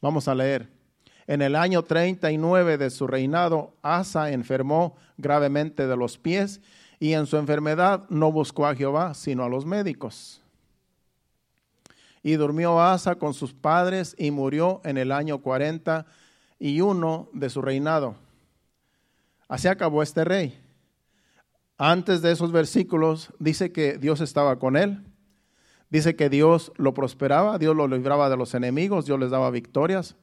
Vamos 0.00 0.28
a 0.28 0.34
leer. 0.34 0.77
En 1.28 1.42
el 1.42 1.54
año 1.56 1.84
39 1.84 2.78
de 2.78 2.88
su 2.88 3.06
reinado, 3.06 3.74
Asa 3.82 4.32
enfermó 4.32 4.96
gravemente 5.18 5.86
de 5.86 5.94
los 5.94 6.16
pies 6.16 6.62
y 6.98 7.12
en 7.12 7.26
su 7.26 7.36
enfermedad 7.36 8.04
no 8.08 8.32
buscó 8.32 8.66
a 8.66 8.74
Jehová, 8.74 9.12
sino 9.12 9.44
a 9.44 9.48
los 9.50 9.66
médicos. 9.66 10.40
Y 12.22 12.32
durmió 12.32 12.80
Asa 12.80 13.16
con 13.16 13.34
sus 13.34 13.52
padres 13.52 14.16
y 14.18 14.30
murió 14.30 14.80
en 14.84 14.96
el 14.96 15.12
año 15.12 15.42
41 15.42 17.28
de 17.34 17.50
su 17.50 17.60
reinado. 17.60 18.14
Así 19.48 19.68
acabó 19.68 20.02
este 20.02 20.24
rey. 20.24 20.58
Antes 21.76 22.22
de 22.22 22.32
esos 22.32 22.52
versículos 22.52 23.34
dice 23.38 23.70
que 23.70 23.98
Dios 23.98 24.22
estaba 24.22 24.58
con 24.58 24.78
él. 24.78 25.04
Dice 25.90 26.16
que 26.16 26.30
Dios 26.30 26.72
lo 26.76 26.94
prosperaba, 26.94 27.58
Dios 27.58 27.76
lo 27.76 27.86
libraba 27.86 28.30
de 28.30 28.38
los 28.38 28.54
enemigos, 28.54 29.04
Dios 29.04 29.20
les 29.20 29.28
daba 29.28 29.50
victorias 29.50 30.16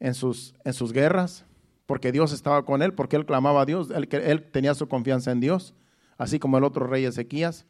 en 0.00 0.14
sus, 0.14 0.54
en 0.64 0.72
sus 0.72 0.92
guerras, 0.92 1.44
porque 1.86 2.12
Dios 2.12 2.32
estaba 2.32 2.64
con 2.64 2.82
él, 2.82 2.92
porque 2.94 3.16
él 3.16 3.26
clamaba 3.26 3.62
a 3.62 3.64
Dios, 3.66 3.90
él, 3.90 4.08
él 4.10 4.50
tenía 4.50 4.74
su 4.74 4.88
confianza 4.88 5.30
en 5.32 5.40
Dios, 5.40 5.74
así 6.16 6.38
como 6.38 6.58
el 6.58 6.64
otro 6.64 6.86
rey 6.86 7.04
Ezequías. 7.04 7.66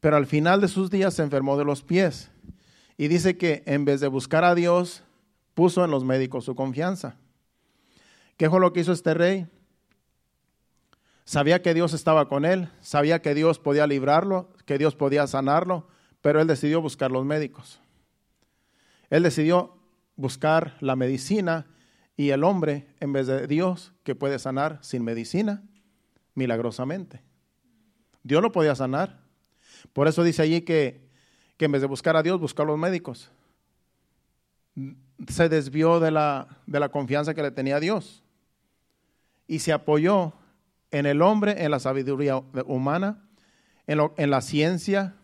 Pero 0.00 0.16
al 0.16 0.26
final 0.26 0.60
de 0.60 0.68
sus 0.68 0.90
días 0.90 1.14
se 1.14 1.22
enfermó 1.22 1.56
de 1.56 1.64
los 1.64 1.82
pies 1.82 2.30
y 2.96 3.08
dice 3.08 3.36
que 3.36 3.62
en 3.66 3.84
vez 3.84 4.00
de 4.00 4.08
buscar 4.08 4.44
a 4.44 4.54
Dios, 4.54 5.02
puso 5.54 5.84
en 5.84 5.90
los 5.90 6.04
médicos 6.04 6.44
su 6.44 6.54
confianza. 6.54 7.16
¿Qué 8.36 8.50
fue 8.50 8.60
lo 8.60 8.72
que 8.72 8.80
hizo 8.80 8.92
este 8.92 9.14
rey? 9.14 9.46
Sabía 11.24 11.62
que 11.62 11.74
Dios 11.74 11.92
estaba 11.94 12.28
con 12.28 12.44
él, 12.44 12.68
sabía 12.80 13.20
que 13.20 13.34
Dios 13.34 13.58
podía 13.58 13.86
librarlo, 13.86 14.50
que 14.64 14.78
Dios 14.78 14.94
podía 14.94 15.26
sanarlo, 15.26 15.88
pero 16.20 16.40
él 16.40 16.46
decidió 16.46 16.80
buscar 16.80 17.10
los 17.10 17.24
médicos. 17.24 17.80
Él 19.10 19.22
decidió 19.22 19.75
buscar 20.16 20.76
la 20.80 20.96
medicina 20.96 21.66
y 22.16 22.30
el 22.30 22.44
hombre 22.44 22.88
en 23.00 23.12
vez 23.12 23.26
de 23.26 23.46
Dios 23.46 23.92
que 24.02 24.14
puede 24.14 24.38
sanar 24.38 24.78
sin 24.82 25.04
medicina, 25.04 25.62
milagrosamente. 26.34 27.22
Dios 28.22 28.42
lo 28.42 28.52
podía 28.52 28.74
sanar. 28.74 29.20
Por 29.92 30.08
eso 30.08 30.24
dice 30.24 30.42
allí 30.42 30.62
que 30.62 31.06
que 31.56 31.64
en 31.64 31.72
vez 31.72 31.80
de 31.80 31.88
buscar 31.88 32.16
a 32.16 32.22
Dios, 32.22 32.38
buscó 32.38 32.62
a 32.62 32.66
los 32.66 32.78
médicos. 32.78 33.30
Se 35.28 35.48
desvió 35.48 36.00
de 36.00 36.10
la, 36.10 36.48
de 36.66 36.80
la 36.80 36.90
confianza 36.90 37.34
que 37.34 37.42
le 37.42 37.50
tenía 37.50 37.76
a 37.76 37.80
Dios 37.80 38.22
y 39.46 39.60
se 39.60 39.72
apoyó 39.72 40.34
en 40.90 41.06
el 41.06 41.22
hombre, 41.22 41.64
en 41.64 41.70
la 41.70 41.80
sabiduría 41.80 42.36
humana, 42.66 43.24
en, 43.86 44.00
en 44.16 44.30
la 44.30 44.40
ciencia, 44.40 45.14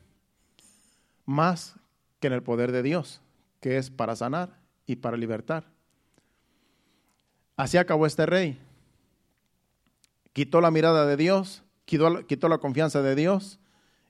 más 1.27 1.77
que 2.21 2.29
en 2.29 2.33
el 2.33 2.43
poder 2.43 2.73
de 2.73 2.83
Dios, 2.83 3.21
que 3.61 3.77
es 3.77 3.91
para 3.91 4.17
sanar 4.17 4.62
y 4.87 4.97
para 4.97 5.17
libertar. 5.17 5.65
Así 7.57 7.77
acabó 7.77 8.07
este 8.07 8.27
rey. 8.27 8.59
Quitó 10.33 10.61
la 10.61 10.71
mirada 10.71 11.07
de 11.07 11.17
Dios, 11.17 11.63
quitó, 11.85 12.27
quitó 12.27 12.49
la 12.49 12.59
confianza 12.59 13.03
de 13.03 13.15
Dios 13.15 13.59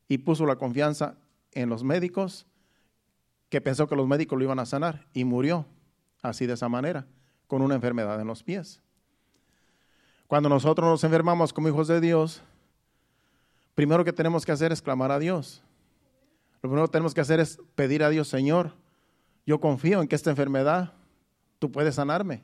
y 0.09 0.19
puso 0.19 0.47
la 0.47 0.57
confianza 0.57 1.17
en 1.53 1.69
los 1.69 1.83
médicos 1.83 2.47
que 3.49 3.61
pensó 3.61 3.87
que 3.87 3.97
los 3.97 4.07
médicos 4.07 4.39
lo 4.39 4.45
iban 4.45 4.59
a 4.59 4.67
sanar 4.67 5.07
y 5.13 5.25
murió 5.25 5.67
así 6.23 6.47
de 6.47 6.55
esa 6.55 6.69
manera, 6.69 7.07
con 7.47 7.61
una 7.61 7.75
enfermedad 7.75 8.19
en 8.21 8.27
los 8.27 8.43
pies. 8.43 8.81
Cuando 10.27 10.49
nosotros 10.49 10.89
nos 10.89 11.05
enfermamos 11.05 11.53
como 11.53 11.69
hijos 11.69 11.89
de 11.89 12.01
Dios, 12.01 12.43
primero 13.75 14.05
que 14.05 14.13
tenemos 14.13 14.47
que 14.47 14.53
hacer 14.53 14.73
es 14.73 14.81
clamar 14.81 15.11
a 15.11 15.19
Dios. 15.19 15.63
Lo 16.63 16.71
primero 16.71 16.87
que 16.87 16.93
tenemos 16.93 17.13
que 17.13 17.21
hacer 17.21 17.41
es 17.41 17.59
pedir 17.75 18.03
a 18.05 18.09
Dios, 18.09 18.29
Señor, 18.29 18.73
yo 19.47 19.61
confío 19.61 20.01
en 20.01 20.09
que 20.09 20.17
esta 20.17 20.31
enfermedad 20.31 20.93
tú 21.59 21.71
puedes 21.71 21.95
sanarme. 21.95 22.43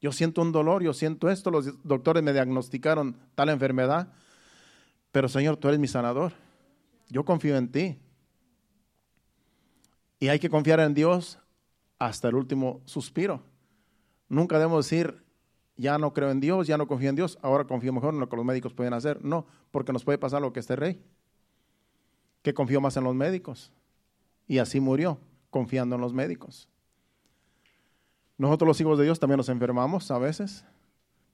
Yo 0.00 0.12
siento 0.12 0.42
un 0.42 0.52
dolor, 0.52 0.82
yo 0.82 0.92
siento 0.92 1.28
esto, 1.28 1.50
los 1.50 1.82
doctores 1.82 2.22
me 2.22 2.32
diagnosticaron 2.32 3.16
tal 3.34 3.48
enfermedad, 3.48 4.12
pero 5.10 5.28
Señor, 5.28 5.56
tú 5.56 5.68
eres 5.68 5.80
mi 5.80 5.88
sanador. 5.88 6.32
Yo 7.08 7.24
confío 7.24 7.56
en 7.56 7.70
ti. 7.70 7.98
Y 10.20 10.28
hay 10.28 10.38
que 10.38 10.50
confiar 10.50 10.80
en 10.80 10.94
Dios 10.94 11.38
hasta 11.98 12.28
el 12.28 12.34
último 12.34 12.80
suspiro. 12.84 13.42
Nunca 14.28 14.58
debemos 14.58 14.84
decir, 14.84 15.24
ya 15.76 15.96
no 15.98 16.12
creo 16.12 16.30
en 16.30 16.40
Dios, 16.40 16.66
ya 16.66 16.76
no 16.76 16.86
confío 16.86 17.08
en 17.08 17.16
Dios, 17.16 17.38
ahora 17.40 17.64
confío 17.64 17.92
mejor 17.92 18.14
en 18.14 18.20
lo 18.20 18.28
que 18.28 18.36
los 18.36 18.44
médicos 18.44 18.74
pueden 18.74 18.92
hacer. 18.92 19.24
No, 19.24 19.46
porque 19.70 19.92
nos 19.92 20.04
puede 20.04 20.18
pasar 20.18 20.42
lo 20.42 20.52
que 20.52 20.60
este 20.60 20.76
rey, 20.76 21.02
que 22.42 22.52
confió 22.52 22.80
más 22.80 22.96
en 22.96 23.04
los 23.04 23.14
médicos. 23.14 23.72
Y 24.46 24.58
así 24.58 24.80
murió, 24.80 25.18
confiando 25.50 25.96
en 25.96 26.00
los 26.00 26.12
médicos. 26.12 26.68
Nosotros 28.36 28.68
los 28.68 28.80
hijos 28.80 28.98
de 28.98 29.04
Dios 29.04 29.18
también 29.18 29.38
nos 29.38 29.48
enfermamos 29.48 30.10
a 30.10 30.18
veces, 30.18 30.64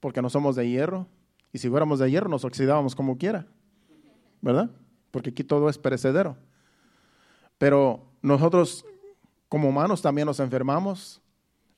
porque 0.01 0.23
no 0.23 0.31
somos 0.31 0.57
de 0.57 0.69
hierro. 0.69 1.07
Y 1.53 1.59
si 1.59 1.69
fuéramos 1.69 1.99
de 1.99 2.11
hierro, 2.11 2.29
nos 2.29 2.45
oxidábamos 2.45 2.95
como 2.95 3.19
quiera, 3.19 3.47
¿verdad? 4.41 4.71
Porque 5.11 5.31
aquí 5.31 5.45
todo 5.45 5.69
es 5.69 5.79
perecedero. 5.79 6.37
Pero 7.59 8.05
nosotros 8.23 8.85
como 9.49 9.69
humanos 9.69 10.03
también 10.03 10.27
nos 10.27 10.41
enfermamos, 10.41 11.23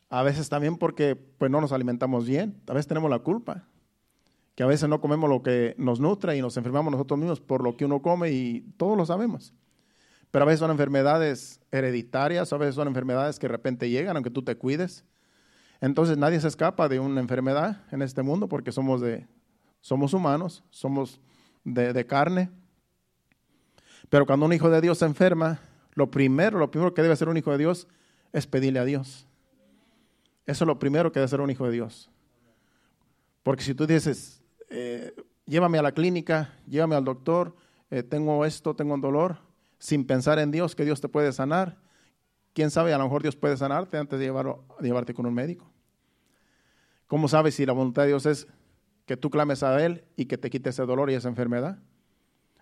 a 0.09 0.22
veces 0.22 0.49
también 0.49 0.76
porque 0.76 1.16
pues, 1.16 1.51
no 1.51 1.61
nos 1.61 1.72
alimentamos 1.72 2.26
bien, 2.26 2.61
a 2.68 2.72
veces 2.72 2.87
tenemos 2.87 3.11
la 3.11 3.18
culpa, 3.18 3.64
que 4.55 4.62
a 4.62 4.66
veces 4.66 4.89
no 4.89 5.01
comemos 5.01 5.28
lo 5.28 5.43
que 5.43 5.74
nos 5.76 6.01
nutre 6.01 6.37
y 6.37 6.41
nos 6.41 6.57
enfermamos 6.57 6.91
nosotros 6.91 7.18
mismos 7.20 7.41
por 7.41 7.62
lo 7.62 7.76
que 7.76 7.84
uno 7.84 8.01
come 8.01 8.30
y 8.30 8.61
todos 8.78 8.97
lo 8.97 9.05
sabemos. 9.05 9.53
Pero 10.37 10.45
a 10.45 10.49
veces 10.49 10.61
son 10.61 10.70
enfermedades 10.70 11.62
hereditarias, 11.70 12.53
a 12.53 12.59
veces 12.59 12.74
son 12.74 12.89
enfermedades 12.89 13.39
que 13.39 13.47
de 13.47 13.53
repente 13.53 13.89
llegan 13.89 14.16
aunque 14.16 14.28
tú 14.28 14.43
te 14.43 14.55
cuides. 14.55 15.03
Entonces 15.80 16.18
nadie 16.18 16.39
se 16.43 16.49
escapa 16.49 16.91
de 16.91 17.01
una 17.01 17.22
enfermedad 17.22 17.87
en 17.91 18.03
este 18.03 18.20
mundo 18.20 18.47
porque 18.47 18.70
somos, 18.70 19.01
de, 19.01 19.26
somos 19.80 20.12
humanos, 20.12 20.62
somos 20.68 21.22
de, 21.64 22.07
carne. 22.07 22.51
Pero 24.11 24.26
cuando 24.26 24.45
un 24.45 24.53
hijo 24.53 24.68
de 24.68 24.82
Dios 24.82 24.99
se 24.99 25.07
enferma, 25.07 25.59
lo 25.95 26.11
primero, 26.11 26.59
lo 26.59 26.70
primero 26.70 26.93
que 26.93 27.01
debe 27.01 27.14
hacer 27.14 27.30
un 27.30 27.39
hijo 27.39 27.53
de 27.53 27.57
Dios 27.57 27.89
es 28.34 28.47
pedirle 28.47 28.78
a 28.78 28.84
Dios. 28.84 29.26
Eso 30.45 30.64
es 30.64 30.68
lo 30.68 30.78
primero 30.78 31.12
que 31.12 31.18
debe 31.18 31.28
hacer 31.28 31.41
un 31.41 31.51
hijo 31.51 31.64
de 31.64 31.72
Dios. 31.72 32.11
Porque 33.43 33.64
si 33.64 33.72
tú 33.72 33.87
dices, 33.87 34.43
eh, 34.68 35.14
llévame 35.47 35.78
a 35.78 35.82
la 35.82 35.93
clínica, 35.93 36.53
llévame 36.68 36.95
al 36.95 37.07
doctor, 37.07 37.57
eh, 37.89 38.03
tengo 38.03 38.45
esto, 38.45 38.76
tengo 38.76 38.93
un 38.93 39.01
dolor, 39.01 39.45
sin 39.78 40.06
pensar 40.06 40.38
en 40.38 40.50
Dios, 40.50 40.74
que 40.74 40.84
Dios 40.84 41.00
te 41.00 41.08
puede 41.08 41.32
sanar, 41.32 41.78
quién 42.52 42.70
sabe, 42.70 42.94
a 42.94 42.98
lo 42.98 43.04
mejor 43.04 43.22
Dios 43.22 43.36
puede 43.36 43.56
sanarte 43.56 43.98
antes 43.98 44.18
de, 44.18 44.32
llevarte 44.80 45.14
con 45.14 45.26
un 45.26 45.34
médico. 45.34 45.70
¿Cómo 47.06 47.28
sabes 47.28 47.54
si 47.54 47.66
la 47.66 47.72
voluntad 47.72 48.02
de 48.02 48.08
Dios 48.08 48.26
es 48.26 48.48
que 49.04 49.16
tú 49.16 49.30
clames 49.30 49.62
a 49.62 49.84
Él 49.84 50.04
y 50.16 50.24
que 50.24 50.38
te 50.38 50.50
quite 50.50 50.70
ese 50.70 50.82
dolor 50.84 51.10
y 51.10 51.14
esa 51.14 51.28
enfermedad? 51.28 51.78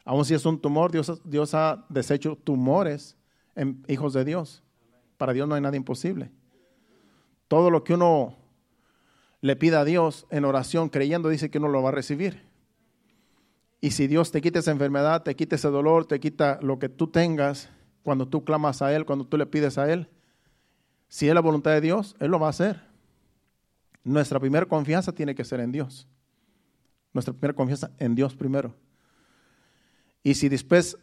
Aun 0.05 0.25
si 0.25 0.35
es 0.35 0.45
un 0.45 0.61
tumor, 0.61 0.93
Dios, 0.93 1.23
Dios 1.25 1.55
ha 1.55 1.87
deshecho 1.89 2.37
tumores 2.37 3.17
en 3.55 3.85
hijos 3.89 4.13
de 4.13 4.25
Dios. 4.25 4.63
Para 5.17 5.33
Dios 5.33 5.49
no 5.49 5.55
hay 5.55 5.61
nada 5.61 5.77
imposible. 5.77 6.31
Todo 7.49 7.71
lo 7.71 7.85
que 7.85 7.95
uno 7.95 8.37
le 9.41 9.57
pida 9.57 9.81
a 9.81 9.85
Dios 9.85 10.27
en 10.31 10.45
oración, 10.45 10.89
creyendo, 10.89 11.29
dice 11.29 11.51
que 11.51 11.59
uno 11.59 11.69
lo 11.69 11.83
va 11.83 11.91
a 11.91 11.93
recibir. 11.93 12.44
Y 13.85 13.91
si 13.91 14.07
Dios 14.07 14.31
te 14.31 14.41
quita 14.41 14.61
esa 14.61 14.71
enfermedad, 14.71 15.25
te 15.25 15.37
quita 15.37 15.57
ese 15.57 15.69
dolor, 15.69 16.07
te 16.07 16.19
quita 16.19 16.59
lo 16.63 16.79
que 16.79 16.89
tú 16.89 17.09
tengas, 17.09 17.69
cuando 18.03 18.27
tú 18.27 18.43
clamas 18.43 18.81
a 18.81 18.95
Él, 18.97 19.05
cuando 19.05 19.27
tú 19.27 19.37
le 19.37 19.45
pides 19.45 19.77
a 19.77 19.93
Él, 19.93 20.09
si 21.07 21.29
es 21.29 21.35
la 21.35 21.43
voluntad 21.43 21.73
de 21.73 21.83
Dios, 21.83 22.17
Él 22.19 22.31
lo 22.31 22.41
va 22.41 22.47
a 22.47 22.51
hacer. 22.51 22.81
Nuestra 24.03 24.41
primera 24.41 24.65
confianza 24.65 25.13
tiene 25.13 25.35
que 25.35 25.45
ser 25.45 25.61
en 25.61 25.71
Dios. 25.71 26.09
Nuestra 27.13 27.35
primera 27.35 27.53
confianza 27.53 27.91
en 27.99 28.15
Dios 28.15 28.35
primero. 28.35 28.75
Y 30.23 30.33
si 30.33 30.49
después, 30.49 30.97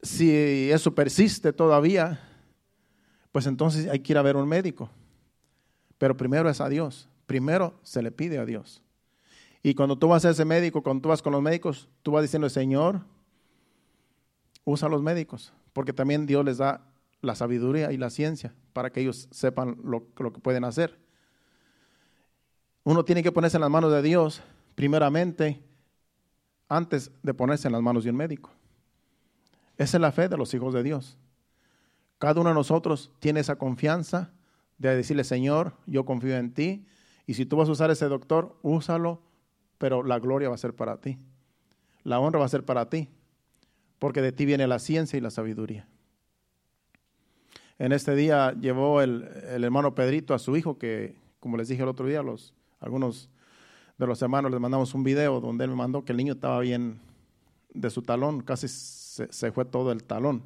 si 0.00 0.70
eso 0.70 0.94
persiste 0.94 1.52
todavía, 1.52 2.26
pues 3.32 3.46
entonces 3.46 3.86
hay 3.86 3.98
que 3.98 4.14
ir 4.14 4.16
a 4.16 4.22
ver 4.22 4.36
un 4.36 4.48
médico. 4.48 4.88
Pero 5.98 6.16
primero 6.16 6.48
es 6.48 6.62
a 6.62 6.70
Dios. 6.70 7.06
Primero 7.26 7.78
se 7.82 8.00
le 8.00 8.10
pide 8.10 8.38
a 8.38 8.46
Dios. 8.46 8.82
Y 9.66 9.74
cuando 9.74 9.96
tú 9.96 10.08
vas 10.08 10.22
a 10.26 10.30
ese 10.30 10.44
médico, 10.44 10.82
cuando 10.82 11.00
tú 11.00 11.08
vas 11.08 11.22
con 11.22 11.32
los 11.32 11.40
médicos, 11.40 11.88
tú 12.02 12.12
vas 12.12 12.20
diciendo, 12.20 12.50
Señor, 12.50 13.00
usa 14.62 14.88
a 14.88 14.90
los 14.90 15.00
médicos, 15.02 15.54
porque 15.72 15.94
también 15.94 16.26
Dios 16.26 16.44
les 16.44 16.58
da 16.58 16.86
la 17.22 17.34
sabiduría 17.34 17.90
y 17.90 17.96
la 17.96 18.10
ciencia 18.10 18.54
para 18.74 18.90
que 18.90 19.00
ellos 19.00 19.26
sepan 19.30 19.78
lo, 19.82 20.06
lo 20.18 20.34
que 20.34 20.40
pueden 20.40 20.64
hacer. 20.64 21.00
Uno 22.82 23.06
tiene 23.06 23.22
que 23.22 23.32
ponerse 23.32 23.56
en 23.56 23.62
las 23.62 23.70
manos 23.70 23.90
de 23.90 24.02
Dios, 24.02 24.42
primeramente, 24.74 25.64
antes 26.68 27.10
de 27.22 27.32
ponerse 27.32 27.66
en 27.66 27.72
las 27.72 27.80
manos 27.80 28.04
de 28.04 28.10
un 28.10 28.16
médico. 28.16 28.50
Esa 29.78 29.96
es 29.96 30.00
la 30.02 30.12
fe 30.12 30.28
de 30.28 30.36
los 30.36 30.52
hijos 30.52 30.74
de 30.74 30.82
Dios. 30.82 31.16
Cada 32.18 32.38
uno 32.38 32.50
de 32.50 32.54
nosotros 32.54 33.12
tiene 33.18 33.40
esa 33.40 33.56
confianza 33.56 34.30
de 34.76 34.94
decirle, 34.94 35.24
Señor, 35.24 35.72
yo 35.86 36.04
confío 36.04 36.36
en 36.36 36.52
ti, 36.52 36.86
y 37.26 37.32
si 37.32 37.46
tú 37.46 37.56
vas 37.56 37.70
a 37.70 37.72
usar 37.72 37.90
ese 37.90 38.08
doctor, 38.08 38.58
úsalo, 38.60 39.22
pero 39.84 40.02
la 40.02 40.18
gloria 40.18 40.48
va 40.48 40.54
a 40.54 40.56
ser 40.56 40.72
para 40.72 40.96
ti. 40.96 41.18
La 42.04 42.18
honra 42.18 42.38
va 42.38 42.46
a 42.46 42.48
ser 42.48 42.64
para 42.64 42.88
ti, 42.88 43.10
porque 43.98 44.22
de 44.22 44.32
ti 44.32 44.46
viene 44.46 44.66
la 44.66 44.78
ciencia 44.78 45.18
y 45.18 45.20
la 45.20 45.28
sabiduría. 45.28 45.86
En 47.78 47.92
este 47.92 48.14
día 48.14 48.54
llevó 48.58 49.02
el, 49.02 49.28
el 49.50 49.62
hermano 49.62 49.94
Pedrito 49.94 50.32
a 50.32 50.38
su 50.38 50.56
hijo, 50.56 50.78
que 50.78 51.16
como 51.38 51.58
les 51.58 51.68
dije 51.68 51.82
el 51.82 51.90
otro 51.90 52.06
día, 52.06 52.22
los, 52.22 52.54
algunos 52.80 53.28
de 53.98 54.06
los 54.06 54.22
hermanos 54.22 54.50
les 54.50 54.58
mandamos 54.58 54.94
un 54.94 55.04
video 55.04 55.38
donde 55.38 55.64
él 55.64 55.70
me 55.72 55.76
mandó 55.76 56.02
que 56.02 56.12
el 56.12 56.16
niño 56.16 56.32
estaba 56.32 56.60
bien 56.60 56.98
de 57.74 57.90
su 57.90 58.00
talón, 58.00 58.40
casi 58.40 58.68
se, 58.68 59.52
fue 59.52 59.66
todo 59.66 59.92
el 59.92 60.02
talón 60.02 60.44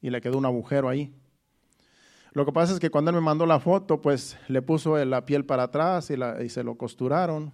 y 0.00 0.10
le 0.10 0.20
quedó 0.20 0.38
un 0.38 0.44
agujero 0.44 0.88
ahí. 0.88 1.14
Lo 2.32 2.44
que 2.44 2.50
pasa 2.50 2.72
es 2.72 2.80
que 2.80 2.90
cuando 2.90 3.12
él 3.12 3.14
me 3.14 3.22
mandó 3.22 3.46
la 3.46 3.60
foto, 3.60 4.00
pues 4.00 4.36
le 4.48 4.60
puso 4.60 4.96
la 5.04 5.24
piel 5.24 5.44
para 5.44 5.62
atrás 5.62 6.10
y, 6.10 6.14
y 6.44 6.48
se 6.48 6.64
lo 6.64 6.74
costuraron, 6.74 7.52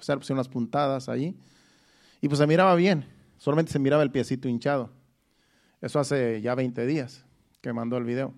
se 0.00 0.16
pusieron 0.16 0.38
unas 0.38 0.48
puntadas 0.48 1.08
ahí 1.08 1.36
y 2.20 2.28
pues 2.28 2.38
se 2.38 2.46
miraba 2.46 2.74
bien, 2.74 3.06
solamente 3.38 3.72
se 3.72 3.78
miraba 3.78 4.02
el 4.02 4.10
piecito 4.10 4.48
hinchado. 4.48 4.90
Eso 5.80 6.00
hace 6.00 6.40
ya 6.40 6.54
20 6.54 6.86
días 6.86 7.24
que 7.60 7.72
mandó 7.72 7.96
el 7.96 8.04
video. 8.04 8.32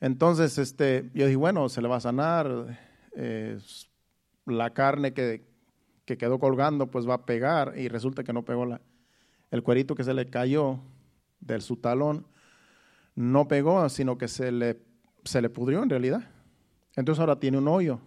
Entonces, 0.00 0.56
este, 0.56 1.10
yo 1.14 1.26
dije, 1.26 1.36
bueno, 1.36 1.68
se 1.68 1.82
le 1.82 1.88
va 1.88 1.96
a 1.96 2.00
sanar, 2.00 2.78
eh, 3.14 3.58
la 4.46 4.70
carne 4.70 5.12
que, 5.12 5.46
que, 6.04 6.16
quedó 6.16 6.38
colgando 6.38 6.90
pues 6.90 7.08
va 7.08 7.14
a 7.14 7.26
pegar 7.26 7.74
y 7.76 7.88
resulta 7.88 8.24
que 8.24 8.32
no 8.32 8.44
pegó 8.44 8.64
la, 8.64 8.80
el 9.50 9.62
cuerito 9.62 9.94
que 9.94 10.04
se 10.04 10.14
le 10.14 10.26
cayó 10.26 10.80
del 11.40 11.62
su 11.62 11.76
talón, 11.76 12.26
no 13.14 13.48
pegó, 13.48 13.88
sino 13.88 14.16
que 14.16 14.28
se 14.28 14.52
le, 14.52 14.80
se 15.24 15.42
le 15.42 15.50
pudrió 15.50 15.82
en 15.82 15.90
realidad. 15.90 16.22
Entonces 16.96 17.20
ahora 17.20 17.38
tiene 17.38 17.58
un 17.58 17.68
hoyo. 17.68 18.00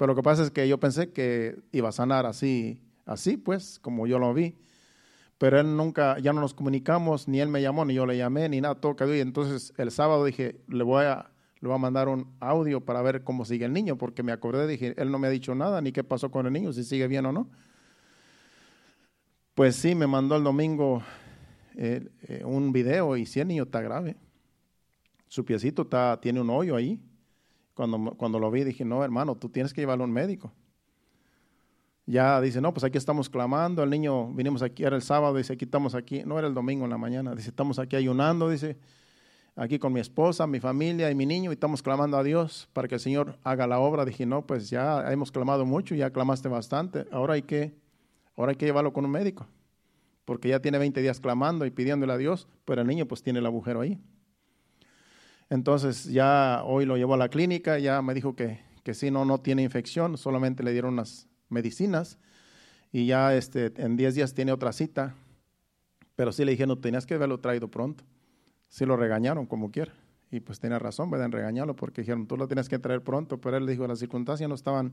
Pero 0.00 0.14
lo 0.14 0.16
que 0.16 0.22
pasa 0.22 0.44
es 0.44 0.50
que 0.50 0.66
yo 0.66 0.80
pensé 0.80 1.12
que 1.12 1.60
iba 1.72 1.90
a 1.90 1.92
sanar 1.92 2.24
así, 2.24 2.80
así 3.04 3.36
pues, 3.36 3.78
como 3.78 4.06
yo 4.06 4.18
lo 4.18 4.32
vi. 4.32 4.56
Pero 5.36 5.60
él 5.60 5.76
nunca, 5.76 6.18
ya 6.20 6.32
no 6.32 6.40
nos 6.40 6.54
comunicamos, 6.54 7.28
ni 7.28 7.38
él 7.38 7.50
me 7.50 7.60
llamó, 7.60 7.84
ni 7.84 7.92
yo 7.92 8.06
le 8.06 8.16
llamé, 8.16 8.48
ni 8.48 8.62
nada, 8.62 8.76
todo 8.76 8.96
quedó. 8.96 9.14
Y 9.14 9.20
entonces 9.20 9.74
el 9.76 9.90
sábado 9.90 10.24
dije, 10.24 10.58
le 10.68 10.84
voy 10.84 11.04
a, 11.04 11.30
le 11.60 11.68
voy 11.68 11.74
a 11.74 11.78
mandar 11.78 12.08
un 12.08 12.34
audio 12.40 12.82
para 12.82 13.02
ver 13.02 13.24
cómo 13.24 13.44
sigue 13.44 13.66
el 13.66 13.74
niño, 13.74 13.98
porque 13.98 14.22
me 14.22 14.32
acordé, 14.32 14.66
dije, 14.66 14.94
él 14.96 15.10
no 15.10 15.18
me 15.18 15.26
ha 15.26 15.30
dicho 15.30 15.54
nada, 15.54 15.82
ni 15.82 15.92
qué 15.92 16.02
pasó 16.02 16.30
con 16.30 16.46
el 16.46 16.52
niño, 16.54 16.72
si 16.72 16.82
sigue 16.82 17.06
bien 17.06 17.26
o 17.26 17.32
no. 17.32 17.50
Pues 19.54 19.76
sí, 19.76 19.94
me 19.94 20.06
mandó 20.06 20.34
el 20.34 20.44
domingo 20.44 21.02
eh, 21.76 22.08
eh, 22.22 22.42
un 22.46 22.72
video 22.72 23.18
y 23.18 23.26
sí, 23.26 23.38
el 23.38 23.48
niño 23.48 23.64
está 23.64 23.82
grave. 23.82 24.16
Su 25.28 25.44
piecito 25.44 25.82
está, 25.82 26.18
tiene 26.22 26.40
un 26.40 26.48
hoyo 26.48 26.74
ahí. 26.74 26.98
Cuando, 27.80 28.12
cuando 28.14 28.38
lo 28.38 28.50
vi 28.50 28.62
dije, 28.62 28.84
no, 28.84 29.02
hermano, 29.02 29.36
tú 29.36 29.48
tienes 29.48 29.72
que 29.72 29.80
llevarlo 29.80 30.04
a 30.04 30.06
un 30.06 30.12
médico. 30.12 30.52
Ya 32.04 32.38
dice, 32.42 32.60
no, 32.60 32.74
pues 32.74 32.84
aquí 32.84 32.98
estamos 32.98 33.30
clamando. 33.30 33.82
El 33.82 33.88
niño, 33.88 34.30
vinimos 34.34 34.60
aquí, 34.60 34.84
era 34.84 34.96
el 34.96 35.00
sábado, 35.00 35.34
dice, 35.34 35.54
aquí 35.54 35.64
estamos 35.64 35.94
aquí. 35.94 36.22
No 36.26 36.38
era 36.38 36.46
el 36.46 36.52
domingo 36.52 36.84
en 36.84 36.90
la 36.90 36.98
mañana. 36.98 37.34
Dice, 37.34 37.48
estamos 37.48 37.78
aquí 37.78 37.96
ayunando, 37.96 38.50
dice 38.50 38.76
aquí 39.56 39.78
con 39.78 39.94
mi 39.94 40.00
esposa, 40.00 40.46
mi 40.46 40.60
familia 40.60 41.10
y 41.10 41.14
mi 41.14 41.24
niño 41.24 41.50
y 41.50 41.54
estamos 41.54 41.82
clamando 41.82 42.18
a 42.18 42.22
Dios 42.22 42.68
para 42.74 42.86
que 42.86 42.96
el 42.96 43.00
Señor 43.00 43.38
haga 43.44 43.66
la 43.66 43.78
obra. 43.78 44.04
Dije, 44.04 44.26
no, 44.26 44.46
pues 44.46 44.68
ya 44.68 45.10
hemos 45.10 45.32
clamado 45.32 45.64
mucho, 45.64 45.94
ya 45.94 46.10
clamaste 46.10 46.50
bastante, 46.50 47.06
ahora 47.10 47.32
hay 47.32 47.42
que, 47.42 47.74
ahora 48.36 48.50
hay 48.50 48.56
que 48.56 48.66
llevarlo 48.66 48.92
con 48.92 49.06
un 49.06 49.10
médico, 49.10 49.46
porque 50.26 50.48
ya 50.50 50.60
tiene 50.60 50.76
20 50.76 51.00
días 51.00 51.18
clamando 51.18 51.64
y 51.64 51.70
pidiéndole 51.70 52.12
a 52.12 52.18
Dios, 52.18 52.46
pero 52.66 52.82
el 52.82 52.86
niño 52.86 53.06
pues 53.06 53.22
tiene 53.22 53.38
el 53.38 53.46
agujero 53.46 53.80
ahí. 53.80 53.98
Entonces 55.50 56.04
ya 56.04 56.62
hoy 56.64 56.86
lo 56.86 56.96
llevo 56.96 57.14
a 57.14 57.18
la 57.18 57.28
clínica, 57.28 57.78
ya 57.78 58.00
me 58.00 58.14
dijo 58.14 58.34
que, 58.34 58.60
que 58.82 58.94
sí, 58.94 59.10
no, 59.10 59.24
no 59.24 59.40
tiene 59.40 59.62
infección, 59.62 60.16
solamente 60.16 60.62
le 60.62 60.72
dieron 60.72 60.94
unas 60.94 61.28
medicinas 61.50 62.18
y 62.92 63.06
ya 63.06 63.34
este, 63.34 63.72
en 63.76 63.96
10 63.96 64.14
días 64.14 64.32
tiene 64.32 64.52
otra 64.52 64.72
cita, 64.72 65.14
pero 66.16 66.32
sí 66.32 66.44
le 66.44 66.52
dije, 66.52 66.66
no, 66.66 66.78
tenías 66.78 67.04
que 67.04 67.14
haberlo 67.14 67.40
traído 67.40 67.68
pronto 67.68 68.04
sí 68.70 68.86
lo 68.86 68.96
regañaron 68.96 69.44
como 69.44 69.70
quiera. 69.70 69.92
Y 70.30 70.40
pues 70.40 70.60
tenía 70.60 70.78
razón, 70.78 71.10
¿verdad? 71.10 71.26
En 71.26 71.32
regañarlo 71.32 71.76
porque 71.76 72.02
dijeron, 72.02 72.26
tú 72.26 72.36
lo 72.36 72.46
tienes 72.46 72.68
que 72.68 72.78
traer 72.78 73.02
pronto, 73.02 73.38
pero 73.40 73.56
él 73.56 73.66
dijo, 73.66 73.86
las 73.86 73.98
circunstancias 73.98 74.48
no 74.48 74.54
estaban 74.54 74.92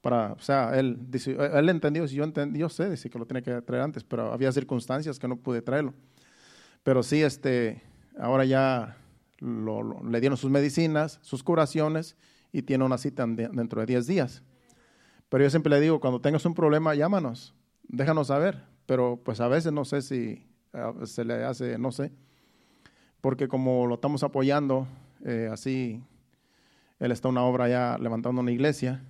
para, 0.00 0.32
o 0.32 0.38
sea, 0.38 0.78
él, 0.78 0.96
dice, 1.10 1.36
él 1.36 1.68
entendió, 1.68 2.06
si 2.08 2.14
yo 2.14 2.24
entendí, 2.24 2.60
yo 2.60 2.68
sé, 2.68 2.88
dice 2.88 3.10
que 3.10 3.18
lo 3.18 3.26
tiene 3.26 3.42
que 3.42 3.60
traer 3.62 3.82
antes, 3.82 4.04
pero 4.04 4.32
había 4.32 4.50
circunstancias 4.52 5.18
que 5.18 5.28
no 5.28 5.36
pude 5.36 5.62
traerlo. 5.62 5.94
Pero 6.84 7.02
sí, 7.02 7.22
este, 7.22 7.82
ahora 8.18 8.44
ya 8.44 8.96
le 9.42 10.20
dieron 10.20 10.36
sus 10.36 10.50
medicinas, 10.50 11.18
sus 11.22 11.42
curaciones 11.42 12.16
y 12.52 12.62
tiene 12.62 12.84
una 12.84 12.98
cita 12.98 13.26
dentro 13.26 13.80
de 13.80 13.86
10 13.86 14.06
días. 14.06 14.42
Pero 15.28 15.44
yo 15.44 15.50
siempre 15.50 15.70
le 15.70 15.80
digo, 15.80 16.00
cuando 16.00 16.20
tengas 16.20 16.44
un 16.44 16.54
problema, 16.54 16.94
llámanos, 16.94 17.54
déjanos 17.88 18.28
saber. 18.28 18.62
Pero 18.86 19.20
pues 19.24 19.40
a 19.40 19.48
veces 19.48 19.72
no 19.72 19.84
sé 19.84 20.02
si 20.02 20.46
se 21.04 21.24
le 21.24 21.44
hace, 21.44 21.78
no 21.78 21.92
sé 21.92 22.12
porque 23.22 23.48
como 23.48 23.86
lo 23.86 23.94
estamos 23.94 24.22
apoyando, 24.24 24.86
eh, 25.24 25.48
así, 25.50 26.02
él 26.98 27.12
está 27.12 27.28
una 27.28 27.42
obra 27.44 27.68
ya 27.68 27.96
levantando 27.98 28.42
una 28.42 28.50
iglesia, 28.50 29.02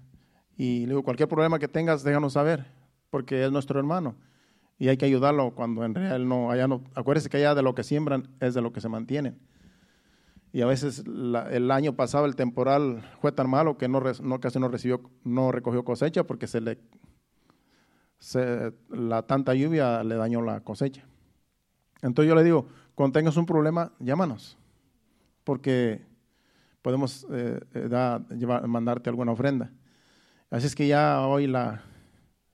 y 0.57 0.80
le 0.80 0.89
digo, 0.89 1.03
cualquier 1.03 1.28
problema 1.28 1.59
que 1.59 1.66
tengas, 1.66 2.05
déjanos 2.05 2.35
saber, 2.35 2.66
porque 3.11 3.45
es 3.45 3.51
nuestro 3.51 3.80
hermano, 3.80 4.14
y 4.78 4.89
hay 4.89 4.99
que 4.99 5.07
ayudarlo 5.07 5.53
cuando 5.53 5.83
en 5.85 5.95
realidad 5.95 6.18
no, 6.18 6.51
allá 6.51 6.68
no, 6.68 6.85
acuérdese 6.95 7.30
que 7.30 7.39
allá 7.39 7.55
de 7.55 7.62
lo 7.62 7.74
que 7.74 7.83
siembran 7.83 8.28
es 8.39 8.53
de 8.53 8.61
lo 8.61 8.72
que 8.72 8.83
se 8.83 8.89
mantienen. 8.91 9.39
Y 10.53 10.61
a 10.61 10.66
veces 10.66 11.03
el 11.07 11.70
año 11.70 11.94
pasado 11.94 12.26
el 12.26 12.36
temporal 12.36 13.03
fue 13.20 13.32
tan 13.32 13.48
malo 13.48 13.78
que 13.78 13.88
no, 13.88 14.03
no, 14.22 14.40
casi 14.40 14.59
no 14.59 14.68
recibió, 14.68 15.00
no 15.24 15.50
recogió 15.50 15.82
cosecha 15.82 16.24
porque 16.24 16.46
se 16.46 16.61
le, 16.61 16.78
la 18.90 19.22
tanta 19.22 19.55
lluvia 19.55 20.05
le 20.05 20.14
dañó 20.14 20.42
la 20.42 20.61
cosecha. 20.61 21.07
Entonces 22.03 22.28
yo 22.28 22.34
le 22.34 22.44
digo, 22.44 22.66
cuando 22.94 23.18
tengas 23.18 23.36
un 23.38 23.46
problema, 23.46 23.92
llámanos, 23.98 24.59
porque 25.44 26.05
podemos 26.82 27.26
eh, 27.30 27.59
eh, 27.74 28.66
mandarte 28.66 29.09
alguna 29.09 29.32
ofrenda. 29.32 29.72
Así 30.50 30.66
es 30.66 30.74
que 30.74 30.86
ya 30.86 31.26
hoy 31.26 31.46
la, 31.46 31.82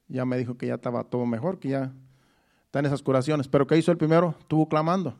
ya 0.06 0.24
me 0.24 0.38
dijo 0.38 0.56
que 0.56 0.68
ya 0.68 0.74
estaba 0.74 1.02
todo 1.02 1.26
mejor, 1.26 1.58
que 1.58 1.70
ya 1.70 1.92
están 2.66 2.86
esas 2.86 3.02
curaciones. 3.02 3.48
Pero 3.48 3.66
¿qué 3.66 3.76
hizo 3.76 3.90
el 3.90 3.98
primero? 3.98 4.36
Estuvo 4.38 4.68
clamando, 4.68 5.16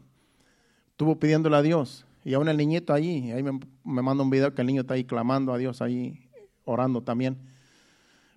estuvo 0.91 1.19
pidiéndole 1.19 1.57
a 1.57 1.63
Dios. 1.63 2.05
Y 2.29 2.35
aún 2.35 2.47
el 2.47 2.59
niñito 2.59 2.93
allí, 2.93 3.33
ahí 3.33 3.43
me, 3.43 3.59
me 3.85 4.03
manda 4.03 4.23
un 4.23 4.29
video 4.29 4.55
que 4.55 4.61
el 4.61 4.67
niño 4.67 4.83
está 4.83 4.93
ahí 4.93 5.03
clamando 5.03 5.51
a 5.51 5.57
Dios, 5.57 5.81
ahí 5.81 6.29
orando 6.67 7.03
también. 7.03 7.39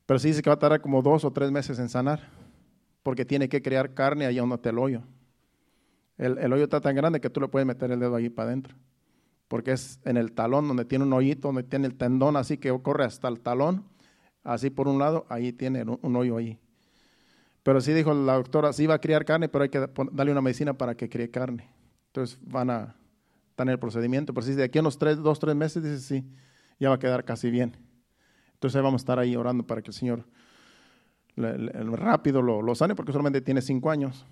Pero 0.05 0.17
sí 0.17 0.29
dice 0.29 0.41
que 0.41 0.49
va 0.49 0.53
a 0.53 0.59
tardar 0.59 0.79
como 0.79 1.01
dos 1.01 1.25
o 1.25 1.33
tres 1.33 1.51
meses 1.51 1.77
en 1.77 1.89
sanar, 1.89 2.29
porque 3.03 3.25
tiene 3.25 3.49
que 3.49 3.61
crear 3.61 3.93
carne 3.93 4.25
ahí 4.25 4.37
donde 4.37 4.55
está 4.55 4.69
el 4.69 4.79
hoyo. 4.79 5.01
El, 6.17 6.53
hoyo 6.53 6.63
está 6.63 6.79
tan 6.79 6.95
grande 6.95 7.19
que 7.19 7.29
tú 7.29 7.41
le 7.41 7.49
puedes 7.49 7.65
meter 7.65 7.91
el 7.91 7.99
dedo 7.99 8.15
ahí 8.15 8.29
para 8.29 8.47
adentro. 8.47 8.77
porque 9.49 9.73
es 9.73 9.99
en 10.05 10.15
el 10.15 10.31
talón 10.31 10.69
donde 10.69 10.85
tiene 10.85 11.03
un 11.03 11.11
hoyito, 11.11 11.49
donde 11.49 11.63
tiene 11.63 11.85
el 11.85 11.95
tendón 11.95 12.37
así 12.37 12.57
que 12.57 12.71
corre 12.81 13.03
hasta 13.03 13.27
el 13.27 13.41
talón, 13.41 13.83
así 14.45 14.69
por 14.69 14.87
un 14.87 14.99
lado, 14.99 15.25
ahí 15.27 15.51
tiene 15.51 15.83
un 15.83 16.15
hoyo 16.15 16.37
ahí. 16.37 16.57
Pero 17.61 17.81
sí 17.81 17.91
dijo 17.91 18.13
la 18.13 18.35
doctora, 18.35 18.71
sí 18.71 18.87
va 18.87 18.93
a 18.93 18.99
criar 19.01 19.25
carne, 19.25 19.49
pero 19.49 19.63
hay 19.63 19.69
que 19.69 19.85
darle 20.13 20.31
una 20.31 20.39
medicina 20.39 20.77
para 20.77 20.95
que 20.95 21.09
críe 21.09 21.29
carne. 21.29 21.69
Entonces 22.07 22.39
van 22.41 22.69
a 22.69 22.95
en 23.63 23.69
el 23.69 23.79
procedimiento, 23.79 24.33
pero 24.33 24.45
si 24.45 24.53
de 24.53 24.63
aquí 24.63 24.77
a 24.77 24.81
unos 24.81 24.97
tres, 24.97 25.17
dos, 25.17 25.39
tres 25.39 25.55
meses, 25.55 25.83
dice 25.83 25.99
sí, 25.99 26.25
ya 26.79 26.89
va 26.89 26.95
a 26.95 26.99
quedar 26.99 27.25
casi 27.25 27.49
bien. 27.49 27.77
Entonces 28.53 28.81
vamos 28.81 29.01
a 29.01 29.03
estar 29.03 29.19
ahí 29.19 29.35
orando 29.35 29.65
para 29.65 29.81
que 29.81 29.89
el 29.89 29.93
Señor 29.93 30.25
rápido 31.35 32.41
lo, 32.41 32.61
lo 32.61 32.75
sane, 32.75 32.95
porque 32.95 33.11
solamente 33.11 33.41
tiene 33.41 33.61
cinco 33.61 33.89
años. 33.89 34.25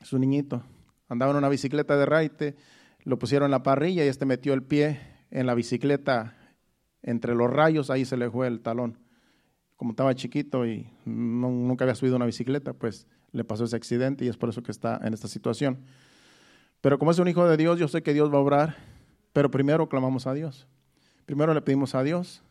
Es 0.00 0.12
un 0.12 0.20
niñito. 0.20 0.62
Andaba 1.08 1.32
en 1.32 1.38
una 1.38 1.48
bicicleta 1.48 1.96
de 1.96 2.06
raite, 2.06 2.56
lo 3.04 3.18
pusieron 3.18 3.46
en 3.46 3.52
la 3.52 3.62
parrilla 3.62 4.04
y 4.04 4.08
este 4.08 4.26
metió 4.26 4.52
el 4.52 4.62
pie 4.62 5.00
en 5.30 5.46
la 5.46 5.54
bicicleta 5.54 6.34
entre 7.02 7.34
los 7.34 7.50
rayos, 7.50 7.90
ahí 7.90 8.04
se 8.04 8.16
le 8.16 8.30
fue 8.30 8.46
el 8.46 8.60
talón. 8.60 8.98
Como 9.76 9.92
estaba 9.92 10.14
chiquito 10.14 10.66
y 10.66 10.90
nunca 11.04 11.84
había 11.84 11.94
subido 11.94 12.16
una 12.16 12.26
bicicleta, 12.26 12.72
pues 12.72 13.06
le 13.32 13.44
pasó 13.44 13.64
ese 13.64 13.76
accidente 13.76 14.24
y 14.24 14.28
es 14.28 14.36
por 14.36 14.48
eso 14.48 14.62
que 14.62 14.72
está 14.72 15.00
en 15.02 15.14
esta 15.14 15.28
situación. 15.28 15.84
Pero 16.80 16.98
como 16.98 17.10
es 17.10 17.18
un 17.18 17.28
hijo 17.28 17.46
de 17.46 17.56
Dios, 17.56 17.78
yo 17.78 17.88
sé 17.88 18.02
que 18.02 18.14
Dios 18.14 18.32
va 18.32 18.38
a 18.38 18.40
obrar, 18.40 18.76
pero 19.32 19.50
primero 19.50 19.88
clamamos 19.88 20.26
a 20.26 20.34
Dios. 20.34 20.66
Primero 21.26 21.52
le 21.52 21.60
pedimos 21.60 21.94
a 21.94 22.02
Dios, 22.02 22.42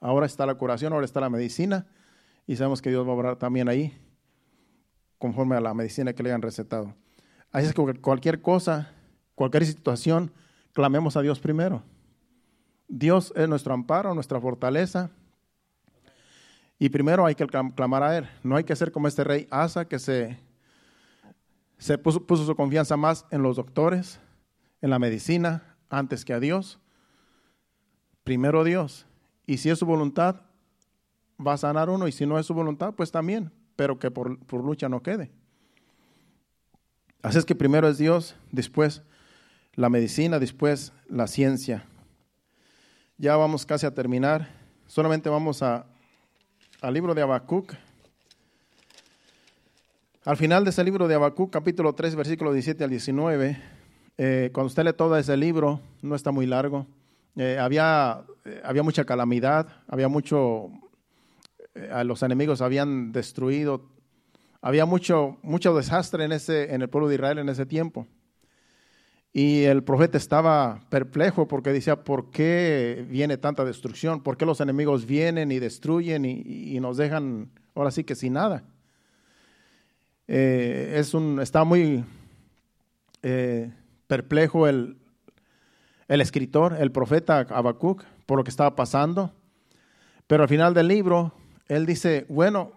ahora 0.00 0.26
está 0.26 0.46
la 0.46 0.54
curación, 0.54 0.92
ahora 0.92 1.04
está 1.04 1.20
la 1.20 1.28
medicina 1.28 1.86
y 2.46 2.56
sabemos 2.56 2.80
que 2.80 2.90
Dios 2.90 3.06
va 3.06 3.10
a 3.10 3.14
obrar 3.14 3.36
también 3.36 3.68
ahí, 3.68 3.96
conforme 5.18 5.56
a 5.56 5.60
la 5.60 5.74
medicina 5.74 6.12
que 6.12 6.22
le 6.22 6.30
hayan 6.30 6.42
recetado. 6.42 6.94
Así 7.50 7.66
es 7.66 7.74
que 7.74 8.00
cualquier 8.00 8.40
cosa, 8.40 8.90
cualquier 9.34 9.66
situación, 9.66 10.32
clamemos 10.72 11.16
a 11.16 11.22
Dios 11.22 11.38
primero. 11.38 11.82
Dios 12.88 13.32
es 13.36 13.48
nuestro 13.48 13.74
amparo, 13.74 14.14
nuestra 14.14 14.40
fortaleza. 14.40 15.10
Y 16.78 16.88
primero 16.88 17.26
hay 17.26 17.34
que 17.34 17.46
clamar 17.46 18.02
a 18.02 18.18
Él. 18.18 18.28
No 18.42 18.56
hay 18.56 18.64
que 18.64 18.74
ser 18.74 18.90
como 18.90 19.08
este 19.08 19.24
rey 19.24 19.46
Asa 19.50 19.84
que 19.84 19.98
se, 19.98 20.38
se 21.82 21.98
puso, 21.98 22.24
puso 22.24 22.46
su 22.46 22.54
confianza 22.54 22.96
más 22.96 23.26
en 23.32 23.42
los 23.42 23.56
doctores, 23.56 24.20
en 24.80 24.90
la 24.90 25.00
medicina, 25.00 25.76
antes 25.90 26.24
que 26.24 26.32
a 26.32 26.38
Dios. 26.38 26.78
Primero 28.22 28.62
Dios. 28.62 29.04
Y 29.46 29.58
si 29.58 29.68
es 29.68 29.80
su 29.80 29.86
voluntad, 29.86 30.42
va 31.44 31.54
a 31.54 31.56
sanar 31.56 31.90
uno. 31.90 32.06
Y 32.06 32.12
si 32.12 32.24
no 32.24 32.38
es 32.38 32.46
su 32.46 32.54
voluntad, 32.54 32.94
pues 32.94 33.10
también. 33.10 33.50
Pero 33.74 33.98
que 33.98 34.12
por, 34.12 34.38
lucha 34.52 34.88
no 34.88 35.02
quede. 35.02 35.32
Así 37.20 37.38
es 37.38 37.44
que 37.44 37.56
primero 37.56 37.88
es 37.88 37.98
Dios, 37.98 38.36
después 38.52 39.02
la 39.74 39.88
medicina, 39.88 40.38
después 40.38 40.92
la 41.08 41.26
ciencia. 41.26 41.84
Ya 43.18 43.36
vamos 43.36 43.66
casi 43.66 43.86
a 43.86 43.94
terminar. 43.94 44.48
Solamente 44.86 45.28
vamos 45.28 45.64
a, 45.64 45.86
al 46.80 46.94
libro 46.94 47.12
de 47.12 47.22
Habacuc. 47.22 47.74
Al 50.24 50.36
final 50.36 50.64
de 50.64 50.70
ese 50.70 50.84
libro 50.84 51.08
de 51.08 51.14
Habacuc, 51.14 51.52
capítulo 51.52 51.94
3, 51.94 52.14
versículo 52.14 52.52
17 52.52 52.84
al 52.84 52.90
19, 52.90 53.60
eh, 54.18 54.50
cuando 54.52 54.68
usted 54.68 54.84
lee 54.84 54.92
todo 54.92 55.16
ese 55.16 55.36
libro, 55.36 55.80
no 56.00 56.14
está 56.14 56.30
muy 56.30 56.46
largo, 56.46 56.86
eh, 57.36 57.58
había, 57.58 58.24
eh, 58.44 58.60
había 58.64 58.82
mucha 58.82 59.04
calamidad, 59.04 59.68
había 59.88 60.08
mucho, 60.08 60.70
a 61.90 62.04
los 62.04 62.22
enemigos 62.22 62.60
habían 62.60 63.12
destruido 63.12 63.92
había 64.62 64.86
mucho, 64.86 65.38
mucho 65.42 65.74
desastre 65.74 66.24
en, 66.24 66.32
ese, 66.32 66.72
en 66.72 66.82
el 66.82 66.88
pueblo 66.88 67.08
de 67.08 67.16
Israel 67.16 67.38
en 67.38 67.48
ese 67.48 67.66
tiempo. 67.66 68.06
Y 69.32 69.64
el 69.64 69.82
profeta 69.82 70.16
estaba 70.18 70.80
perplejo 70.88 71.48
porque 71.48 71.72
decía, 71.72 72.04
¿por 72.04 72.30
qué 72.30 73.04
viene 73.08 73.38
tanta 73.38 73.64
destrucción? 73.64 74.22
¿Por 74.22 74.36
qué 74.36 74.46
los 74.46 74.60
enemigos 74.60 75.04
vienen 75.04 75.50
y 75.50 75.58
destruyen 75.58 76.24
y, 76.24 76.78
nos 76.80 76.96
dejan 76.96 77.50
ahora 77.74 77.90
sí 77.90 78.04
que 78.04 78.14
sin 78.14 78.34
nada? 78.34 78.62
Eh, 80.28 80.94
es 80.96 81.14
un, 81.14 81.40
está 81.40 81.64
muy 81.64 82.04
eh, 83.22 83.72
perplejo 84.06 84.68
el, 84.68 84.96
el 86.08 86.20
escritor, 86.20 86.76
el 86.78 86.92
profeta 86.92 87.40
Habacuc, 87.40 88.04
por 88.26 88.38
lo 88.38 88.44
que 88.44 88.50
estaba 88.50 88.76
pasando. 88.76 89.32
Pero 90.26 90.44
al 90.44 90.48
final 90.48 90.74
del 90.74 90.88
libro, 90.88 91.32
él 91.68 91.86
dice, 91.86 92.26
bueno, 92.28 92.72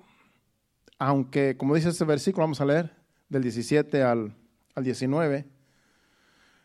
aunque, 0.97 1.57
como 1.57 1.75
dice 1.75 1.89
ese 1.89 2.05
versículo, 2.05 2.43
vamos 2.43 2.61
a 2.61 2.65
leer 2.65 2.93
del 3.29 3.43
17 3.43 4.03
al, 4.03 4.35
al 4.75 4.83
19, 4.83 5.45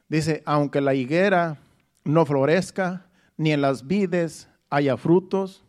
dice, 0.08 0.42
aunque 0.46 0.80
la 0.80 0.94
higuera 0.94 1.58
no 2.04 2.24
florezca, 2.26 3.06
ni 3.36 3.52
en 3.52 3.60
las 3.60 3.86
vides 3.86 4.48
haya 4.68 4.96
frutos, 4.96 5.64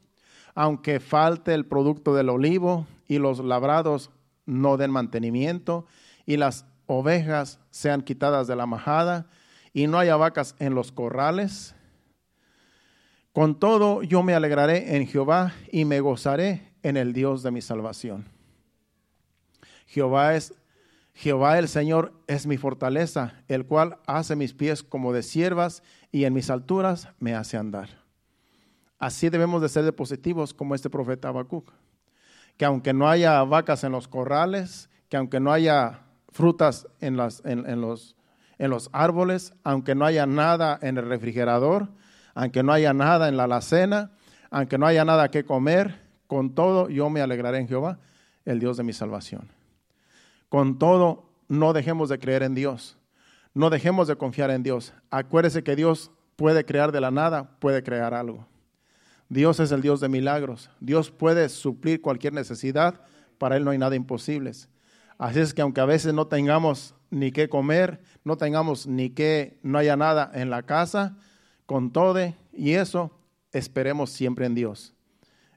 aunque 0.53 0.99
falte 0.99 1.53
el 1.53 1.65
producto 1.65 2.13
del 2.13 2.29
olivo 2.29 2.85
y 3.07 3.17
los 3.17 3.39
labrados 3.39 4.11
no 4.51 4.77
den 4.77 4.91
mantenimiento 4.91 5.85
y 6.25 6.37
las 6.37 6.65
ovejas 6.85 7.59
sean 7.69 8.01
quitadas 8.01 8.47
de 8.47 8.55
la 8.55 8.65
majada 8.65 9.27
y 9.73 9.87
no 9.87 9.97
haya 9.97 10.17
vacas 10.17 10.55
en 10.59 10.75
los 10.75 10.91
corrales. 10.91 11.73
Con 13.31 13.59
todo 13.59 14.03
yo 14.03 14.23
me 14.23 14.33
alegraré 14.33 14.97
en 14.97 15.07
Jehová 15.07 15.53
y 15.71 15.85
me 15.85 16.01
gozaré 16.01 16.73
en 16.83 16.97
el 16.97 17.13
Dios 17.13 17.43
de 17.43 17.51
mi 17.51 17.61
salvación. 17.61 18.25
Jehová 19.87 20.35
es 20.35 20.53
Jehová 21.13 21.59
el 21.59 21.67
Señor 21.67 22.13
es 22.27 22.47
mi 22.47 22.57
fortaleza, 22.57 23.43
el 23.47 23.65
cual 23.65 23.99
hace 24.07 24.35
mis 24.35 24.53
pies 24.53 24.81
como 24.81 25.13
de 25.13 25.23
siervas 25.23 25.83
y 26.11 26.23
en 26.23 26.33
mis 26.33 26.49
alturas 26.49 27.09
me 27.19 27.35
hace 27.35 27.57
andar. 27.57 27.89
Así 28.97 29.29
debemos 29.29 29.61
de 29.61 29.69
ser 29.69 29.83
de 29.83 29.93
positivos 29.93 30.53
como 30.53 30.73
este 30.75 30.89
profeta 30.89 31.29
Habacuc. 31.29 31.71
Que 32.61 32.65
aunque 32.65 32.93
no 32.93 33.09
haya 33.09 33.43
vacas 33.43 33.83
en 33.83 33.91
los 33.91 34.07
corrales, 34.07 34.87
que 35.09 35.17
aunque 35.17 35.39
no 35.39 35.51
haya 35.51 36.01
frutas 36.29 36.87
en, 36.99 37.19
en, 37.43 37.81
los, 37.81 38.15
en 38.59 38.69
los 38.69 38.89
árboles, 38.93 39.55
aunque 39.63 39.95
no 39.95 40.05
haya 40.05 40.27
nada 40.27 40.77
en 40.79 40.99
el 40.99 41.07
refrigerador, 41.07 41.89
aunque 42.35 42.61
no 42.61 42.71
haya 42.71 42.93
nada 42.93 43.29
en 43.29 43.35
la 43.35 43.45
alacena, 43.45 44.11
aunque 44.51 44.77
no 44.77 44.85
haya 44.85 45.03
nada 45.03 45.31
que 45.31 45.43
comer, 45.43 46.01
con 46.27 46.53
todo 46.53 46.87
yo 46.87 47.09
me 47.09 47.21
alegraré 47.21 47.57
en 47.57 47.67
Jehová, 47.67 47.97
el 48.45 48.59
Dios 48.59 48.77
de 48.77 48.83
mi 48.83 48.93
salvación. 48.93 49.49
Con 50.47 50.77
todo, 50.77 51.31
no 51.47 51.73
dejemos 51.73 52.09
de 52.09 52.19
creer 52.19 52.43
en 52.43 52.53
Dios. 52.53 52.95
No 53.55 53.71
dejemos 53.71 54.07
de 54.07 54.17
confiar 54.17 54.51
en 54.51 54.61
Dios. 54.61 54.93
Acuérdese 55.09 55.63
que 55.63 55.75
Dios 55.75 56.11
puede 56.35 56.63
crear 56.63 56.91
de 56.91 57.01
la 57.01 57.09
nada, 57.09 57.57
puede 57.57 57.81
crear 57.81 58.13
algo. 58.13 58.45
Dios 59.31 59.59
es 59.61 59.71
el 59.71 59.81
Dios 59.81 60.01
de 60.01 60.09
milagros. 60.09 60.69
Dios 60.79 61.09
puede 61.09 61.47
suplir 61.47 62.01
cualquier 62.01 62.33
necesidad. 62.33 63.01
Para 63.37 63.55
Él 63.55 63.63
no 63.63 63.71
hay 63.71 63.77
nada 63.77 63.95
imposible. 63.95 64.51
Así 65.17 65.39
es 65.39 65.53
que 65.53 65.61
aunque 65.61 65.81
a 65.81 65.85
veces 65.85 66.13
no 66.13 66.27
tengamos 66.27 66.93
ni 67.09 67.31
qué 67.31 67.47
comer, 67.47 68.03
no 68.23 68.37
tengamos 68.37 68.87
ni 68.87 69.09
qué, 69.09 69.57
no 69.63 69.77
haya 69.77 69.95
nada 69.95 70.29
en 70.33 70.49
la 70.49 70.63
casa, 70.63 71.15
con 71.65 71.91
todo 71.91 72.19
y 72.51 72.73
eso, 72.73 73.17
esperemos 73.53 74.09
siempre 74.09 74.45
en 74.45 74.53
Dios. 74.53 74.93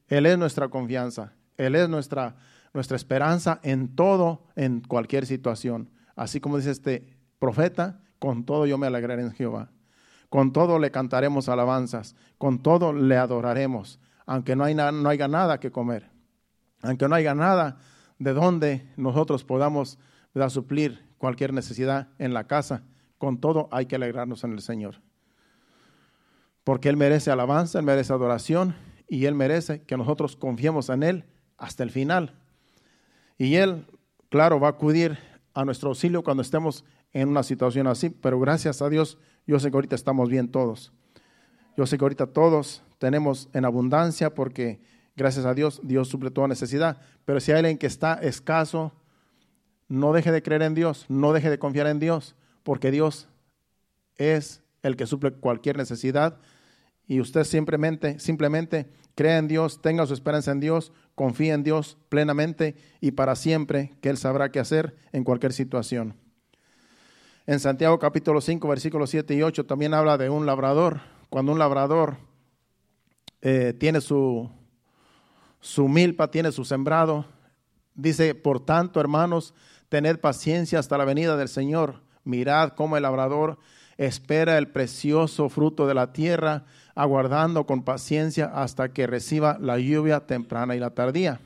Él 0.06 0.26
es 0.26 0.38
nuestra 0.38 0.68
confianza. 0.68 1.32
Él 1.56 1.74
es 1.74 1.88
nuestra 1.88 2.36
nuestra 2.74 2.96
esperanza 2.96 3.60
en 3.62 3.94
todo, 3.94 4.42
en 4.56 4.80
cualquier 4.80 5.24
situación. 5.24 5.88
Así 6.16 6.40
como 6.40 6.58
dice 6.58 6.72
este 6.72 7.06
profeta, 7.38 8.00
con 8.18 8.44
todo 8.44 8.66
yo 8.66 8.76
me 8.76 8.88
alegraré 8.88 9.22
en 9.22 9.32
Jehová. 9.32 9.70
Con 10.34 10.52
todo 10.52 10.80
le 10.80 10.90
cantaremos 10.90 11.48
alabanzas, 11.48 12.16
con 12.38 12.60
todo 12.60 12.92
le 12.92 13.16
adoraremos, 13.16 14.00
aunque 14.26 14.56
no, 14.56 14.64
no 14.90 15.08
haya 15.08 15.28
nada 15.28 15.60
que 15.60 15.70
comer, 15.70 16.10
aunque 16.82 17.06
no 17.06 17.14
haya 17.14 17.36
nada 17.36 17.78
de 18.18 18.32
donde 18.32 18.92
nosotros 18.96 19.44
podamos 19.44 19.96
suplir 20.48 21.06
cualquier 21.18 21.52
necesidad 21.52 22.08
en 22.18 22.34
la 22.34 22.48
casa, 22.48 22.82
con 23.16 23.38
todo 23.38 23.68
hay 23.70 23.86
que 23.86 23.94
alegrarnos 23.94 24.42
en 24.42 24.54
el 24.54 24.60
Señor. 24.60 25.02
Porque 26.64 26.88
Él 26.88 26.96
merece 26.96 27.30
alabanza, 27.30 27.78
Él 27.78 27.84
merece 27.84 28.12
adoración 28.12 28.74
y 29.06 29.26
Él 29.26 29.36
merece 29.36 29.82
que 29.84 29.96
nosotros 29.96 30.34
confiemos 30.34 30.88
en 30.88 31.04
Él 31.04 31.24
hasta 31.58 31.84
el 31.84 31.92
final. 31.92 32.34
Y 33.38 33.54
Él, 33.54 33.86
claro, 34.30 34.58
va 34.58 34.66
a 34.66 34.70
acudir 34.72 35.16
a 35.54 35.64
nuestro 35.64 35.90
auxilio 35.90 36.24
cuando 36.24 36.42
estemos 36.42 36.84
en 37.12 37.28
una 37.28 37.44
situación 37.44 37.86
así, 37.86 38.10
pero 38.10 38.40
gracias 38.40 38.82
a 38.82 38.88
Dios, 38.88 39.16
yo 39.46 39.58
sé 39.58 39.70
que 39.70 39.76
ahorita 39.76 39.94
estamos 39.94 40.28
bien 40.28 40.48
todos. 40.48 40.92
Yo 41.76 41.86
sé 41.86 41.98
que 41.98 42.04
ahorita 42.04 42.26
todos 42.26 42.82
tenemos 42.98 43.48
en 43.52 43.64
abundancia 43.64 44.34
porque 44.34 44.80
gracias 45.16 45.44
a 45.44 45.54
Dios, 45.54 45.80
Dios 45.82 46.08
suple 46.08 46.30
toda 46.30 46.48
necesidad. 46.48 47.00
Pero 47.24 47.40
si 47.40 47.52
hay 47.52 47.58
alguien 47.58 47.78
que 47.78 47.86
está 47.86 48.14
escaso, 48.14 48.92
no 49.88 50.12
deje 50.12 50.32
de 50.32 50.42
creer 50.42 50.62
en 50.62 50.74
Dios, 50.74 51.06
no 51.08 51.32
deje 51.32 51.50
de 51.50 51.58
confiar 51.58 51.86
en 51.86 52.00
Dios, 52.00 52.36
porque 52.62 52.90
Dios 52.90 53.28
es 54.16 54.62
el 54.82 54.96
que 54.96 55.06
suple 55.06 55.32
cualquier 55.32 55.76
necesidad 55.76 56.38
y 57.06 57.20
usted 57.20 57.44
simplemente, 57.44 58.18
simplemente 58.18 58.88
crea 59.14 59.38
en 59.38 59.48
Dios, 59.48 59.82
tenga 59.82 60.06
su 60.06 60.14
esperanza 60.14 60.52
en 60.52 60.60
Dios, 60.60 60.92
confíe 61.14 61.52
en 61.52 61.62
Dios 61.62 61.98
plenamente 62.08 62.76
y 63.00 63.12
para 63.12 63.36
siempre, 63.36 63.94
que 64.00 64.08
Él 64.08 64.16
sabrá 64.16 64.50
qué 64.50 64.60
hacer 64.60 64.96
en 65.12 65.24
cualquier 65.24 65.52
situación. 65.52 66.14
En 67.46 67.60
Santiago 67.60 67.98
capítulo 67.98 68.40
5, 68.40 68.66
versículos 68.66 69.10
7 69.10 69.34
y 69.34 69.42
8 69.42 69.66
también 69.66 69.92
habla 69.92 70.16
de 70.16 70.30
un 70.30 70.46
labrador. 70.46 71.00
Cuando 71.28 71.52
un 71.52 71.58
labrador 71.58 72.16
eh, 73.42 73.74
tiene 73.78 74.00
su, 74.00 74.48
su 75.60 75.86
milpa, 75.86 76.30
tiene 76.30 76.52
su 76.52 76.64
sembrado, 76.64 77.26
dice, 77.94 78.34
por 78.34 78.64
tanto, 78.64 78.98
hermanos, 78.98 79.52
tened 79.90 80.20
paciencia 80.20 80.78
hasta 80.78 80.96
la 80.96 81.04
venida 81.04 81.36
del 81.36 81.48
Señor. 81.48 82.00
Mirad 82.24 82.70
cómo 82.70 82.96
el 82.96 83.02
labrador 83.02 83.58
espera 83.98 84.56
el 84.56 84.68
precioso 84.68 85.50
fruto 85.50 85.86
de 85.86 85.92
la 85.92 86.14
tierra, 86.14 86.64
aguardando 86.94 87.66
con 87.66 87.84
paciencia 87.84 88.46
hasta 88.46 88.88
que 88.94 89.06
reciba 89.06 89.58
la 89.60 89.78
lluvia 89.78 90.20
temprana 90.20 90.76
y 90.76 90.80
la 90.80 90.94
tardía. 90.94 91.40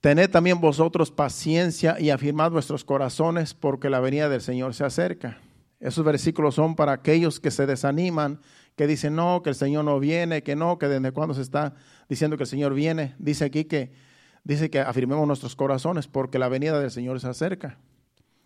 Tened 0.00 0.30
también 0.30 0.60
vosotros 0.60 1.10
paciencia 1.10 2.00
y 2.00 2.08
afirmad 2.08 2.50
vuestros 2.50 2.84
corazones 2.84 3.52
porque 3.52 3.90
la 3.90 4.00
venida 4.00 4.30
del 4.30 4.40
Señor 4.40 4.72
se 4.72 4.84
acerca. 4.84 5.38
Esos 5.78 6.04
versículos 6.04 6.54
son 6.54 6.74
para 6.74 6.92
aquellos 6.92 7.38
que 7.38 7.50
se 7.50 7.66
desaniman, 7.66 8.40
que 8.76 8.86
dicen 8.86 9.14
no, 9.14 9.42
que 9.42 9.50
el 9.50 9.56
Señor 9.56 9.84
no 9.84 10.00
viene, 10.00 10.42
que 10.42 10.56
no, 10.56 10.78
que 10.78 10.88
desde 10.88 11.12
cuando 11.12 11.34
se 11.34 11.42
está 11.42 11.74
diciendo 12.08 12.38
que 12.38 12.44
el 12.44 12.48
Señor 12.48 12.72
viene. 12.72 13.14
Dice 13.18 13.44
aquí 13.44 13.64
que 13.64 13.92
dice 14.42 14.70
que 14.70 14.80
afirmemos 14.80 15.26
nuestros 15.26 15.54
corazones 15.54 16.08
porque 16.08 16.38
la 16.38 16.48
venida 16.48 16.80
del 16.80 16.90
Señor 16.90 17.20
se 17.20 17.28
acerca. 17.28 17.78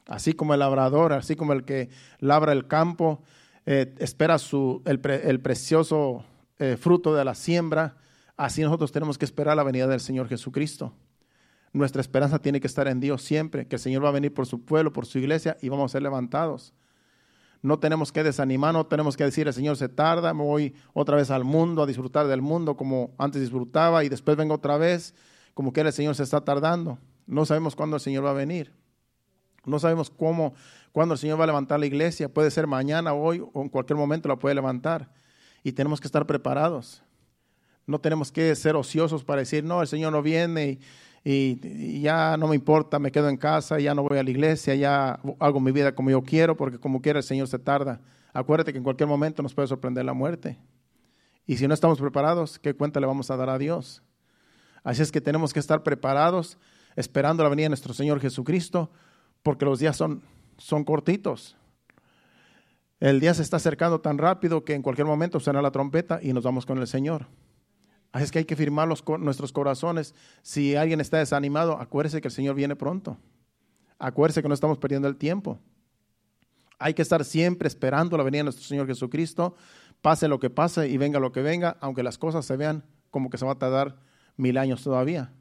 Así 0.07 0.32
como 0.32 0.55
el 0.55 0.61
labrador, 0.61 1.12
así 1.12 1.36
como 1.36 1.52
el 1.52 1.64
que 1.64 1.88
labra 2.18 2.52
el 2.52 2.66
campo, 2.66 3.22
eh, 3.64 3.94
espera 3.98 4.38
su, 4.38 4.82
el, 4.86 4.98
precioso 5.40 6.24
eh, 6.59 6.76
fruto 6.76 7.14
de 7.14 7.24
la 7.24 7.36
siembra, 7.36 7.96
así 8.36 8.62
nosotros 8.62 8.90
tenemos 8.90 9.18
que 9.18 9.24
esperar 9.24 9.57
la 9.57 9.62
venida 9.62 9.86
del 9.86 10.00
Señor 10.00 10.28
Jesucristo. 10.28 10.92
Nuestra 11.74 12.00
esperanza 12.00 12.38
tiene 12.38 12.60
que 12.60 12.68
estar 12.68 12.86
en 12.86 13.00
Dios 13.00 13.20
siempre, 13.20 13.66
que 13.66 13.74
el 13.74 13.80
Señor 13.80 14.04
va 14.04 14.10
a 14.10 14.12
venir 14.12 14.32
por 14.32 14.46
su 14.46 14.64
pueblo, 14.64 14.92
por 14.92 15.06
su 15.06 15.18
iglesia 15.18 15.56
y 15.60 15.68
vamos 15.68 15.90
a 15.90 15.92
ser 15.94 16.02
levantados. 16.02 16.72
No 17.62 17.80
tenemos 17.80 18.12
que 18.12 18.22
desanimar, 18.22 18.72
no 18.72 18.86
tenemos 18.86 19.16
que 19.16 19.24
decir 19.24 19.48
el 19.48 19.54
Señor 19.54 19.76
se 19.76 19.88
tarda, 19.88 20.32
me 20.32 20.44
voy 20.44 20.72
otra 20.92 21.16
vez 21.16 21.32
al 21.32 21.42
mundo 21.42 21.82
a 21.82 21.86
disfrutar 21.86 22.28
del 22.28 22.42
mundo 22.42 22.76
como 22.76 23.10
antes 23.18 23.42
disfrutaba 23.42 24.04
y 24.04 24.08
después 24.08 24.36
vengo 24.36 24.54
otra 24.54 24.78
vez 24.78 25.16
como 25.52 25.72
que 25.72 25.80
el 25.80 25.92
Señor 25.92 26.14
se 26.14 26.22
está 26.22 26.44
tardando. 26.44 26.96
No 27.26 27.44
sabemos 27.44 27.74
cuándo 27.74 27.96
el 27.96 28.02
Señor 28.02 28.24
va 28.24 28.30
a 28.30 28.34
venir. 28.34 28.72
No 29.66 29.80
sabemos 29.80 30.10
cómo, 30.10 30.54
cuándo 30.92 31.14
el 31.14 31.18
Señor 31.18 31.40
va 31.40 31.44
a 31.44 31.48
levantar 31.48 31.80
la 31.80 31.86
iglesia. 31.86 32.32
Puede 32.32 32.52
ser 32.52 32.68
mañana, 32.68 33.14
hoy 33.14 33.44
o 33.52 33.62
en 33.62 33.68
cualquier 33.68 33.96
momento 33.96 34.28
la 34.28 34.36
puede 34.36 34.54
levantar. 34.54 35.10
Y 35.64 35.72
tenemos 35.72 36.00
que 36.00 36.06
estar 36.06 36.24
preparados. 36.24 37.02
No 37.84 37.98
tenemos 37.98 38.30
que 38.30 38.54
ser 38.54 38.76
ociosos 38.76 39.24
para 39.24 39.40
decir, 39.40 39.64
no, 39.64 39.82
el 39.82 39.88
Señor 39.88 40.12
no 40.12 40.22
viene 40.22 40.78
y, 41.24 42.02
ya 42.02 42.36
no 42.36 42.48
me 42.48 42.54
importa, 42.54 42.98
me 42.98 43.10
quedo 43.10 43.30
en 43.30 43.38
casa, 43.38 43.80
ya 43.80 43.94
no 43.94 44.02
voy 44.02 44.18
a 44.18 44.22
la 44.22 44.30
iglesia, 44.30 44.74
ya 44.74 45.18
hago 45.38 45.58
mi 45.58 45.72
vida 45.72 45.94
como 45.94 46.10
yo 46.10 46.22
quiero, 46.22 46.54
porque 46.56 46.78
como 46.78 47.00
quiera 47.00 47.18
el 47.18 47.24
Señor 47.24 47.48
se 47.48 47.58
tarda. 47.58 48.00
Acuérdate 48.34 48.72
que 48.72 48.78
en 48.78 48.84
cualquier 48.84 49.08
momento 49.08 49.42
nos 49.42 49.54
puede 49.54 49.66
sorprender 49.66 50.04
la 50.04 50.12
muerte. 50.12 50.58
Y 51.46 51.56
si 51.56 51.66
no 51.66 51.72
estamos 51.72 51.98
preparados, 51.98 52.58
¿qué 52.58 52.74
cuenta 52.74 53.00
le 53.00 53.06
vamos 53.06 53.30
a 53.30 53.36
dar 53.36 53.48
a 53.48 53.58
Dios? 53.58 54.02
Así 54.82 55.00
es 55.00 55.10
que 55.10 55.22
tenemos 55.22 55.54
que 55.54 55.60
estar 55.60 55.82
preparados, 55.82 56.58
esperando 56.94 57.42
la 57.42 57.48
venida 57.48 57.64
de 57.64 57.70
nuestro 57.70 57.94
Señor 57.94 58.20
Jesucristo, 58.20 58.90
porque 59.42 59.64
los 59.64 59.78
días 59.78 59.96
son, 59.96 60.22
son 60.58 60.84
cortitos. 60.84 61.56
El 63.00 63.18
día 63.18 63.32
se 63.32 63.42
está 63.42 63.56
acercando 63.56 64.00
tan 64.00 64.18
rápido 64.18 64.64
que 64.64 64.74
en 64.74 64.82
cualquier 64.82 65.06
momento 65.06 65.40
suena 65.40 65.62
la 65.62 65.70
trompeta 65.70 66.20
y 66.22 66.34
nos 66.34 66.44
vamos 66.44 66.66
con 66.66 66.78
el 66.78 66.86
Señor. 66.86 67.26
Así 68.14 68.22
es 68.22 68.30
que 68.30 68.38
hay 68.38 68.44
que 68.44 68.54
firmar 68.54 68.86
los, 68.86 69.02
nuestros 69.18 69.50
corazones. 69.50 70.14
Si 70.40 70.76
alguien 70.76 71.00
está 71.00 71.18
desanimado, 71.18 71.80
acuérdese 71.80 72.20
que 72.20 72.28
el 72.28 72.32
Señor 72.32 72.54
viene 72.54 72.76
pronto. 72.76 73.18
Acuérdese 73.98 74.40
que 74.40 74.46
no 74.46 74.54
estamos 74.54 74.78
perdiendo 74.78 75.08
el 75.08 75.16
tiempo. 75.16 75.58
Hay 76.78 76.94
que 76.94 77.02
estar 77.02 77.24
siempre 77.24 77.66
esperando 77.66 78.16
la 78.16 78.22
venida 78.22 78.38
de 78.38 78.44
nuestro 78.44 78.64
Señor 78.64 78.86
Jesucristo, 78.86 79.56
pase 80.00 80.28
lo 80.28 80.38
que 80.38 80.48
pase 80.48 80.88
y 80.88 80.96
venga 80.96 81.18
lo 81.18 81.32
que 81.32 81.42
venga, 81.42 81.76
aunque 81.80 82.04
las 82.04 82.16
cosas 82.16 82.44
se 82.44 82.56
vean 82.56 82.84
como 83.10 83.30
que 83.30 83.36
se 83.36 83.46
va 83.46 83.50
a 83.50 83.58
tardar 83.58 83.96
mil 84.36 84.58
años 84.58 84.84
todavía, 84.84 85.32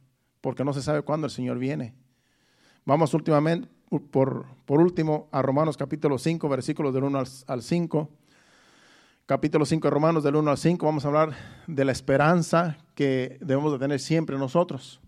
porque 0.41 0.63
no 0.63 0.74
se 0.74 0.82
sabe 0.82 1.03
cuándo 1.03 1.28
el 1.28 1.32
Señor 1.32 1.59
viene. 1.59 1.93
Vamos 2.86 3.13
últimamente, 3.13 3.69
por, 4.09 4.47
por 4.65 4.82
último, 4.82 5.30
a 5.32 5.43
Romanos 5.43 5.78
capítulo 5.78 6.17
5, 6.17 6.49
versículos 6.49 6.91
del 6.91 7.03
1 7.03 7.24
al 7.45 7.61
5 7.61 8.09
capítulo 9.26 9.65
5 9.65 9.88
de 9.88 9.91
Romanos 9.91 10.24
del 10.24 10.36
1 10.36 10.51
al 10.51 10.57
5 10.57 10.86
vamos 10.86 11.05
a 11.05 11.07
hablar 11.07 11.34
de 11.65 11.86
la 11.86 11.93
esperanza 11.93 12.78
que 12.93 13.38
debemos 13.39 13.71
de 13.71 13.80
tener 13.80 13.99
siempre 13.99 14.38
nosotros. 14.38 14.99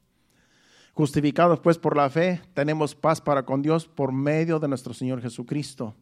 Justificados 0.93 1.59
pues 1.59 1.77
por 1.77 1.97
la 1.97 2.09
fe, 2.09 2.41
tenemos 2.53 2.95
paz 2.95 3.19
para 3.19 3.43
con 3.43 3.61
Dios 3.61 3.87
por 3.87 4.13
medio 4.13 4.59
de 4.59 4.69
nuestro 4.69 4.93
Señor 4.93 5.21
Jesucristo. 5.21 5.95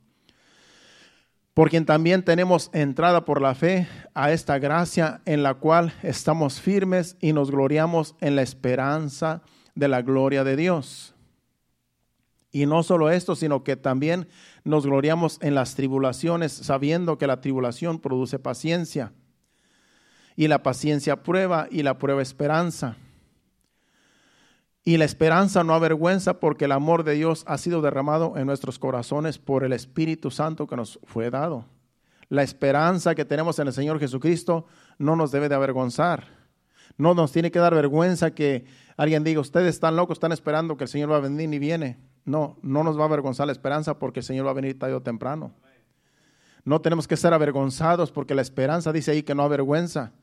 Por 1.56 1.72
quien 1.72 1.86
también 1.86 2.24
tenemos 2.24 2.70
entrada 2.74 3.26
por 3.26 3.42
la 3.42 3.56
fe 3.56 3.88
a 4.14 4.32
esta 4.32 4.60
gracia 4.60 5.22
en 5.26 5.42
la 5.42 5.56
cual 5.56 5.94
estamos 6.04 6.62
firmes 6.62 7.18
y 7.20 7.34
nos 7.34 7.50
gloriamos 7.50 8.16
en 8.22 8.36
la 8.36 8.44
esperanza 8.44 9.42
de 9.74 9.88
la 9.88 10.04
gloria 10.04 10.44
de 10.44 10.56
Dios. 10.56 11.16
Y 12.52 12.68
no 12.68 12.84
solo 12.84 13.10
esto, 13.10 13.36
sino 13.36 13.64
que 13.64 13.76
también 13.76 14.28
nos 14.64 14.86
gloriamos 14.86 15.38
en 15.42 15.56
las 15.56 15.76
tribulaciones, 15.76 16.52
sabiendo 16.52 17.18
que 17.18 17.28
la 17.28 17.42
tribulación 17.42 18.00
produce 18.00 18.40
paciencia. 18.40 19.12
Y 20.36 20.48
la 20.48 20.64
paciencia 20.64 21.22
prueba 21.22 21.68
y 21.70 21.84
la 21.84 21.98
prueba 21.98 22.22
esperanza. 22.22 22.96
Y 24.86 24.98
la 24.98 25.06
esperanza 25.06 25.64
no 25.64 25.74
avergüenza 25.74 26.40
porque 26.40 26.66
el 26.66 26.72
amor 26.72 27.04
de 27.04 27.14
Dios 27.14 27.44
ha 27.48 27.58
sido 27.58 27.82
derramado 27.82 28.38
en 28.38 28.48
nuestros 28.48 28.80
corazones 28.80 29.38
por 29.38 29.64
el 29.64 29.74
Espíritu 29.74 30.32
Santo 30.32 30.68
que 30.68 30.76
nos 30.76 31.00
fue 31.04 31.30
dado. 31.30 31.66
La 32.30 32.44
esperanza 32.44 33.16
que 33.16 33.26
tenemos 33.26 33.60
en 33.60 33.68
el 33.68 33.74
Señor 33.74 34.00
Jesucristo 34.00 34.66
no 34.98 35.16
nos 35.16 35.32
debe 35.32 35.50
de 35.50 35.56
avergonzar. 35.56 36.26
No 36.98 37.14
nos 37.14 37.32
tiene 37.32 37.52
que 37.52 37.60
dar 37.60 37.74
vergüenza 37.76 38.32
que 38.32 38.66
alguien 38.98 39.24
diga, 39.24 39.40
ustedes 39.40 39.76
están 39.76 39.96
locos, 39.96 40.18
están 40.18 40.32
esperando 40.32 40.76
que 40.76 40.86
el 40.86 40.90
Señor 40.90 41.12
va 41.12 41.18
a 41.18 41.22
venir 41.22 41.54
y 41.54 41.60
viene. 41.60 42.13
No, 42.26 42.58
no 42.62 42.84
nos 42.84 42.98
va 42.98 43.04
a 43.04 43.06
avergonzar 43.06 43.48
la 43.48 43.54
esperanza 43.54 44.00
porque 44.00 44.22
el 44.22 44.26
Señor 44.26 44.46
va 44.46 44.52
a 44.52 44.56
venir 44.56 44.78
tarde 44.80 44.94
o 44.94 45.02
temprano. 45.02 45.52
No 46.66 46.80
tenemos 46.80 47.08
que 47.08 47.18
ser 47.18 47.34
avergonzados 47.34 48.12
porque 48.12 48.36
la 48.36 48.42
esperanza 48.42 48.94
dice 48.94 49.12
ahí 49.12 49.24
que 49.24 49.36
no 49.36 49.44
avergüenza. 49.44 50.14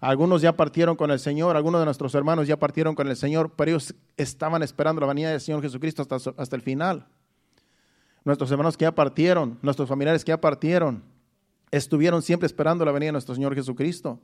Algunos 0.00 0.42
ya 0.42 0.56
partieron 0.56 0.96
con 0.96 1.10
el 1.10 1.18
Señor, 1.18 1.56
algunos 1.56 1.80
de 1.80 1.86
nuestros 1.86 2.14
hermanos 2.14 2.46
ya 2.46 2.58
partieron 2.58 2.94
con 2.94 3.08
el 3.08 3.16
Señor, 3.16 3.52
pero 3.56 3.70
ellos 3.70 3.94
estaban 4.16 4.62
esperando 4.62 5.00
la 5.00 5.06
venida 5.06 5.30
del 5.30 5.40
Señor 5.40 5.62
Jesucristo 5.62 6.02
hasta, 6.02 6.32
hasta 6.36 6.56
el 6.56 6.62
final. 6.62 7.06
Nuestros 8.24 8.50
hermanos 8.50 8.76
que 8.76 8.84
ya 8.84 8.94
partieron, 8.94 9.58
nuestros 9.62 9.88
familiares 9.88 10.24
que 10.24 10.30
ya 10.30 10.40
partieron, 10.40 11.02
estuvieron 11.70 12.22
siempre 12.22 12.46
esperando 12.46 12.84
la 12.84 12.92
venida 12.92 13.08
de 13.08 13.12
nuestro 13.12 13.34
Señor 13.34 13.54
Jesucristo. 13.54 14.20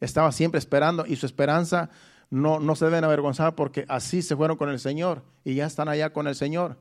Estaba 0.00 0.30
siempre 0.32 0.58
esperando 0.58 1.04
y 1.06 1.16
su 1.16 1.26
esperanza 1.26 1.90
no, 2.30 2.58
no 2.58 2.74
se 2.74 2.84
deben 2.86 3.04
avergonzar 3.04 3.54
porque 3.54 3.84
así 3.88 4.22
se 4.22 4.36
fueron 4.36 4.56
con 4.56 4.68
el 4.68 4.78
Señor 4.78 5.22
y 5.44 5.54
ya 5.54 5.66
están 5.66 5.88
allá 5.88 6.12
con 6.12 6.26
el 6.26 6.34
Señor. 6.34 6.76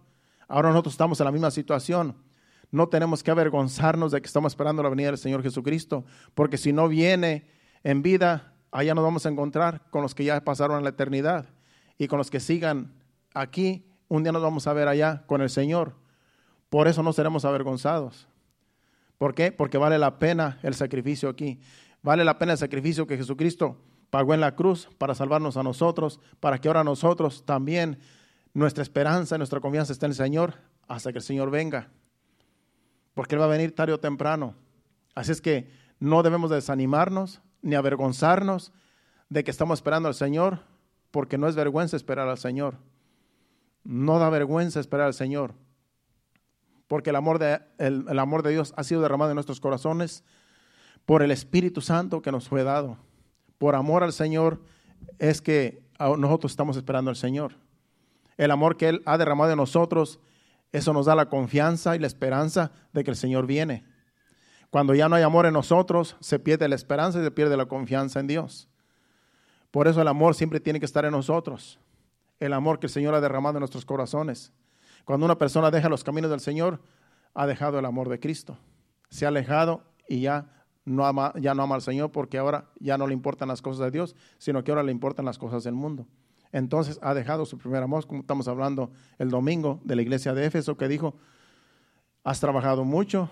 Ahora 0.47 0.69
nosotros 0.69 0.93
estamos 0.93 1.19
en 1.19 1.25
la 1.25 1.31
misma 1.31 1.51
situación. 1.51 2.15
No 2.71 2.87
tenemos 2.87 3.23
que 3.23 3.31
avergonzarnos 3.31 4.11
de 4.11 4.21
que 4.21 4.27
estamos 4.27 4.51
esperando 4.51 4.83
la 4.83 4.89
venida 4.89 5.07
del 5.07 5.17
Señor 5.17 5.43
Jesucristo, 5.43 6.05
porque 6.33 6.57
si 6.57 6.73
no 6.73 6.87
viene 6.87 7.47
en 7.83 8.01
vida, 8.01 8.53
allá 8.71 8.93
nos 8.95 9.03
vamos 9.03 9.25
a 9.25 9.29
encontrar 9.29 9.83
con 9.91 10.01
los 10.01 10.15
que 10.15 10.25
ya 10.25 10.43
pasaron 10.43 10.77
a 10.77 10.81
la 10.81 10.89
eternidad 10.89 11.45
y 11.97 12.07
con 12.07 12.17
los 12.17 12.29
que 12.29 12.39
sigan 12.39 12.93
aquí, 13.33 13.85
un 14.07 14.23
día 14.23 14.31
nos 14.31 14.41
vamos 14.41 14.67
a 14.67 14.73
ver 14.73 14.87
allá 14.87 15.23
con 15.27 15.41
el 15.41 15.49
Señor. 15.49 15.93
Por 16.69 16.87
eso 16.87 17.03
no 17.03 17.13
seremos 17.13 17.45
avergonzados. 17.45 18.27
¿Por 19.17 19.33
qué? 19.33 19.51
Porque 19.51 19.77
vale 19.77 19.97
la 19.97 20.19
pena 20.19 20.59
el 20.61 20.73
sacrificio 20.73 21.29
aquí. 21.29 21.59
Vale 22.01 22.25
la 22.25 22.37
pena 22.37 22.53
el 22.53 22.57
sacrificio 22.57 23.07
que 23.07 23.17
Jesucristo 23.17 23.77
pagó 24.15 24.33
en 24.33 24.39
la 24.39 24.55
cruz 24.55 24.87
para 24.97 25.13
salvarnos 25.13 25.57
a 25.57 25.63
nosotros, 25.63 26.21
para 26.39 26.57
que 26.57 26.69
ahora 26.69 26.85
nosotros 26.85 27.43
también 27.43 27.99
nuestra 28.53 28.81
esperanza, 28.81 29.37
nuestra 29.37 29.59
confianza 29.59 29.91
está 29.91 30.05
en 30.05 30.13
el 30.13 30.15
Señor 30.15 30.53
hasta 30.87 31.11
que 31.11 31.17
el 31.17 31.23
Señor 31.25 31.51
venga. 31.51 31.89
Porque 33.13 33.35
Él 33.35 33.41
va 33.41 33.45
a 33.45 33.49
venir 33.49 33.75
tarde 33.75 33.91
o 33.91 33.99
temprano. 33.99 34.55
Así 35.15 35.33
es 35.33 35.41
que 35.41 35.69
no 35.99 36.23
debemos 36.23 36.49
desanimarnos 36.49 37.41
ni 37.61 37.75
avergonzarnos 37.75 38.71
de 39.27 39.43
que 39.43 39.51
estamos 39.51 39.79
esperando 39.79 40.07
al 40.07 40.15
Señor, 40.15 40.61
porque 41.11 41.37
no 41.37 41.49
es 41.49 41.57
vergüenza 41.57 41.97
esperar 41.97 42.29
al 42.29 42.37
Señor. 42.37 42.77
No 43.83 44.17
da 44.17 44.29
vergüenza 44.29 44.79
esperar 44.79 45.07
al 45.07 45.13
Señor. 45.13 45.55
Porque 46.87 47.09
el 47.09 47.17
amor 47.17 47.37
de, 47.37 47.59
el 47.79 48.17
amor 48.17 48.43
de 48.43 48.51
Dios 48.51 48.73
ha 48.77 48.85
sido 48.85 49.01
derramado 49.01 49.31
en 49.31 49.35
nuestros 49.35 49.59
corazones 49.59 50.23
por 51.05 51.21
el 51.21 51.31
Espíritu 51.31 51.81
Santo 51.81 52.21
que 52.21 52.31
nos 52.31 52.47
fue 52.47 52.63
dado 52.63 52.97
por 53.57 53.75
amor 53.75 54.03
al 54.03 54.13
Señor 54.13 54.61
es 55.19 55.41
que 55.41 55.83
nosotros 55.99 56.51
estamos 56.51 56.77
esperando 56.77 57.09
al 57.09 57.15
Señor. 57.15 57.53
El 58.37 58.51
amor 58.51 58.77
que 58.77 58.89
Él 58.89 59.01
ha 59.05 59.17
derramado 59.17 59.51
en 59.51 59.57
nosotros, 59.57 60.19
eso 60.71 60.93
nos 60.93 61.05
da 61.05 61.15
la 61.15 61.29
confianza 61.29 61.95
y 61.95 61.99
la 61.99 62.07
esperanza 62.07 62.71
de 62.91 63.03
que 63.03 63.11
el 63.11 63.17
Señor 63.17 63.45
viene. 63.47 63.85
Cuando 64.69 64.93
ya 64.93 65.07
no 65.07 65.15
hay 65.15 65.23
amor 65.23 65.45
en 65.45 65.53
nosotros, 65.53 66.17
se 66.19 66.37
pierde 66.37 66.67
la 66.67 66.75
esperanza 66.75 67.19
y 67.19 67.23
se 67.23 67.31
pierde 67.31 67.55
la 67.55 67.65
confianza 67.65 68.19
en 68.19 68.27
Dios. 68.27 68.67
Por 69.71 69.87
eso 69.87 70.01
el 70.01 70.07
amor 70.07 70.35
siempre 70.35 70.59
tiene 70.59 70.79
que 70.79 70.85
estar 70.85 71.05
en 71.05 71.11
nosotros. 71.11 71.79
El 72.39 72.51
amor 72.51 72.79
que 72.79 72.87
el 72.87 72.91
Señor 72.91 73.13
ha 73.15 73.21
derramado 73.21 73.57
en 73.57 73.61
nuestros 73.61 73.85
corazones. 73.85 74.51
Cuando 75.05 75.25
una 75.25 75.37
persona 75.37 75.71
deja 75.71 75.87
los 75.87 76.03
caminos 76.03 76.29
del 76.29 76.41
Señor, 76.41 76.81
ha 77.33 77.47
dejado 77.47 77.79
el 77.79 77.85
amor 77.85 78.09
de 78.09 78.19
Cristo. 78.19 78.57
Se 79.09 79.25
ha 79.25 79.29
alejado 79.29 79.83
y 80.09 80.21
ya 80.21 80.64
no 80.85 81.05
ama, 81.05 81.33
ya 81.39 81.53
no 81.55 81.63
ama 81.63 81.75
al 81.75 81.81
Señor 81.81 82.11
porque 82.11 82.37
ahora 82.37 82.69
ya 82.79 82.97
no 82.97 83.07
le 83.07 83.13
importan 83.13 83.47
las 83.47 83.61
cosas 83.61 83.85
de 83.85 83.91
Dios, 83.91 84.15
sino 84.37 84.63
que 84.63 84.71
ahora 84.71 84.83
le 84.83 84.91
importan 84.91 85.25
las 85.25 85.37
cosas 85.37 85.63
del 85.63 85.73
mundo. 85.73 86.05
Entonces 86.51 86.99
ha 87.01 87.13
dejado 87.13 87.45
su 87.45 87.57
primer 87.57 87.83
amor, 87.83 88.05
como 88.07 88.21
estamos 88.21 88.47
hablando 88.47 88.91
el 89.17 89.29
domingo 89.29 89.81
de 89.83 89.95
la 89.95 90.01
iglesia 90.03 90.33
de 90.33 90.45
Éfeso, 90.45 90.77
que 90.77 90.87
dijo, 90.87 91.15
has 92.23 92.39
trabajado 92.39 92.85
mucho, 92.85 93.29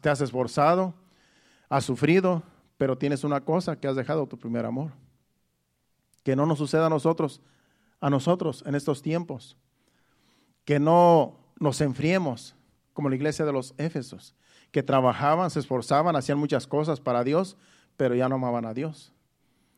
te 0.00 0.08
has 0.08 0.20
esforzado, 0.20 0.94
has 1.68 1.84
sufrido, 1.84 2.42
pero 2.76 2.96
tienes 2.96 3.24
una 3.24 3.40
cosa, 3.40 3.76
que 3.76 3.88
has 3.88 3.96
dejado 3.96 4.26
tu 4.26 4.38
primer 4.38 4.64
amor. 4.64 4.92
Que 6.22 6.36
no 6.36 6.46
nos 6.46 6.58
suceda 6.58 6.86
a 6.86 6.90
nosotros, 6.90 7.40
a 8.00 8.08
nosotros 8.08 8.62
en 8.66 8.74
estos 8.74 9.02
tiempos. 9.02 9.56
Que 10.64 10.78
no 10.78 11.38
nos 11.58 11.80
enfriemos 11.80 12.54
como 12.92 13.08
la 13.08 13.16
iglesia 13.16 13.44
de 13.44 13.52
los 13.52 13.74
Éfesos, 13.78 14.34
que 14.70 14.82
trabajaban, 14.82 15.50
se 15.50 15.60
esforzaban, 15.60 16.16
hacían 16.16 16.38
muchas 16.38 16.66
cosas 16.66 17.00
para 17.00 17.24
Dios, 17.24 17.56
pero 17.96 18.14
ya 18.14 18.28
no 18.28 18.36
amaban 18.36 18.66
a 18.66 18.74
Dios. 18.74 19.12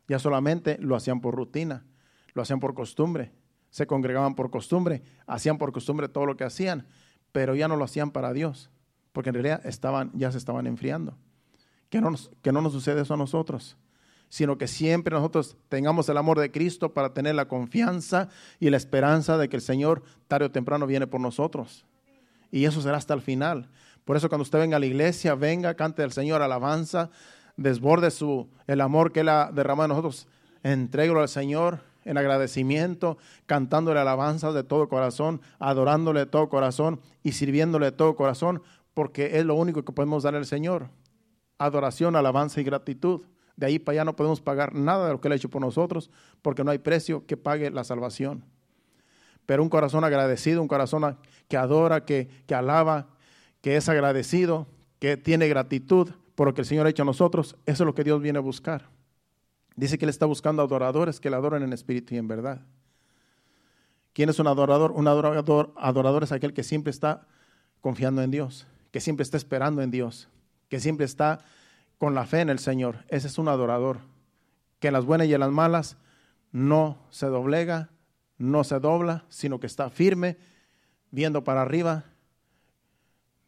Ya 0.09 0.19
solamente 0.19 0.79
lo 0.79 0.97
hacían 0.97 1.21
por 1.21 1.35
rutina, 1.35 1.85
lo 2.35 2.43
hacían 2.43 2.61
por 2.61 2.75
costumbre, 2.75 3.33
se 3.71 3.87
congregaban 3.87 4.35
por 4.35 4.51
costumbre, 4.51 5.03
hacían 5.27 5.59
por 5.59 5.73
costumbre 5.73 6.09
todo 6.09 6.27
lo 6.27 6.37
que 6.37 6.45
hacían, 6.45 6.87
pero 7.33 7.55
ya 7.55 7.69
no 7.69 7.77
lo 7.77 7.85
hacían 7.85 8.11
para 8.11 8.33
Dios, 8.33 8.71
porque 9.13 9.31
en 9.31 9.35
realidad 9.35 9.65
estaban, 9.65 10.11
ya 10.15 10.31
se 10.31 10.39
estaban 10.39 10.67
enfriando. 10.67 11.17
Que 11.89 12.01
no, 12.01 12.11
nos, 12.11 12.31
que 12.43 12.53
no 12.53 12.61
nos 12.61 12.73
sucede 12.73 13.03
eso 13.03 13.15
a 13.15 13.19
nosotros, 13.19 13.77
sino 14.29 14.57
que 14.57 14.67
siempre 14.67 15.15
nosotros 15.15 15.57
tengamos 15.69 16.09
el 16.09 16.17
amor 16.17 16.39
de 16.39 16.51
Cristo 16.51 16.95
para 16.95 17.13
tener 17.13 17.35
la 17.35 17.49
confianza 17.49 18.29
y 18.61 18.71
la 18.71 18.79
esperanza 18.79 19.37
de 19.37 19.49
que 19.49 19.57
el 19.57 19.63
Señor 19.63 20.03
tarde 20.27 20.47
o 20.47 20.51
temprano 20.51 20.87
viene 20.87 21.07
por 21.07 21.21
nosotros. 21.21 21.85
Y 22.51 22.67
eso 22.67 22.81
será 22.83 22.99
hasta 22.99 23.15
el 23.15 23.23
final. 23.23 23.69
Por 24.05 24.17
eso 24.17 24.29
cuando 24.29 24.43
usted 24.43 24.59
venga 24.59 24.77
a 24.77 24.81
la 24.81 24.87
iglesia, 24.87 25.35
venga, 25.35 25.75
cante 25.75 26.03
al 26.03 26.13
Señor 26.13 26.43
alabanza, 26.43 27.11
desborde 27.57 28.11
su, 28.11 28.49
el 28.67 28.81
amor 28.81 29.13
que 29.13 29.21
Él 29.21 29.29
ha 29.29 29.51
derramado 29.53 29.87
en 29.87 29.89
nosotros, 29.91 30.27
entréguelo 30.63 31.21
al 31.21 31.29
Señor 31.29 31.81
en 32.05 32.19
agradecimiento, 32.19 33.19
cantándole 33.47 34.01
alabanzas 34.01 34.55
de 34.55 34.65
todo 34.65 34.89
corazón, 34.89 35.41
adorándole 35.59 36.21
de 36.21 36.27
todo 36.27 36.49
corazón 36.49 37.01
y 37.23 37.33
sirviéndole 37.33 37.87
de 37.87 37.93
todo 37.93 38.17
corazón, 38.17 38.63
porque 38.95 39.39
es 39.39 39.45
lo 39.45 39.55
único 39.55 39.85
que 39.85 39.93
podemos 39.93 40.25
dar 40.25 40.35
al 40.35 40.47
Señor. 40.47 40.89
Adoración, 41.59 42.17
alabanza 42.17 42.61
y 42.61 42.65
gratitud. 42.65 43.23
De 43.57 43.67
ahí 43.67 43.79
para 43.79 43.95
allá 43.95 44.05
no 44.05 44.17
podemos 44.17 44.41
pagar 44.41 44.75
nada 44.75 45.07
de 45.07 45.13
lo 45.13 45.21
que 45.21 45.29
Él 45.29 45.33
ha 45.33 45.37
hecho 45.37 45.49
por 45.49 45.61
nosotros, 45.61 46.11
porque 46.43 46.65
no 46.65 46.71
hay 46.71 46.79
precio 46.79 47.25
que 47.27 47.37
pague 47.37 47.71
la 47.71 47.85
salvación. 47.85 48.45
Pero 49.47 49.63
un 49.63 49.69
corazón 49.69 50.05
agradecido, 50.05 50.63
un 50.63 50.69
corazón 50.69 51.19
que 51.49 51.57
adora, 51.57 52.05
que, 52.05 52.29
que 52.47 52.55
alaba, 52.55 53.09
que 53.63 53.77
es 53.77 53.89
agradecido, 53.89 54.67
que 54.99 55.17
tiene 55.17 55.49
gratitud 55.49 56.11
por 56.35 56.49
lo 56.49 56.55
que 56.55 56.63
el 56.63 56.67
Señor 56.67 56.87
ha 56.87 56.91
hecho 56.91 57.03
a 57.03 57.07
nosotros, 57.07 57.57
eso 57.65 57.85
es 57.85 57.87
lo 57.87 57.95
que 57.95 58.05
Dios 58.05 58.21
viene 58.21 58.39
a 58.39 58.43
buscar. 58.43 58.89
Dice 59.77 59.97
que 59.97 60.05
Él 60.05 60.11
está 60.11 60.27
buscando 60.27 60.63
adoradores 60.63 61.21
que 61.21 61.31
le 61.31 61.37
adoren 61.37 61.63
en 61.63 61.73
espíritu 61.73 62.15
y 62.15 62.19
en 62.19 62.29
verdad. 62.29 62.61
¿Quién 64.13 64.29
es 64.29 64.39
un 64.39 64.47
adorador? 64.47 64.93
Un 64.93 65.09
adorador, 65.09 66.23
es 66.23 66.33
aquel 66.33 66.53
que 66.53 66.63
siempre 66.63 66.91
está 66.91 67.27
confiando 67.81 68.23
en 68.23 68.31
Dios, 68.31 68.67
que 68.91 69.01
siempre 69.01 69.23
está 69.23 69.37
esperando 69.37 69.81
en 69.81 69.91
Dios, 69.91 70.29
que 70.69 70.81
siempre 70.81 71.07
está 71.07 71.41
con 71.99 72.15
la 72.15 72.27
fe 72.27 72.41
en 72.41 72.51
el 72.51 72.59
Señor. 72.59 73.05
Ese 73.09 73.29
es 73.29 73.39
un 73.39 73.49
adorador, 73.49 74.01
que 74.81 74.89
en 74.89 74.95
las 74.95 75.05
buenas 75.05 75.29
y 75.29 75.35
en 75.35 75.41
las 75.41 75.51
malas 75.51 75.97
no 76.51 76.99
se 77.11 77.27
doblega, 77.27 77.91
no 78.37 78.65
se 78.65 78.81
dobla, 78.81 79.25
sino 79.29 79.61
que 79.61 79.67
está 79.67 79.89
firme, 79.89 80.37
viendo 81.11 81.45
para 81.45 81.63
arriba 81.63 82.05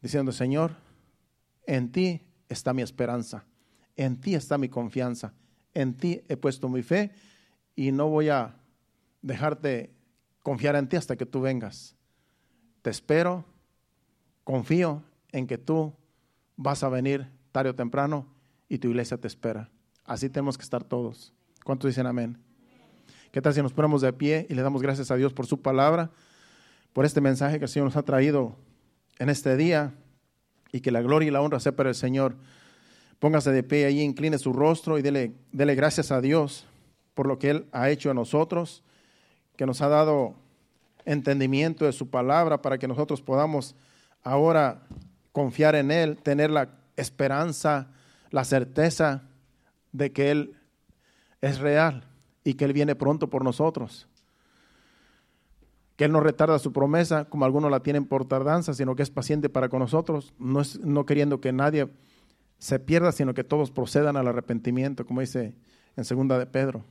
diciendo, 0.05 0.31
Señor, 0.31 0.75
en 1.65 1.91
ti 1.91 2.21
está 2.47 2.75
mi 2.75 2.83
esperanza, 2.83 3.43
en 3.95 4.21
ti 4.21 4.35
está 4.35 4.59
mi 4.59 4.69
confianza, 4.69 5.33
en 5.73 5.97
ti 5.97 6.21
he 6.27 6.37
puesto 6.37 6.69
mi 6.69 6.83
fe 6.83 7.11
y 7.75 7.91
no 7.91 8.07
voy 8.07 8.29
a 8.29 8.55
dejarte 9.23 9.95
confiar 10.43 10.75
en 10.75 10.87
ti 10.87 10.95
hasta 10.95 11.15
que 11.15 11.25
tú 11.25 11.41
vengas. 11.41 11.95
Te 12.83 12.91
espero, 12.91 13.45
confío 14.43 15.01
en 15.31 15.47
que 15.47 15.57
tú 15.57 15.91
vas 16.55 16.83
a 16.83 16.89
venir 16.89 17.27
tarde 17.51 17.71
o 17.71 17.75
temprano 17.75 18.27
y 18.69 18.77
tu 18.77 18.89
iglesia 18.89 19.17
te 19.17 19.25
espera. 19.25 19.71
Así 20.03 20.29
tenemos 20.29 20.55
que 20.55 20.63
estar 20.65 20.83
todos. 20.83 21.33
¿Cuántos 21.63 21.87
dicen 21.87 22.05
amén? 22.05 22.37
¿Qué 23.31 23.41
tal 23.41 23.55
si 23.55 23.61
nos 23.63 23.73
ponemos 23.73 24.03
de 24.03 24.13
pie 24.13 24.45
y 24.51 24.53
le 24.53 24.61
damos 24.61 24.83
gracias 24.83 25.09
a 25.09 25.15
Dios 25.15 25.33
por 25.33 25.47
su 25.47 25.63
palabra, 25.63 26.11
por 26.93 27.05
este 27.05 27.21
mensaje 27.21 27.57
que 27.57 27.65
el 27.65 27.69
Señor 27.69 27.87
nos 27.87 27.97
ha 27.97 28.03
traído 28.03 28.55
en 29.19 29.29
este 29.29 29.55
día 29.55 29.93
y 30.71 30.81
que 30.81 30.91
la 30.91 31.01
gloria 31.01 31.27
y 31.27 31.31
la 31.31 31.41
honra 31.41 31.59
sea 31.59 31.75
para 31.75 31.89
el 31.89 31.95
Señor. 31.95 32.35
Póngase 33.19 33.51
de 33.51 33.63
pie 33.63 33.85
ahí, 33.85 34.01
incline 34.01 34.37
su 34.37 34.53
rostro 34.53 34.97
y 34.97 35.01
dele, 35.01 35.33
dele 35.51 35.75
gracias 35.75 36.11
a 36.11 36.21
Dios 36.21 36.65
por 37.13 37.27
lo 37.27 37.39
que 37.39 37.49
Él 37.49 37.65
ha 37.71 37.89
hecho 37.89 38.11
a 38.11 38.13
nosotros, 38.13 38.83
que 39.55 39.65
nos 39.65 39.81
ha 39.81 39.87
dado 39.87 40.35
entendimiento 41.05 41.85
de 41.85 41.93
su 41.93 42.09
palabra 42.09 42.61
para 42.61 42.77
que 42.77 42.87
nosotros 42.87 43.21
podamos 43.21 43.75
ahora 44.23 44.81
confiar 45.31 45.75
en 45.75 45.91
Él, 45.91 46.17
tener 46.17 46.49
la 46.49 46.69
esperanza, 46.97 47.87
la 48.31 48.43
certeza 48.43 49.23
de 49.91 50.11
que 50.11 50.31
Él 50.31 50.57
es 51.41 51.59
real 51.59 52.03
y 52.43 52.55
que 52.55 52.65
Él 52.65 52.73
viene 52.73 52.95
pronto 52.95 53.29
por 53.29 53.43
nosotros 53.43 54.07
que 55.95 56.05
Él 56.05 56.11
no 56.11 56.19
retarda 56.19 56.59
su 56.59 56.73
promesa 56.73 57.25
como 57.25 57.45
algunos 57.45 57.71
la 57.71 57.81
tienen 57.81 58.05
por 58.05 58.25
tardanza, 58.25 58.73
sino 58.73 58.95
que 58.95 59.03
es 59.03 59.09
paciente 59.09 59.49
para 59.49 59.69
con 59.69 59.79
nosotros, 59.79 60.33
no, 60.37 60.61
es, 60.61 60.79
no 60.79 61.05
queriendo 61.05 61.39
que 61.39 61.53
nadie 61.53 61.87
se 62.57 62.79
pierda, 62.79 63.11
sino 63.11 63.33
que 63.33 63.43
todos 63.43 63.71
procedan 63.71 64.17
al 64.17 64.27
arrepentimiento, 64.27 65.05
como 65.05 65.21
dice 65.21 65.53
en 65.95 66.05
segunda 66.05 66.37
de 66.37 66.45
Pedro. 66.45 66.83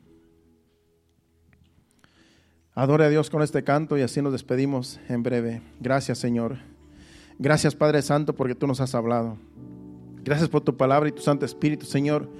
Adore 2.74 3.04
a 3.04 3.08
Dios 3.08 3.30
con 3.30 3.42
este 3.42 3.62
canto 3.62 3.96
y 3.96 4.02
así 4.02 4.20
nos 4.20 4.32
despedimos 4.32 4.98
en 5.08 5.22
breve. 5.22 5.62
Gracias 5.80 6.18
Señor. 6.18 6.56
Gracias 7.38 7.74
Padre 7.74 8.02
Santo 8.02 8.34
porque 8.34 8.54
tú 8.54 8.66
nos 8.66 8.80
has 8.80 8.94
hablado. 8.94 9.36
Gracias 10.24 10.48
por 10.48 10.62
tu 10.62 10.76
palabra 10.76 11.08
y 11.08 11.12
tu 11.12 11.20
Santo 11.20 11.44
Espíritu, 11.44 11.84
Señor, 11.84 12.30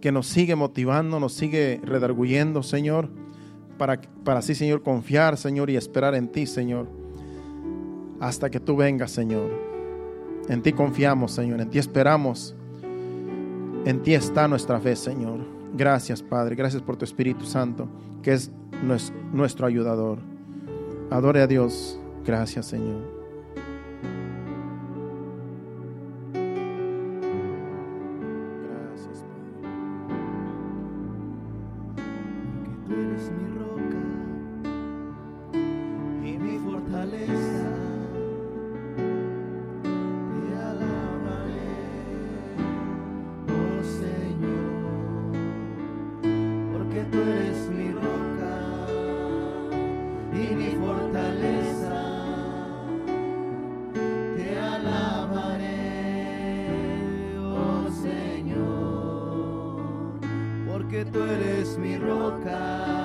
que 0.00 0.10
nos 0.10 0.26
sigue 0.26 0.56
motivando, 0.56 1.20
nos 1.20 1.34
sigue 1.34 1.80
redarguyendo, 1.84 2.62
Señor 2.62 3.10
para, 3.78 4.00
para 4.24 4.40
así, 4.40 4.54
Señor, 4.54 4.82
confiar, 4.82 5.36
Señor, 5.36 5.70
y 5.70 5.76
esperar 5.76 6.14
en 6.14 6.28
ti, 6.28 6.46
Señor, 6.46 6.88
hasta 8.20 8.50
que 8.50 8.60
tú 8.60 8.76
vengas, 8.76 9.10
Señor. 9.10 9.50
En 10.48 10.62
ti 10.62 10.72
confiamos, 10.72 11.32
Señor, 11.32 11.60
en 11.60 11.70
ti 11.70 11.78
esperamos. 11.78 12.54
En 13.84 14.02
ti 14.02 14.14
está 14.14 14.48
nuestra 14.48 14.80
fe, 14.80 14.96
Señor. 14.96 15.40
Gracias, 15.76 16.22
Padre. 16.22 16.56
Gracias 16.56 16.82
por 16.82 16.96
tu 16.96 17.04
Espíritu 17.04 17.44
Santo, 17.44 17.88
que 18.22 18.32
es 18.32 18.50
nuestro 19.32 19.66
ayudador. 19.66 20.18
Adore 21.10 21.40
a 21.42 21.46
Dios. 21.46 21.98
Gracias, 22.24 22.66
Señor. 22.66 23.15
que 60.96 61.04
tú 61.04 61.22
eres 61.24 61.76
mi 61.76 61.98
roca. 61.98 62.95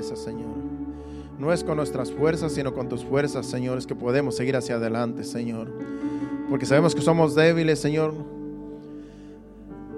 Señor. 0.00 0.56
No 1.38 1.52
es 1.52 1.64
con 1.64 1.76
nuestras 1.76 2.12
fuerzas, 2.12 2.52
sino 2.52 2.72
con 2.72 2.88
tus 2.88 3.04
fuerzas, 3.04 3.46
Señor, 3.46 3.78
es 3.78 3.86
que 3.86 3.94
podemos 3.94 4.36
seguir 4.36 4.56
hacia 4.56 4.76
adelante, 4.76 5.24
Señor. 5.24 5.72
Porque 6.48 6.66
sabemos 6.66 6.94
que 6.94 7.00
somos 7.00 7.34
débiles, 7.34 7.78
Señor, 7.78 8.14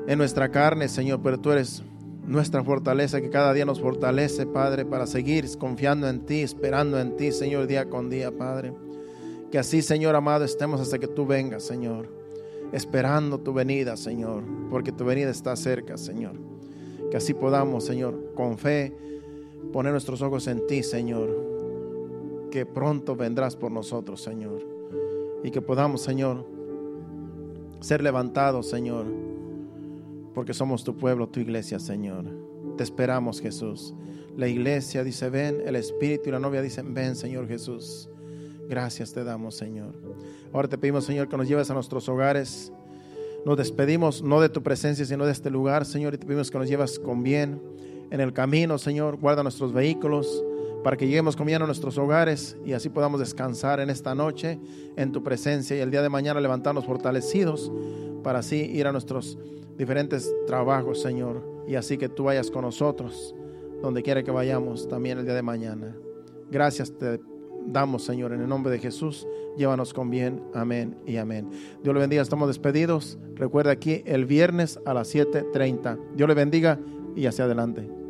en 0.06 0.18
nuestra 0.18 0.50
carne, 0.50 0.88
Señor, 0.88 1.20
pero 1.22 1.38
tú 1.38 1.50
eres 1.52 1.82
nuestra 2.26 2.62
fortaleza 2.64 3.20
que 3.20 3.30
cada 3.30 3.52
día 3.52 3.64
nos 3.64 3.80
fortalece, 3.80 4.46
Padre, 4.46 4.84
para 4.84 5.06
seguir 5.06 5.46
confiando 5.58 6.08
en 6.08 6.20
ti, 6.20 6.40
esperando 6.40 6.98
en 6.98 7.16
ti, 7.16 7.32
Señor, 7.32 7.66
día 7.66 7.88
con 7.88 8.08
día, 8.10 8.30
Padre. 8.30 8.72
Que 9.50 9.58
así, 9.58 9.82
Señor 9.82 10.16
amado, 10.16 10.44
estemos 10.44 10.80
hasta 10.80 10.98
que 10.98 11.08
tú 11.08 11.26
vengas, 11.26 11.62
Señor, 11.62 12.08
esperando 12.72 13.38
tu 13.38 13.52
venida, 13.52 13.96
Señor, 13.96 14.42
porque 14.70 14.92
tu 14.92 15.04
venida 15.04 15.30
está 15.30 15.54
cerca, 15.56 15.96
Señor. 15.96 16.32
Que 17.10 17.18
así 17.18 17.34
podamos, 17.34 17.84
Señor, 17.84 18.32
con 18.34 18.58
fe, 18.58 18.92
poner 19.72 19.92
nuestros 19.92 20.22
ojos 20.22 20.46
en 20.46 20.66
ti, 20.66 20.82
Señor, 20.82 22.48
que 22.50 22.66
pronto 22.66 23.16
vendrás 23.16 23.56
por 23.56 23.70
nosotros, 23.72 24.22
Señor. 24.22 24.64
Y 25.42 25.50
que 25.50 25.60
podamos, 25.60 26.02
Señor, 26.02 26.46
ser 27.80 28.02
levantados, 28.02 28.68
Señor, 28.68 29.06
porque 30.34 30.54
somos 30.54 30.84
tu 30.84 30.96
pueblo, 30.96 31.28
tu 31.28 31.40
iglesia, 31.40 31.78
Señor. 31.78 32.24
Te 32.76 32.82
esperamos, 32.82 33.40
Jesús. 33.40 33.94
La 34.36 34.48
iglesia 34.48 35.04
dice, 35.04 35.30
ven, 35.30 35.62
el 35.64 35.76
Espíritu 35.76 36.28
y 36.28 36.32
la 36.32 36.40
novia 36.40 36.62
dicen, 36.62 36.94
ven, 36.94 37.14
Señor 37.14 37.46
Jesús. 37.46 38.08
Gracias 38.68 39.12
te 39.12 39.22
damos, 39.22 39.54
Señor. 39.54 39.94
Ahora 40.52 40.68
te 40.68 40.78
pedimos, 40.78 41.04
Señor, 41.04 41.28
que 41.28 41.36
nos 41.36 41.46
lleves 41.46 41.70
a 41.70 41.74
nuestros 41.74 42.08
hogares. 42.08 42.72
Nos 43.44 43.56
despedimos 43.58 44.22
no 44.22 44.40
de 44.40 44.48
tu 44.48 44.62
presencia, 44.62 45.04
sino 45.04 45.26
de 45.26 45.32
este 45.32 45.50
lugar, 45.50 45.84
Señor, 45.84 46.14
y 46.14 46.18
te 46.18 46.26
pedimos 46.26 46.50
que 46.50 46.58
nos 46.58 46.68
lleves 46.68 46.98
con 46.98 47.22
bien 47.22 47.60
en 48.14 48.20
el 48.20 48.32
camino, 48.32 48.78
Señor. 48.78 49.16
Guarda 49.16 49.42
nuestros 49.42 49.72
vehículos 49.72 50.44
para 50.84 50.96
que 50.96 51.08
lleguemos 51.08 51.34
con 51.34 51.46
bien 51.46 51.60
a 51.62 51.66
nuestros 51.66 51.98
hogares 51.98 52.56
y 52.64 52.72
así 52.72 52.88
podamos 52.88 53.18
descansar 53.18 53.80
en 53.80 53.90
esta 53.90 54.14
noche 54.14 54.60
en 54.96 55.10
tu 55.10 55.24
presencia 55.24 55.76
y 55.76 55.80
el 55.80 55.90
día 55.90 56.00
de 56.00 56.08
mañana 56.08 56.40
levantarnos 56.40 56.84
fortalecidos 56.84 57.72
para 58.22 58.38
así 58.38 58.56
ir 58.56 58.86
a 58.86 58.92
nuestros 58.92 59.36
diferentes 59.76 60.32
trabajos, 60.46 61.02
Señor, 61.02 61.42
y 61.66 61.74
así 61.74 61.98
que 61.98 62.08
tú 62.08 62.24
vayas 62.24 62.52
con 62.52 62.62
nosotros 62.62 63.34
donde 63.82 64.04
quiera 64.04 64.22
que 64.22 64.30
vayamos 64.30 64.86
también 64.86 65.18
el 65.18 65.24
día 65.24 65.34
de 65.34 65.42
mañana. 65.42 65.96
Gracias 66.52 66.96
te 66.96 67.18
damos, 67.66 68.04
Señor, 68.04 68.32
en 68.32 68.42
el 68.42 68.48
nombre 68.48 68.70
de 68.70 68.78
Jesús. 68.78 69.26
Llévanos 69.56 69.92
con 69.92 70.08
bien. 70.10 70.40
Amén 70.54 70.96
y 71.04 71.16
amén. 71.16 71.50
Dios 71.82 71.92
le 71.92 72.00
bendiga. 72.00 72.22
Estamos 72.22 72.46
despedidos. 72.46 73.18
Recuerda 73.34 73.72
aquí 73.72 74.04
el 74.06 74.24
viernes 74.24 74.78
a 74.86 74.94
las 74.94 75.12
7:30. 75.12 75.98
Dios 76.14 76.28
le 76.28 76.34
bendiga 76.34 76.78
y 77.16 77.26
hacia 77.26 77.46
adelante. 77.46 78.03